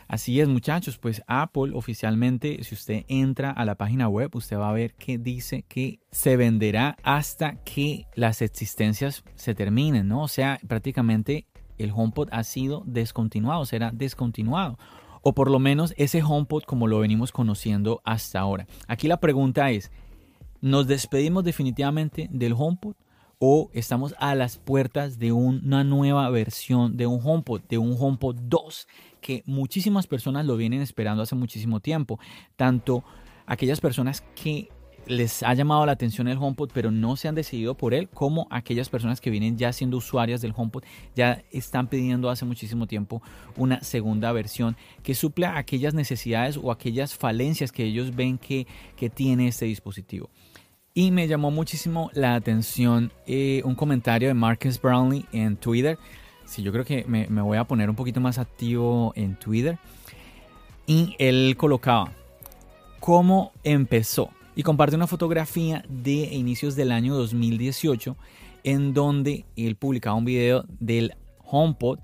Así 0.09 0.39
es, 0.39 0.47
muchachos, 0.47 0.99
pues 0.99 1.23
Apple 1.27 1.73
oficialmente, 1.73 2.63
si 2.65 2.75
usted 2.75 3.07
entra 3.09 3.51
a 3.51 3.65
la 3.65 3.77
página 3.77 4.11
web, 4.11 4.29
usted 4.37 4.59
va 4.59 4.69
a 4.69 4.75
ver 4.75 4.93
que 4.93 5.17
dice 5.17 5.65
que 5.67 6.01
se 6.11 6.37
venderá 6.37 6.99
hasta 7.03 7.55
que 7.65 8.09
las 8.15 8.43
existencias 8.43 9.25
se 9.37 9.55
terminen, 9.55 10.07
¿no? 10.07 10.23
O 10.23 10.29
sea, 10.29 10.61
prácticamente 10.69 11.47
el 11.79 11.93
HomePod 11.95 12.29
ha 12.33 12.45
sido 12.45 12.83
descontinuado, 12.87 13.65
será 13.67 13.91
descontinuado. 13.93 14.79
O 15.23 15.33
por 15.33 15.51
lo 15.51 15.59
menos 15.59 15.95
ese 15.97 16.23
HomePod 16.23 16.65
como 16.65 16.87
lo 16.87 16.99
venimos 16.99 17.33
conociendo 17.33 18.03
hasta 18.05 18.41
ahora. 18.41 18.67
Aquí 18.89 19.09
la 19.09 19.21
pregunta 19.21 19.71
es, 19.71 19.91
¿nos 20.61 20.87
despedimos 20.87 21.45
definitivamente 21.45 22.29
del 22.31 22.53
HomePod? 22.53 22.95
¿O 23.39 23.71
estamos 23.73 24.15
a 24.19 24.35
las 24.35 24.59
puertas 24.59 25.19
de 25.19 25.33
una 25.33 25.83
nueva 25.83 26.29
versión 26.31 26.97
de 26.97 27.07
un 27.07 27.21
HomePod, 27.23 27.63
de 27.69 27.79
un 27.79 27.97
HomePod 27.99 28.37
2, 28.43 28.89
que 29.21 29.43
muchísimas 29.47 30.07
personas 30.07 30.47
lo 30.47 30.57
vienen 30.57 30.83
esperando 30.83 31.23
hace 31.23 31.35
muchísimo 31.35 31.81
tiempo? 31.81 32.19
Tanto 32.57 33.03
aquellas 33.47 33.81
personas 33.81 34.23
que 34.35 34.69
les 35.07 35.43
ha 35.43 35.55
llamado 35.55 35.85
la 35.87 35.93
atención 35.93 36.29
el 36.29 36.39
HomePod, 36.39 36.71
pero 36.73 36.91
no 36.91 37.17
se 37.17 37.29
han 37.29 37.35
decidido 37.35 37.75
por 37.75 37.95
él, 37.95 38.09
como 38.09 38.47
aquellas 38.51 38.89
personas 38.89 39.21
que 39.21 39.31
vienen 39.31 39.57
ya 39.57 39.73
siendo 39.73 39.97
usuarias 39.97 40.41
del 40.41 40.53
HomePod, 40.57 40.85
ya 41.15 41.43
están 41.51 41.89
pidiendo 41.89 42.31
hace 42.31 42.45
muchísimo 42.45 42.87
tiempo 42.87 43.23
una 43.57 43.83
segunda 43.83 44.33
versión 44.33 44.77
que 45.03 45.15
supla 45.15 45.59
aquellas 45.59 45.95
necesidades 45.95 46.57
o 46.57 46.71
aquellas 46.71 47.15
falencias 47.15 47.73
que 47.73 47.85
ellos 47.85 48.15
ven 48.15 48.39
que, 48.39 48.67
que 48.97 49.11
tiene 49.11 49.49
este 49.49 49.67
dispositivo. 49.67 50.31
Y 50.95 51.11
me 51.11 51.27
llamó 51.27 51.51
muchísimo 51.51 52.11
la 52.15 52.37
atención 52.37 53.13
eh, 53.27 53.63
un 53.65 53.75
comentario 53.75 54.29
de 54.29 54.35
Marcus 54.35 54.81
Brownlee 54.81 55.27
en 55.33 55.57
Twitter. 55.57 55.99
Sí, 56.45 56.63
yo 56.63 56.71
creo 56.71 56.85
que 56.85 57.05
me, 57.09 57.27
me 57.29 57.43
voy 57.43 57.59
a 57.59 57.65
poner 57.65 57.91
un 57.91 57.97
poquito 57.97 58.21
más 58.21 58.39
activo 58.39 59.13
en 59.17 59.35
Twitter. 59.37 59.79
Y 60.87 61.17
él 61.19 61.57
colocaba, 61.57 62.13
¿cómo 63.01 63.53
empezó? 63.65 64.31
Y 64.57 64.63
comparte 64.63 64.97
una 64.97 65.07
fotografía 65.07 65.85
de 65.89 66.13
inicios 66.13 66.77
del 66.77 66.93
año 66.93 67.15
2018 67.15 68.17
en 68.63 68.95
donde 68.95 69.45
él 69.57 69.77
publicaba 69.77 70.17
un 70.17 70.25
video 70.25 70.65
del 70.81 71.15
HomePod 71.45 71.99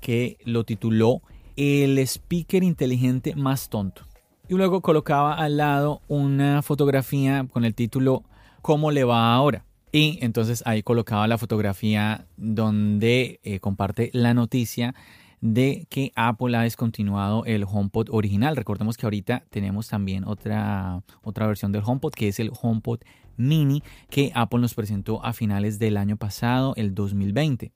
que 0.00 0.38
lo 0.44 0.64
tituló 0.64 1.22
El 1.56 1.98
speaker 1.98 2.62
inteligente 2.62 3.34
más 3.36 3.68
tonto. 3.68 4.02
Y 4.48 4.54
luego 4.54 4.80
colocaba 4.80 5.34
al 5.34 5.58
lado 5.58 6.02
una 6.08 6.62
fotografía 6.62 7.46
con 7.52 7.64
el 7.64 7.74
título 7.74 8.24
¿Cómo 8.62 8.90
le 8.90 9.04
va 9.04 9.32
ahora? 9.34 9.64
Y 9.92 10.18
entonces 10.22 10.62
ahí 10.66 10.82
colocaba 10.82 11.28
la 11.28 11.38
fotografía 11.38 12.26
donde 12.36 13.40
eh, 13.42 13.60
comparte 13.60 14.10
la 14.12 14.34
noticia 14.34 14.94
de 15.40 15.86
que 15.88 16.12
Apple 16.16 16.56
ha 16.56 16.62
descontinuado 16.62 17.44
el 17.46 17.64
HomePod 17.64 18.08
original. 18.10 18.56
Recordemos 18.56 18.96
que 18.96 19.06
ahorita 19.06 19.44
tenemos 19.50 19.88
también 19.88 20.24
otra, 20.24 21.02
otra 21.22 21.46
versión 21.46 21.72
del 21.72 21.82
HomePod 21.84 22.12
que 22.12 22.28
es 22.28 22.40
el 22.40 22.50
HomePod 22.60 23.00
Mini 23.36 23.82
que 24.10 24.32
Apple 24.34 24.60
nos 24.60 24.74
presentó 24.74 25.24
a 25.24 25.32
finales 25.32 25.78
del 25.78 25.96
año 25.96 26.16
pasado, 26.16 26.74
el 26.76 26.94
2020. 26.94 27.72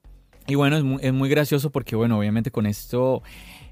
Y 0.46 0.56
bueno, 0.56 0.98
es 1.00 1.12
muy, 1.12 1.28
gracioso 1.30 1.70
porque, 1.70 1.96
bueno, 1.96 2.18
obviamente 2.18 2.50
con 2.50 2.66
esto 2.66 3.22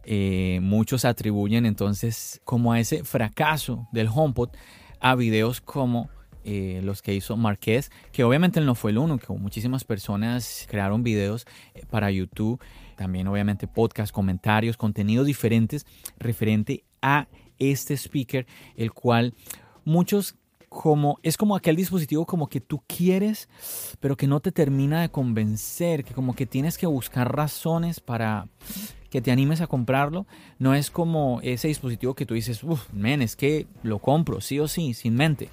eh, 0.04 0.58
muchos 0.62 1.04
atribuyen 1.04 1.66
entonces 1.66 2.40
como 2.44 2.72
a 2.72 2.80
ese 2.80 3.04
fracaso 3.04 3.88
del 3.92 4.08
HomePod 4.08 4.50
a 4.98 5.14
videos 5.14 5.60
como 5.60 6.08
eh, 6.44 6.80
los 6.82 7.02
que 7.02 7.14
hizo 7.14 7.36
Marqués, 7.36 7.90
que 8.10 8.24
obviamente 8.24 8.58
él 8.58 8.66
no 8.66 8.74
fue 8.74 8.90
el 8.90 8.98
único, 8.98 9.36
muchísimas 9.36 9.84
personas 9.84 10.66
crearon 10.68 11.02
videos 11.02 11.46
eh, 11.74 11.84
para 11.90 12.10
YouTube 12.10 12.58
también 13.02 13.26
obviamente 13.26 13.66
podcast, 13.66 14.12
comentarios, 14.12 14.76
contenidos 14.76 15.26
diferentes 15.26 15.86
referente 16.20 16.84
a 17.02 17.26
este 17.58 17.94
speaker, 17.96 18.46
el 18.76 18.92
cual 18.92 19.34
muchos 19.84 20.36
como 20.68 21.18
es 21.24 21.36
como 21.36 21.56
aquel 21.56 21.74
dispositivo 21.74 22.24
como 22.24 22.48
que 22.48 22.60
tú 22.60 22.80
quieres, 22.86 23.48
pero 23.98 24.16
que 24.16 24.28
no 24.28 24.38
te 24.38 24.52
termina 24.52 25.02
de 25.02 25.08
convencer, 25.08 26.04
que 26.04 26.14
como 26.14 26.34
que 26.36 26.46
tienes 26.46 26.78
que 26.78 26.86
buscar 26.86 27.36
razones 27.36 27.98
para 27.98 28.46
que 29.10 29.20
te 29.20 29.32
animes 29.32 29.60
a 29.60 29.66
comprarlo. 29.66 30.24
No 30.60 30.72
es 30.72 30.88
como 30.88 31.40
ese 31.42 31.66
dispositivo 31.66 32.14
que 32.14 32.24
tú 32.24 32.34
dices, 32.34 32.62
uff, 32.62 32.88
men, 32.92 33.20
es 33.20 33.34
que 33.34 33.66
lo 33.82 33.98
compro, 33.98 34.40
sí 34.40 34.60
o 34.60 34.68
sí, 34.68 34.94
sin 34.94 35.16
mente. 35.16 35.48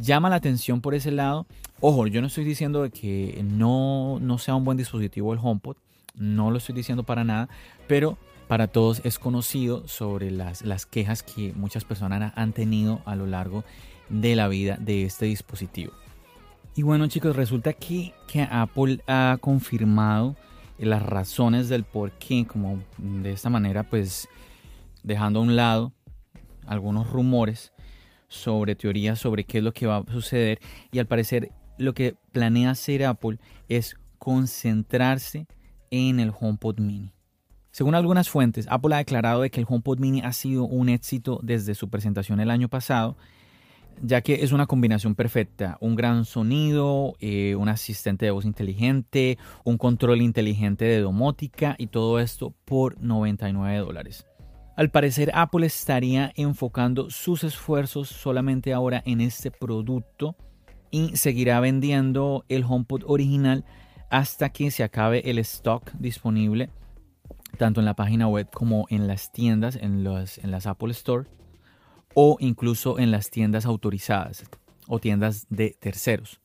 Llama 0.00 0.30
la 0.30 0.36
atención 0.36 0.80
por 0.80 0.94
ese 0.94 1.10
lado. 1.10 1.46
Ojo, 1.80 2.06
yo 2.06 2.22
no 2.22 2.28
estoy 2.28 2.44
diciendo 2.44 2.88
que 2.90 3.44
no, 3.44 4.18
no 4.20 4.38
sea 4.38 4.54
un 4.54 4.64
buen 4.64 4.78
dispositivo 4.78 5.34
el 5.34 5.40
HomePod 5.40 5.76
no 6.18 6.50
lo 6.50 6.58
estoy 6.58 6.74
diciendo 6.74 7.02
para 7.02 7.24
nada, 7.24 7.48
pero 7.86 8.18
para 8.46 8.66
todos 8.66 9.00
es 9.04 9.18
conocido 9.18 9.86
sobre 9.86 10.30
las, 10.30 10.62
las 10.62 10.86
quejas 10.86 11.22
que 11.22 11.52
muchas 11.54 11.84
personas 11.84 12.32
han 12.36 12.52
tenido 12.52 13.02
a 13.04 13.14
lo 13.14 13.26
largo 13.26 13.64
de 14.08 14.36
la 14.36 14.48
vida 14.48 14.76
de 14.80 15.04
este 15.04 15.26
dispositivo. 15.26 15.92
Y 16.74 16.82
bueno 16.82 17.06
chicos, 17.08 17.36
resulta 17.36 17.72
que, 17.72 18.14
que 18.26 18.42
Apple 18.42 19.00
ha 19.06 19.36
confirmado 19.40 20.36
las 20.78 21.02
razones 21.02 21.68
del 21.68 21.84
por 21.84 22.12
qué, 22.12 22.46
como 22.46 22.78
de 22.98 23.32
esta 23.32 23.50
manera, 23.50 23.82
pues 23.82 24.28
dejando 25.02 25.40
a 25.40 25.42
un 25.42 25.56
lado 25.56 25.92
algunos 26.66 27.10
rumores 27.10 27.72
sobre 28.28 28.76
teorías 28.76 29.18
sobre 29.18 29.44
qué 29.44 29.58
es 29.58 29.64
lo 29.64 29.72
que 29.72 29.86
va 29.86 29.98
a 29.98 30.12
suceder 30.12 30.60
y 30.92 30.98
al 30.98 31.06
parecer 31.06 31.50
lo 31.78 31.94
que 31.94 32.14
planea 32.32 32.70
hacer 32.70 33.04
Apple 33.04 33.38
es 33.68 33.96
concentrarse 34.18 35.46
en 35.90 36.20
el 36.20 36.32
HomePod 36.38 36.80
mini. 36.80 37.12
Según 37.70 37.94
algunas 37.94 38.28
fuentes, 38.28 38.66
Apple 38.70 38.94
ha 38.94 38.98
declarado 38.98 39.42
de 39.42 39.50
que 39.50 39.60
el 39.60 39.66
HomePod 39.68 39.98
mini 39.98 40.20
ha 40.22 40.32
sido 40.32 40.64
un 40.64 40.88
éxito 40.88 41.38
desde 41.42 41.74
su 41.74 41.88
presentación 41.88 42.40
el 42.40 42.50
año 42.50 42.68
pasado. 42.68 43.16
ya 44.00 44.20
que 44.20 44.44
es 44.44 44.52
una 44.52 44.66
combinación 44.66 45.16
perfecta, 45.16 45.76
un 45.80 45.96
gran 45.96 46.24
sonido, 46.24 47.14
eh, 47.18 47.56
un 47.56 47.68
asistente 47.68 48.26
de 48.26 48.30
voz 48.30 48.44
inteligente, 48.44 49.38
un 49.64 49.76
control 49.76 50.22
inteligente 50.22 50.84
de 50.84 51.00
domótica 51.00 51.74
y 51.78 51.88
todo 51.88 52.20
esto 52.20 52.54
por 52.64 53.00
99 53.02 53.78
dólares. 53.78 54.24
Al 54.76 54.90
parecer 54.90 55.32
Apple 55.34 55.66
estaría 55.66 56.32
enfocando 56.36 57.10
sus 57.10 57.42
esfuerzos 57.42 58.08
solamente 58.08 58.72
ahora 58.72 59.02
en 59.04 59.20
este 59.20 59.50
producto 59.50 60.36
y 60.92 61.16
seguirá 61.16 61.58
vendiendo 61.58 62.44
el 62.48 62.62
HomePod 62.62 63.02
original 63.06 63.64
hasta 64.10 64.50
que 64.50 64.70
se 64.70 64.82
acabe 64.82 65.30
el 65.30 65.38
stock 65.38 65.90
disponible 65.92 66.70
tanto 67.56 67.80
en 67.80 67.86
la 67.86 67.94
página 67.94 68.28
web 68.28 68.48
como 68.52 68.86
en 68.88 69.06
las 69.06 69.32
tiendas, 69.32 69.76
en, 69.76 70.06
en 70.06 70.50
las 70.50 70.66
Apple 70.66 70.92
Store 70.92 71.26
o 72.14 72.36
incluso 72.40 72.98
en 72.98 73.10
las 73.10 73.30
tiendas 73.30 73.66
autorizadas 73.66 74.44
o 74.86 74.98
tiendas 74.98 75.46
de 75.50 75.76
terceros. 75.78 76.40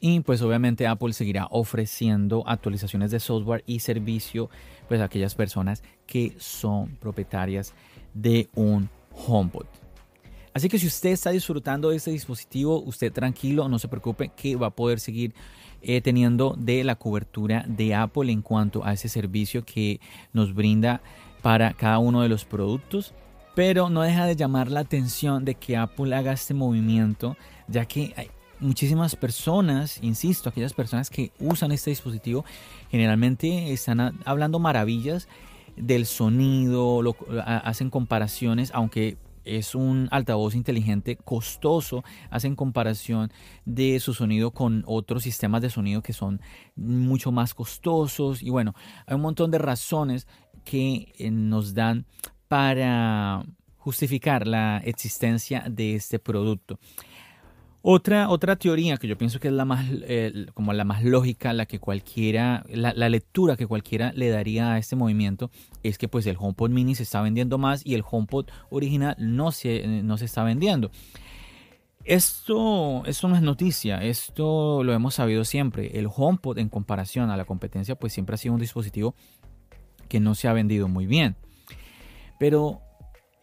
Y 0.00 0.20
pues 0.20 0.42
obviamente 0.42 0.86
Apple 0.86 1.12
seguirá 1.12 1.48
ofreciendo 1.50 2.44
actualizaciones 2.46 3.10
de 3.10 3.18
software 3.18 3.64
y 3.66 3.80
servicio 3.80 4.48
pues 4.86 5.00
a 5.00 5.04
aquellas 5.04 5.34
personas 5.34 5.82
que 6.06 6.34
son 6.38 6.96
propietarias 6.96 7.74
de 8.14 8.48
un 8.54 8.88
HomePod. 9.26 9.66
Así 10.58 10.68
que 10.68 10.80
si 10.80 10.88
usted 10.88 11.10
está 11.10 11.30
disfrutando 11.30 11.90
de 11.90 11.96
este 11.98 12.10
dispositivo, 12.10 12.80
usted 12.80 13.12
tranquilo, 13.12 13.68
no 13.68 13.78
se 13.78 13.86
preocupe 13.86 14.32
que 14.34 14.56
va 14.56 14.66
a 14.66 14.70
poder 14.70 14.98
seguir 14.98 15.32
eh, 15.82 16.00
teniendo 16.00 16.56
de 16.58 16.82
la 16.82 16.96
cobertura 16.96 17.64
de 17.68 17.94
Apple 17.94 18.32
en 18.32 18.42
cuanto 18.42 18.84
a 18.84 18.92
ese 18.92 19.08
servicio 19.08 19.64
que 19.64 20.00
nos 20.32 20.52
brinda 20.52 21.00
para 21.42 21.74
cada 21.74 22.00
uno 22.00 22.22
de 22.22 22.28
los 22.28 22.44
productos. 22.44 23.14
Pero 23.54 23.88
no 23.88 24.02
deja 24.02 24.26
de 24.26 24.34
llamar 24.34 24.68
la 24.68 24.80
atención 24.80 25.44
de 25.44 25.54
que 25.54 25.76
Apple 25.76 26.12
haga 26.12 26.32
este 26.32 26.54
movimiento, 26.54 27.36
ya 27.68 27.84
que 27.84 28.12
hay 28.16 28.28
muchísimas 28.58 29.14
personas, 29.14 30.00
insisto, 30.02 30.48
aquellas 30.48 30.74
personas 30.74 31.08
que 31.08 31.30
usan 31.38 31.70
este 31.70 31.90
dispositivo, 31.90 32.44
generalmente 32.90 33.72
están 33.72 34.18
hablando 34.24 34.58
maravillas 34.58 35.28
del 35.76 36.04
sonido, 36.04 37.00
hacen 37.44 37.90
comparaciones, 37.90 38.72
aunque 38.74 39.18
es 39.56 39.74
un 39.74 40.08
altavoz 40.10 40.54
inteligente 40.54 41.16
costoso, 41.16 42.04
hacen 42.30 42.56
comparación 42.56 43.30
de 43.64 44.00
su 44.00 44.14
sonido 44.14 44.50
con 44.50 44.84
otros 44.86 45.22
sistemas 45.22 45.62
de 45.62 45.70
sonido 45.70 46.02
que 46.02 46.12
son 46.12 46.40
mucho 46.76 47.32
más 47.32 47.54
costosos 47.54 48.42
y 48.42 48.50
bueno, 48.50 48.74
hay 49.06 49.14
un 49.14 49.22
montón 49.22 49.50
de 49.50 49.58
razones 49.58 50.26
que 50.64 51.14
eh, 51.18 51.30
nos 51.30 51.74
dan 51.74 52.06
para 52.48 53.44
justificar 53.76 54.46
la 54.46 54.78
existencia 54.84 55.64
de 55.68 55.94
este 55.94 56.18
producto. 56.18 56.78
Otra, 57.80 58.28
otra 58.28 58.56
teoría 58.56 58.96
que 58.96 59.06
yo 59.06 59.16
pienso 59.16 59.38
que 59.38 59.48
es 59.48 59.54
la 59.54 59.64
más, 59.64 59.86
eh, 59.90 60.46
como 60.54 60.72
la 60.72 60.84
más 60.84 61.04
lógica, 61.04 61.52
la 61.52 61.66
que 61.66 61.78
cualquiera, 61.78 62.64
la, 62.68 63.08
lectura 63.08 63.56
que 63.56 63.66
cualquiera 63.66 64.12
le 64.14 64.30
daría 64.30 64.72
a 64.72 64.78
este 64.78 64.96
movimiento, 64.96 65.50
es 65.84 65.96
que 65.96 66.08
pues 66.08 66.26
el 66.26 66.36
HomePod 66.38 66.70
Mini 66.70 66.96
se 66.96 67.04
está 67.04 67.22
vendiendo 67.22 67.56
más 67.56 67.86
y 67.86 67.94
el 67.94 68.02
HomePod 68.08 68.46
original 68.70 69.14
no 69.18 69.52
se, 69.52 70.02
no 70.02 70.18
se 70.18 70.24
está 70.24 70.42
vendiendo. 70.42 70.90
Esto, 72.04 73.04
esto 73.06 73.28
no 73.28 73.36
es 73.36 73.42
noticia, 73.42 74.02
esto 74.02 74.82
lo 74.82 74.92
hemos 74.92 75.14
sabido 75.14 75.44
siempre. 75.44 75.98
El 75.98 76.08
HomePod 76.12 76.58
en 76.58 76.70
comparación 76.70 77.30
a 77.30 77.36
la 77.36 77.44
competencia 77.44 77.94
pues 77.94 78.12
siempre 78.12 78.34
ha 78.34 78.38
sido 78.38 78.54
un 78.54 78.60
dispositivo 78.60 79.14
que 80.08 80.18
no 80.18 80.34
se 80.34 80.48
ha 80.48 80.52
vendido 80.52 80.88
muy 80.88 81.06
bien. 81.06 81.36
Pero 82.40 82.80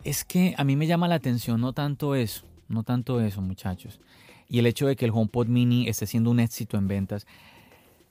es 0.03 0.25
que 0.25 0.55
a 0.57 0.63
mí 0.63 0.75
me 0.75 0.87
llama 0.87 1.07
la 1.07 1.15
atención 1.15 1.61
no 1.61 1.73
tanto 1.73 2.15
eso, 2.15 2.45
no 2.67 2.83
tanto 2.83 3.21
eso, 3.21 3.41
muchachos. 3.41 4.01
Y 4.47 4.59
el 4.59 4.67
hecho 4.67 4.87
de 4.87 4.95
que 4.95 5.05
el 5.05 5.11
HomePod 5.11 5.47
mini 5.47 5.87
esté 5.87 6.05
siendo 6.05 6.31
un 6.31 6.39
éxito 6.39 6.77
en 6.77 6.87
ventas, 6.87 7.25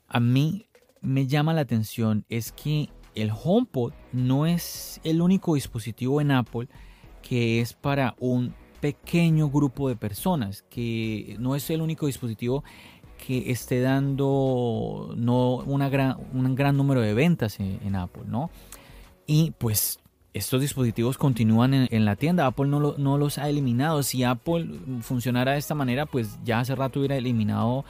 a 0.08 0.20
mí 0.20 0.66
me 1.00 1.26
llama 1.26 1.52
la 1.52 1.60
atención 1.60 2.24
es 2.28 2.52
que 2.52 2.88
el 3.14 3.30
HomePod 3.30 3.92
no 4.12 4.46
es 4.46 5.00
el 5.04 5.20
único 5.20 5.54
dispositivo 5.54 6.20
en 6.20 6.30
Apple 6.30 6.68
que 7.22 7.60
es 7.60 7.72
para 7.72 8.14
un 8.18 8.54
pequeño 8.80 9.48
grupo 9.48 9.88
de 9.88 9.96
personas, 9.96 10.62
que 10.68 11.36
no 11.38 11.56
es 11.56 11.70
el 11.70 11.80
único 11.80 12.06
dispositivo 12.06 12.64
que 13.16 13.50
esté 13.50 13.80
dando 13.80 15.14
no 15.16 15.56
una 15.56 15.88
gran, 15.88 16.18
un 16.34 16.54
gran 16.54 16.76
número 16.76 17.00
de 17.00 17.14
ventas 17.14 17.60
en, 17.60 17.80
en 17.82 17.96
Apple, 17.96 18.24
¿no? 18.26 18.50
Y 19.26 19.52
pues 19.52 20.00
estos 20.34 20.60
dispositivos 20.60 21.16
continúan 21.16 21.72
en, 21.72 22.04
la 22.04 22.16
tienda. 22.16 22.46
Apple 22.46 22.66
no, 22.66 23.18
los 23.18 23.38
ha 23.38 23.48
eliminado. 23.48 24.02
Si 24.02 24.24
Apple 24.24 24.66
funcionara 25.00 25.52
de 25.52 25.58
esta 25.58 25.76
manera, 25.76 26.06
pues 26.06 26.38
ya 26.44 26.58
hace 26.58 26.74
rato 26.74 26.98
hubiera 26.98 27.16
eliminado 27.16 27.84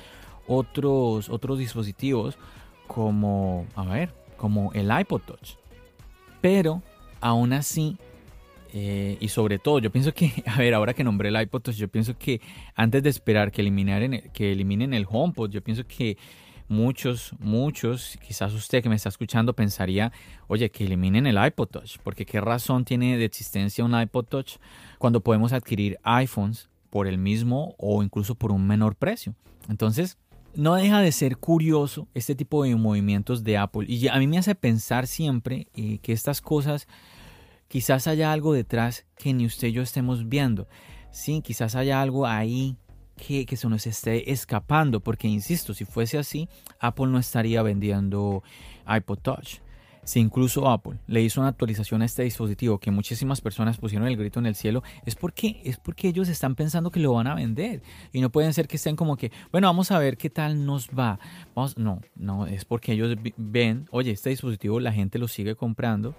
otros, 0.47 1.31
otros 1.31 1.59
dispositivos 1.59 2.37
como, 2.87 3.67
a 3.75 3.85
ver, 3.87 4.11
como 4.37 4.73
el 4.75 4.91
iPod 4.97 5.23
Touch. 5.23 5.55
Pero 6.43 6.83
aún 7.23 7.55
así, 7.55 7.97
eh, 8.75 9.17
y 9.21 9.29
sobre 9.29 9.59
todo, 9.59 9.79
yo 9.79 9.91
pienso 9.91 10.13
que, 10.13 10.31
a 10.47 10.59
ver, 10.59 10.75
ahora 10.75 10.93
que 10.93 11.03
nombré 11.03 11.31
el 11.31 11.41
iPod 11.41 11.63
Touch, 11.63 11.77
yo 11.77 11.89
pienso 11.89 12.19
que 12.19 12.43
antes 12.75 13.03
de 13.03 13.09
esperar 13.09 13.53
que, 13.53 13.63
que 14.35 14.53
eliminen 14.53 14.93
el 14.93 15.07
HomePod, 15.09 15.49
yo 15.51 15.63
pienso 15.63 15.87
que 15.87 16.19
muchos, 16.69 17.35
muchos, 17.39 18.19
quizás 18.27 18.53
usted 18.53 18.83
que 18.83 18.89
me 18.89 18.97
está 18.97 19.09
escuchando 19.09 19.55
pensaría, 19.55 20.13
oye, 20.47 20.71
que 20.71 20.85
eliminen 20.85 21.27
el 21.27 21.45
iPod 21.45 21.69
Touch, 21.69 21.99
porque 22.03 22.27
qué 22.27 22.41
razón 22.41 22.85
tiene 22.85 23.17
de 23.17 23.25
existencia 23.25 23.85
un 23.85 23.99
iPod 23.99 24.25
Touch 24.27 24.57
cuando 24.99 25.21
podemos 25.21 25.53
adquirir 25.53 25.99
iPhones 26.03 26.71
por 26.91 27.07
el 27.07 27.19
mismo 27.19 27.75
o 27.79 28.03
incluso 28.03 28.35
por 28.35 28.53
un 28.53 28.67
menor 28.67 28.97
precio. 28.97 29.35
Entonces, 29.69 30.19
no 30.55 30.75
deja 30.77 31.01
de 31.01 31.13
ser 31.13 31.37
curioso 31.37 32.07
este 32.15 32.35
tipo 32.35 32.63
de 32.65 32.77
movimientos 32.77 33.43
de 33.43 33.59
Apple 33.59 33.87
y 33.89 34.07
a 34.09 34.17
mí 34.19 34.27
me 34.27 34.39
hace 34.39 34.55
pensar 34.55 35.07
siempre 35.07 35.67
eh, 35.75 35.99
que 35.99 36.13
estas 36.13 36.41
cosas 36.41 36.87
quizás 37.69 38.07
haya 38.07 38.33
algo 38.33 38.53
detrás 38.53 39.05
que 39.17 39.33
ni 39.33 39.47
usted 39.47 39.69
y 39.69 39.73
yo 39.73 39.83
estemos 39.83 40.29
viendo. 40.29 40.69
Sí, 41.11 41.43
quizás 41.43 41.75
haya 41.75 42.01
algo 42.01 42.27
ahí 42.27 42.77
que, 43.17 43.57
se 43.57 43.69
nos 43.69 43.87
esté 43.87 44.31
escapando, 44.33 45.01
porque 45.01 45.29
insisto, 45.29 45.75
si 45.75 45.85
fuese 45.85 46.19
así, 46.19 46.49
Apple 46.81 47.07
no 47.07 47.19
estaría 47.19 47.63
vendiendo 47.63 48.43
iPod 48.87 49.19
Touch. 49.19 49.61
Si 50.05 50.21
incluso 50.21 50.69
Apple 50.69 50.99
le 51.07 51.23
hizo 51.23 51.41
una 51.41 51.49
actualización 51.49 52.03
a 52.03 52.05
este 52.05 52.25
dispositivo 52.25 52.79
que 52.79 52.91
muchísimas 52.91 53.41
personas 53.41 53.79
pusieron 53.79 54.07
el 54.07 54.19
grito 54.19 54.39
en 54.39 54.45
el 54.45 54.55
cielo, 54.55 54.83
es 55.07 55.15
porque, 55.15 55.63
es 55.65 55.79
porque 55.79 56.09
ellos 56.09 56.29
están 56.29 56.55
pensando 56.55 56.91
que 56.91 57.01
lo 57.01 57.15
van 57.15 57.27
a 57.27 57.35
vender. 57.35 57.83
Y 58.13 58.21
no 58.21 58.31
pueden 58.31 58.53
ser 58.53 58.69
que 58.69 58.77
estén 58.77 58.97
como 58.97 59.17
que, 59.17 59.33
bueno, 59.51 59.67
vamos 59.67 59.91
a 59.91 59.99
ver 59.99 60.19
qué 60.19 60.29
tal 60.29 60.67
nos 60.67 60.89
va. 60.89 61.19
Vamos, 61.55 61.79
no, 61.79 62.03
no, 62.17 62.47
es 62.47 62.67
porque 62.67 62.93
ellos 62.93 63.17
ven, 63.39 63.89
oye, 63.93 64.11
este 64.11 64.29
dispositivo 64.29 64.79
la 64.79 64.93
gente 64.93 65.19
lo 65.19 65.27
sigue 65.27 65.57
comprando. 65.57 66.15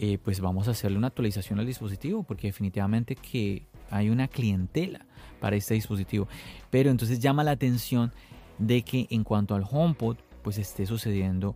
Eh, 0.00 0.18
pues 0.22 0.38
vamos 0.38 0.68
a 0.68 0.70
hacerle 0.70 0.96
una 0.96 1.08
actualización 1.08 1.58
al 1.58 1.66
dispositivo 1.66 2.22
porque 2.22 2.46
definitivamente 2.46 3.16
que 3.16 3.66
hay 3.90 4.10
una 4.10 4.28
clientela 4.28 5.06
para 5.40 5.56
este 5.56 5.74
dispositivo. 5.74 6.28
Pero 6.70 6.90
entonces 6.90 7.20
llama 7.20 7.44
la 7.44 7.52
atención 7.52 8.12
de 8.58 8.82
que 8.82 9.06
en 9.10 9.24
cuanto 9.24 9.54
al 9.54 9.64
HomePod, 9.68 10.16
pues 10.42 10.58
esté 10.58 10.86
sucediendo 10.86 11.54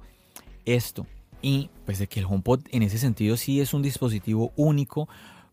esto. 0.65 1.07
Y 1.41 1.71
pues 1.85 1.99
de 1.99 2.07
que 2.07 2.21
el 2.21 2.27
HomePod 2.27 2.61
en 2.71 2.83
ese 2.83 2.99
sentido 2.99 3.37
sí 3.37 3.61
es 3.61 3.75
un 3.75 3.83
dispositivo 3.83 4.53
único 4.57 5.09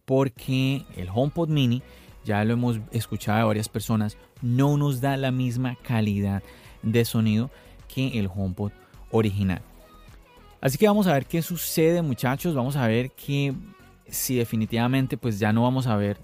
porque 0.05 0.85
el 0.95 1.09
HomePod 1.13 1.49
mini, 1.49 1.81
ya 2.25 2.43
lo 2.43 2.53
hemos 2.53 2.79
escuchado 2.91 3.39
de 3.39 3.43
varias 3.45 3.69
personas, 3.69 4.17
no 4.41 4.77
nos 4.77 5.01
da 5.01 5.17
la 5.17 5.31
misma 5.31 5.77
calidad 5.81 6.43
de 6.83 7.05
sonido 7.05 7.49
que 7.87 8.19
el 8.19 8.27
HomePod 8.27 8.71
original. 9.11 9.61
Así 10.61 10.77
que 10.77 10.87
vamos 10.87 11.07
a 11.07 11.13
ver 11.13 11.25
qué 11.25 11.41
sucede 11.41 12.01
muchachos, 12.01 12.53
vamos 12.53 12.75
a 12.75 12.87
ver 12.87 13.11
que 13.11 13.53
si 14.07 14.35
definitivamente 14.35 15.17
pues 15.17 15.39
ya 15.39 15.53
no 15.53 15.63
vamos 15.63 15.87
a 15.87 15.95
ver 15.95 16.17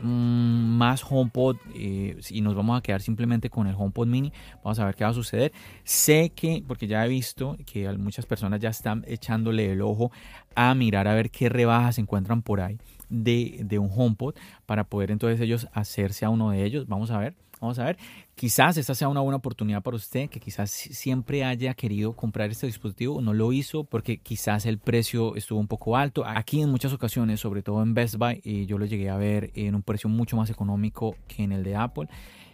Mm, 0.00 0.76
más 0.76 1.04
HomePod 1.08 1.56
eh, 1.74 2.18
y 2.30 2.40
nos 2.40 2.54
vamos 2.54 2.78
a 2.78 2.82
quedar 2.82 3.02
simplemente 3.02 3.50
con 3.50 3.66
el 3.66 3.74
HomePod 3.76 4.06
mini. 4.06 4.32
Vamos 4.62 4.78
a 4.78 4.84
ver 4.84 4.94
qué 4.94 5.04
va 5.04 5.10
a 5.10 5.14
suceder. 5.14 5.52
Sé 5.84 6.30
que, 6.34 6.62
porque 6.66 6.86
ya 6.86 7.04
he 7.04 7.08
visto 7.08 7.56
que 7.66 7.90
muchas 7.98 8.26
personas 8.26 8.60
ya 8.60 8.68
están 8.68 9.04
echándole 9.08 9.72
el 9.72 9.82
ojo 9.82 10.12
a 10.54 10.74
mirar 10.74 11.08
a 11.08 11.14
ver 11.14 11.30
qué 11.30 11.48
rebajas 11.48 11.96
se 11.96 12.00
encuentran 12.00 12.42
por 12.42 12.60
ahí 12.60 12.78
de, 13.08 13.60
de 13.64 13.78
un 13.78 13.90
HomePod 13.94 14.34
para 14.66 14.84
poder 14.84 15.10
entonces 15.10 15.40
ellos 15.40 15.68
hacerse 15.72 16.24
a 16.24 16.30
uno 16.30 16.50
de 16.50 16.64
ellos. 16.64 16.86
Vamos 16.86 17.10
a 17.10 17.18
ver. 17.18 17.34
Vamos 17.60 17.78
a 17.78 17.84
ver, 17.84 17.98
quizás 18.34 18.76
esta 18.76 18.94
sea 18.94 19.08
una 19.08 19.20
buena 19.20 19.36
oportunidad 19.36 19.82
para 19.82 19.96
usted 19.96 20.28
que 20.30 20.38
quizás 20.38 20.70
siempre 20.70 21.44
haya 21.44 21.74
querido 21.74 22.14
comprar 22.14 22.50
este 22.50 22.66
dispositivo, 22.66 23.20
no 23.20 23.34
lo 23.34 23.52
hizo 23.52 23.84
porque 23.84 24.18
quizás 24.18 24.66
el 24.66 24.78
precio 24.78 25.34
estuvo 25.34 25.58
un 25.58 25.66
poco 25.66 25.96
alto. 25.96 26.24
Aquí 26.24 26.60
en 26.60 26.70
muchas 26.70 26.92
ocasiones, 26.92 27.40
sobre 27.40 27.62
todo 27.62 27.82
en 27.82 27.94
Best 27.94 28.16
Buy, 28.16 28.40
eh, 28.44 28.66
yo 28.66 28.78
lo 28.78 28.86
llegué 28.86 29.10
a 29.10 29.16
ver 29.16 29.50
en 29.54 29.74
un 29.74 29.82
precio 29.82 30.08
mucho 30.08 30.36
más 30.36 30.50
económico 30.50 31.16
que 31.26 31.42
en 31.42 31.52
el 31.52 31.64
de 31.64 31.76
Apple. 31.76 32.08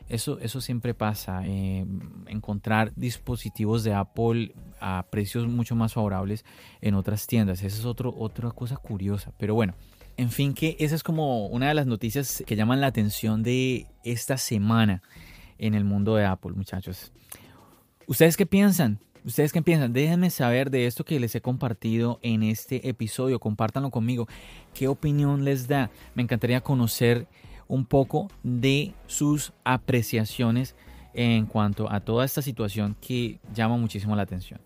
Eso, 0.09 0.38
eso 0.40 0.61
siempre 0.61 0.92
pasa, 0.92 1.46
eh, 1.46 1.86
encontrar 2.26 2.92
dispositivos 2.94 3.84
de 3.84 3.94
Apple 3.94 4.55
a 4.78 5.07
precios 5.11 5.46
mucho 5.46 5.74
más 5.76 5.94
favorables 5.94 6.44
en 6.82 6.94
otras 6.94 7.26
tiendas. 7.26 7.62
Esa 7.62 7.78
es 7.78 7.84
otro, 7.86 8.14
otra 8.16 8.50
cosa 8.50 8.76
curiosa. 8.76 9.32
Pero 9.38 9.55
bueno, 9.55 9.74
En 10.16 10.30
fin, 10.30 10.54
que 10.54 10.76
esa 10.78 10.94
es 10.94 11.02
como 11.02 11.46
una 11.48 11.68
de 11.68 11.74
las 11.74 11.86
noticias 11.86 12.44
que 12.46 12.54
llaman 12.54 12.80
la 12.80 12.86
atención 12.86 13.42
de 13.42 13.86
esta 14.04 14.38
semana 14.38 15.02
en 15.58 15.74
el 15.74 15.84
mundo 15.84 16.14
de 16.14 16.24
Apple, 16.24 16.52
muchachos. 16.52 17.12
¿Ustedes 18.06 18.36
qué 18.36 18.46
piensan? 18.46 19.00
¿Ustedes 19.24 19.52
qué 19.52 19.62
piensan? 19.62 19.92
Déjenme 19.92 20.30
saber 20.30 20.70
de 20.70 20.86
esto 20.86 21.04
que 21.04 21.18
les 21.18 21.34
he 21.34 21.40
compartido 21.40 22.20
en 22.22 22.42
este 22.42 22.88
episodio. 22.88 23.40
Compártanlo 23.40 23.90
conmigo. 23.90 24.28
¿Qué 24.72 24.86
opinión 24.86 25.44
les 25.44 25.66
da? 25.66 25.90
Me 26.14 26.22
encantaría 26.22 26.60
conocer 26.60 27.26
un 27.66 27.86
poco 27.86 28.30
de 28.42 28.94
sus 29.06 29.52
apreciaciones 29.64 30.76
en 31.14 31.46
cuanto 31.46 31.90
a 31.90 32.00
toda 32.00 32.24
esta 32.24 32.42
situación 32.42 32.96
que 33.00 33.40
llama 33.54 33.76
muchísimo 33.78 34.14
la 34.14 34.22
atención. 34.22 34.60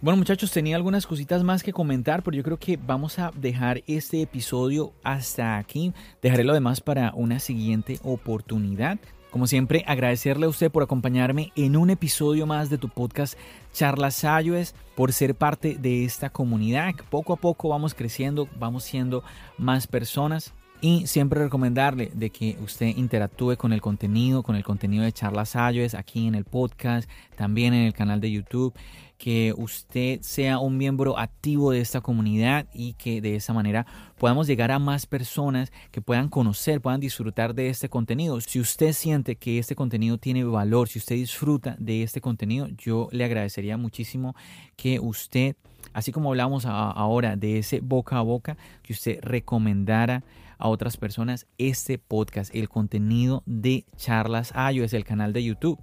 Bueno 0.00 0.18
muchachos, 0.18 0.52
tenía 0.52 0.76
algunas 0.76 1.08
cositas 1.08 1.42
más 1.42 1.64
que 1.64 1.72
comentar, 1.72 2.22
pero 2.22 2.36
yo 2.36 2.44
creo 2.44 2.56
que 2.56 2.76
vamos 2.76 3.18
a 3.18 3.32
dejar 3.34 3.82
este 3.88 4.22
episodio 4.22 4.92
hasta 5.02 5.58
aquí. 5.58 5.92
Dejaré 6.22 6.44
lo 6.44 6.54
demás 6.54 6.80
para 6.80 7.12
una 7.14 7.40
siguiente 7.40 7.98
oportunidad. 8.04 9.00
Como 9.32 9.48
siempre, 9.48 9.82
agradecerle 9.88 10.46
a 10.46 10.50
usted 10.50 10.70
por 10.70 10.84
acompañarme 10.84 11.50
en 11.56 11.76
un 11.76 11.90
episodio 11.90 12.46
más 12.46 12.70
de 12.70 12.78
tu 12.78 12.88
podcast 12.88 13.36
Charlas 13.72 14.22
iOS, 14.22 14.72
por 14.94 15.12
ser 15.12 15.34
parte 15.34 15.76
de 15.76 16.04
esta 16.04 16.30
comunidad. 16.30 16.94
Poco 17.10 17.32
a 17.32 17.36
poco 17.36 17.68
vamos 17.68 17.92
creciendo, 17.92 18.48
vamos 18.56 18.84
siendo 18.84 19.24
más 19.58 19.88
personas. 19.88 20.54
Y 20.80 21.08
siempre 21.08 21.42
recomendarle 21.42 22.12
de 22.14 22.30
que 22.30 22.56
usted 22.62 22.86
interactúe 22.86 23.56
con 23.56 23.72
el 23.72 23.80
contenido, 23.80 24.44
con 24.44 24.54
el 24.54 24.62
contenido 24.62 25.02
de 25.02 25.12
Charlas 25.12 25.56
iOS 25.56 25.94
aquí 25.94 26.28
en 26.28 26.36
el 26.36 26.44
podcast, 26.44 27.10
también 27.34 27.74
en 27.74 27.84
el 27.84 27.92
canal 27.92 28.20
de 28.20 28.30
YouTube 28.30 28.74
que 29.18 29.52
usted 29.56 30.20
sea 30.22 30.60
un 30.60 30.78
miembro 30.78 31.18
activo 31.18 31.72
de 31.72 31.80
esta 31.80 32.00
comunidad 32.00 32.66
y 32.72 32.92
que 32.92 33.20
de 33.20 33.34
esa 33.34 33.52
manera 33.52 33.84
podamos 34.16 34.46
llegar 34.46 34.70
a 34.70 34.78
más 34.78 35.06
personas 35.06 35.72
que 35.90 36.00
puedan 36.00 36.28
conocer, 36.28 36.80
puedan 36.80 37.00
disfrutar 37.00 37.52
de 37.54 37.68
este 37.68 37.88
contenido. 37.88 38.40
Si 38.40 38.60
usted 38.60 38.92
siente 38.92 39.34
que 39.34 39.58
este 39.58 39.74
contenido 39.74 40.18
tiene 40.18 40.44
valor, 40.44 40.88
si 40.88 41.00
usted 41.00 41.16
disfruta 41.16 41.74
de 41.80 42.04
este 42.04 42.20
contenido, 42.20 42.68
yo 42.68 43.08
le 43.10 43.24
agradecería 43.24 43.76
muchísimo 43.76 44.36
que 44.76 45.00
usted, 45.00 45.56
así 45.92 46.12
como 46.12 46.28
hablamos 46.28 46.64
ahora 46.64 47.34
de 47.34 47.58
ese 47.58 47.80
boca 47.80 48.18
a 48.18 48.22
boca, 48.22 48.56
que 48.82 48.92
usted 48.92 49.18
recomendara 49.20 50.22
a 50.58 50.68
otras 50.68 50.96
personas 50.96 51.46
este 51.56 51.98
podcast, 51.98 52.54
el 52.54 52.68
contenido 52.68 53.42
de 53.46 53.86
Charlas 53.96 54.52
es 54.84 54.92
el 54.92 55.04
canal 55.04 55.32
de 55.32 55.44
YouTube. 55.44 55.78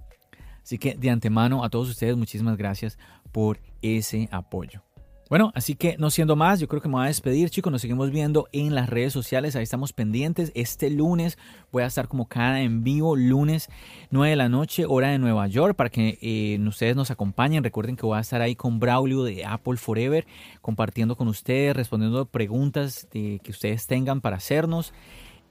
Así 0.62 0.78
que 0.78 0.94
de 0.94 1.10
antemano 1.10 1.64
a 1.64 1.70
todos 1.70 1.88
ustedes 1.88 2.16
muchísimas 2.16 2.56
gracias 2.56 2.98
por 3.32 3.60
ese 3.82 4.28
apoyo. 4.30 4.85
Bueno, 5.28 5.50
así 5.56 5.74
que 5.74 5.96
no 5.98 6.10
siendo 6.10 6.36
más, 6.36 6.60
yo 6.60 6.68
creo 6.68 6.80
que 6.80 6.88
me 6.88 6.94
voy 6.94 7.04
a 7.04 7.08
despedir, 7.08 7.50
chicos. 7.50 7.72
Nos 7.72 7.80
seguimos 7.80 8.12
viendo 8.12 8.46
en 8.52 8.76
las 8.76 8.88
redes 8.88 9.12
sociales. 9.12 9.56
Ahí 9.56 9.64
estamos 9.64 9.92
pendientes. 9.92 10.52
Este 10.54 10.88
lunes 10.88 11.36
voy 11.72 11.82
a 11.82 11.86
estar 11.86 12.06
como 12.06 12.28
cada 12.28 12.60
en 12.60 12.84
vivo, 12.84 13.16
lunes 13.16 13.68
9 14.10 14.30
de 14.30 14.36
la 14.36 14.48
noche, 14.48 14.84
hora 14.86 15.08
de 15.08 15.18
Nueva 15.18 15.48
York, 15.48 15.74
para 15.74 15.90
que 15.90 16.16
eh, 16.22 16.60
ustedes 16.64 16.94
nos 16.94 17.10
acompañen. 17.10 17.64
Recuerden 17.64 17.96
que 17.96 18.06
voy 18.06 18.18
a 18.18 18.20
estar 18.20 18.40
ahí 18.40 18.54
con 18.54 18.78
Braulio 18.78 19.24
de 19.24 19.44
Apple 19.44 19.78
Forever, 19.78 20.28
compartiendo 20.60 21.16
con 21.16 21.26
ustedes, 21.26 21.74
respondiendo 21.74 22.26
preguntas 22.26 23.08
que 23.10 23.40
ustedes 23.48 23.88
tengan 23.88 24.20
para 24.20 24.36
hacernos. 24.36 24.92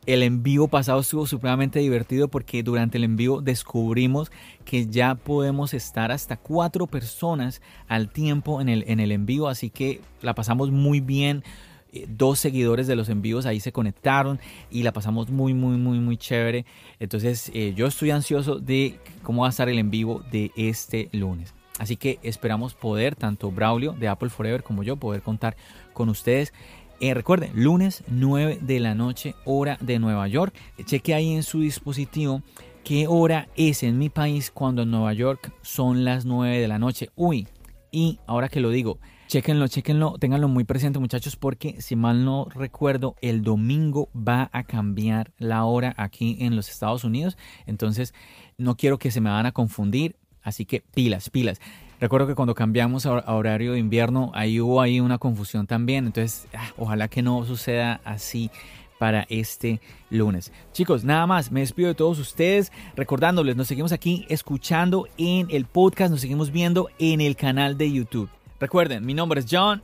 El 0.05 0.21
envío 0.21 0.67
pasado 0.67 0.99
estuvo 0.99 1.25
supremamente 1.25 1.79
divertido 1.79 2.27
porque 2.27 2.61
durante 2.61 2.99
el 2.99 3.03
envío 3.03 3.41
descubrimos 3.41 4.31
que 4.63 4.85
ya 4.85 5.15
podemos 5.15 5.73
estar 5.73 6.11
hasta 6.11 6.37
cuatro 6.37 6.85
personas 6.85 7.59
al 7.87 8.09
tiempo 8.09 8.61
en 8.61 8.69
el, 8.69 8.83
en 8.87 8.99
el 8.99 9.11
envío, 9.11 9.47
así 9.47 9.71
que 9.71 10.01
la 10.21 10.35
pasamos 10.35 10.69
muy 10.69 10.99
bien. 10.99 11.43
Eh, 11.91 12.05
dos 12.07 12.37
seguidores 12.37 12.85
de 12.85 12.95
los 12.95 13.09
envíos 13.09 13.47
ahí 13.47 13.59
se 13.59 13.71
conectaron 13.71 14.39
y 14.69 14.83
la 14.83 14.93
pasamos 14.93 15.31
muy, 15.31 15.55
muy, 15.55 15.77
muy, 15.77 15.99
muy 15.99 16.17
chévere. 16.17 16.65
Entonces 16.99 17.49
eh, 17.55 17.73
yo 17.75 17.87
estoy 17.87 18.11
ansioso 18.11 18.59
de 18.59 18.99
cómo 19.23 19.41
va 19.41 19.47
a 19.47 19.49
estar 19.49 19.69
el 19.69 19.79
en 19.79 19.89
vivo 19.89 20.21
de 20.31 20.51
este 20.55 21.09
lunes. 21.13 21.55
Así 21.79 21.97
que 21.97 22.19
esperamos 22.21 22.73
poder, 22.73 23.15
tanto 23.15 23.51
Braulio 23.51 23.93
de 23.93 24.07
Apple 24.07 24.29
Forever 24.29 24.63
como 24.63 24.83
yo, 24.83 24.97
poder 24.97 25.21
contar 25.21 25.57
con 25.93 26.09
ustedes. 26.09 26.53
Eh, 27.01 27.13
recuerden, 27.13 27.51
lunes 27.53 28.03
9 28.07 28.59
de 28.61 28.79
la 28.79 28.95
noche, 28.95 29.35
hora 29.43 29.77
de 29.81 29.99
Nueva 29.99 30.27
York. 30.29 30.55
Cheque 30.85 31.13
ahí 31.13 31.33
en 31.33 31.43
su 31.43 31.59
dispositivo 31.59 32.41
qué 32.85 33.07
hora 33.07 33.49
es 33.57 33.83
en 33.83 33.97
mi 33.97 34.09
país 34.09 34.49
cuando 34.49 34.83
en 34.83 34.91
Nueva 34.91 35.11
York 35.11 35.51
son 35.61 36.05
las 36.05 36.25
9 36.25 36.57
de 36.57 36.67
la 36.69 36.79
noche. 36.79 37.09
Uy, 37.15 37.47
y 37.91 38.19
ahora 38.27 38.47
que 38.47 38.61
lo 38.61 38.69
digo, 38.69 38.99
chequenlo, 39.27 39.67
chequenlo, 39.67 40.17
ténganlo 40.19 40.47
muy 40.47 40.63
presente 40.63 40.99
muchachos 40.99 41.35
porque 41.35 41.81
si 41.81 41.97
mal 41.97 42.23
no 42.23 42.45
recuerdo, 42.45 43.15
el 43.21 43.41
domingo 43.41 44.09
va 44.15 44.49
a 44.53 44.63
cambiar 44.63 45.33
la 45.37 45.65
hora 45.65 45.93
aquí 45.97 46.37
en 46.39 46.55
los 46.55 46.69
Estados 46.69 47.03
Unidos. 47.03 47.37
Entonces, 47.65 48.13
no 48.57 48.77
quiero 48.77 48.99
que 48.99 49.11
se 49.11 49.19
me 49.19 49.29
van 49.29 49.45
a 49.45 49.51
confundir. 49.51 50.15
Así 50.41 50.65
que 50.65 50.81
pilas, 50.93 51.29
pilas. 51.29 51.59
Recuerdo 52.05 52.27
que 52.27 52.35
cuando 52.35 52.53
cambiamos 52.53 53.07
a 53.07 53.33
horario 53.33 53.71
de 53.73 53.79
invierno, 53.79 54.31
ahí 54.35 54.61
hubo 54.61 54.79
ahí 54.79 54.99
una 54.99 55.17
confusión 55.17 55.65
también. 55.65 56.05
Entonces, 56.05 56.47
ah, 56.53 56.69
ojalá 56.77 57.07
que 57.07 57.23
no 57.23 57.43
suceda 57.45 57.99
así 58.03 58.51
para 58.99 59.25
este 59.27 59.81
lunes. 60.11 60.53
Chicos, 60.71 61.03
nada 61.03 61.25
más, 61.25 61.51
me 61.51 61.61
despido 61.61 61.87
de 61.87 61.95
todos 61.95 62.19
ustedes 62.19 62.71
recordándoles, 62.95 63.55
nos 63.55 63.65
seguimos 63.65 63.91
aquí 63.91 64.27
escuchando 64.29 65.07
en 65.17 65.47
el 65.49 65.65
podcast, 65.65 66.11
nos 66.11 66.21
seguimos 66.21 66.51
viendo 66.51 66.89
en 66.99 67.21
el 67.21 67.35
canal 67.35 67.75
de 67.75 67.91
YouTube. 67.91 68.29
Recuerden, 68.59 69.03
mi 69.03 69.15
nombre 69.15 69.39
es 69.39 69.47
John. 69.49 69.81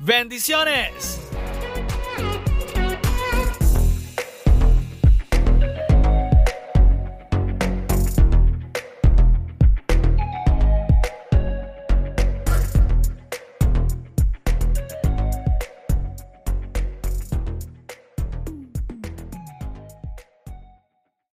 Bendiciones. 0.00 1.18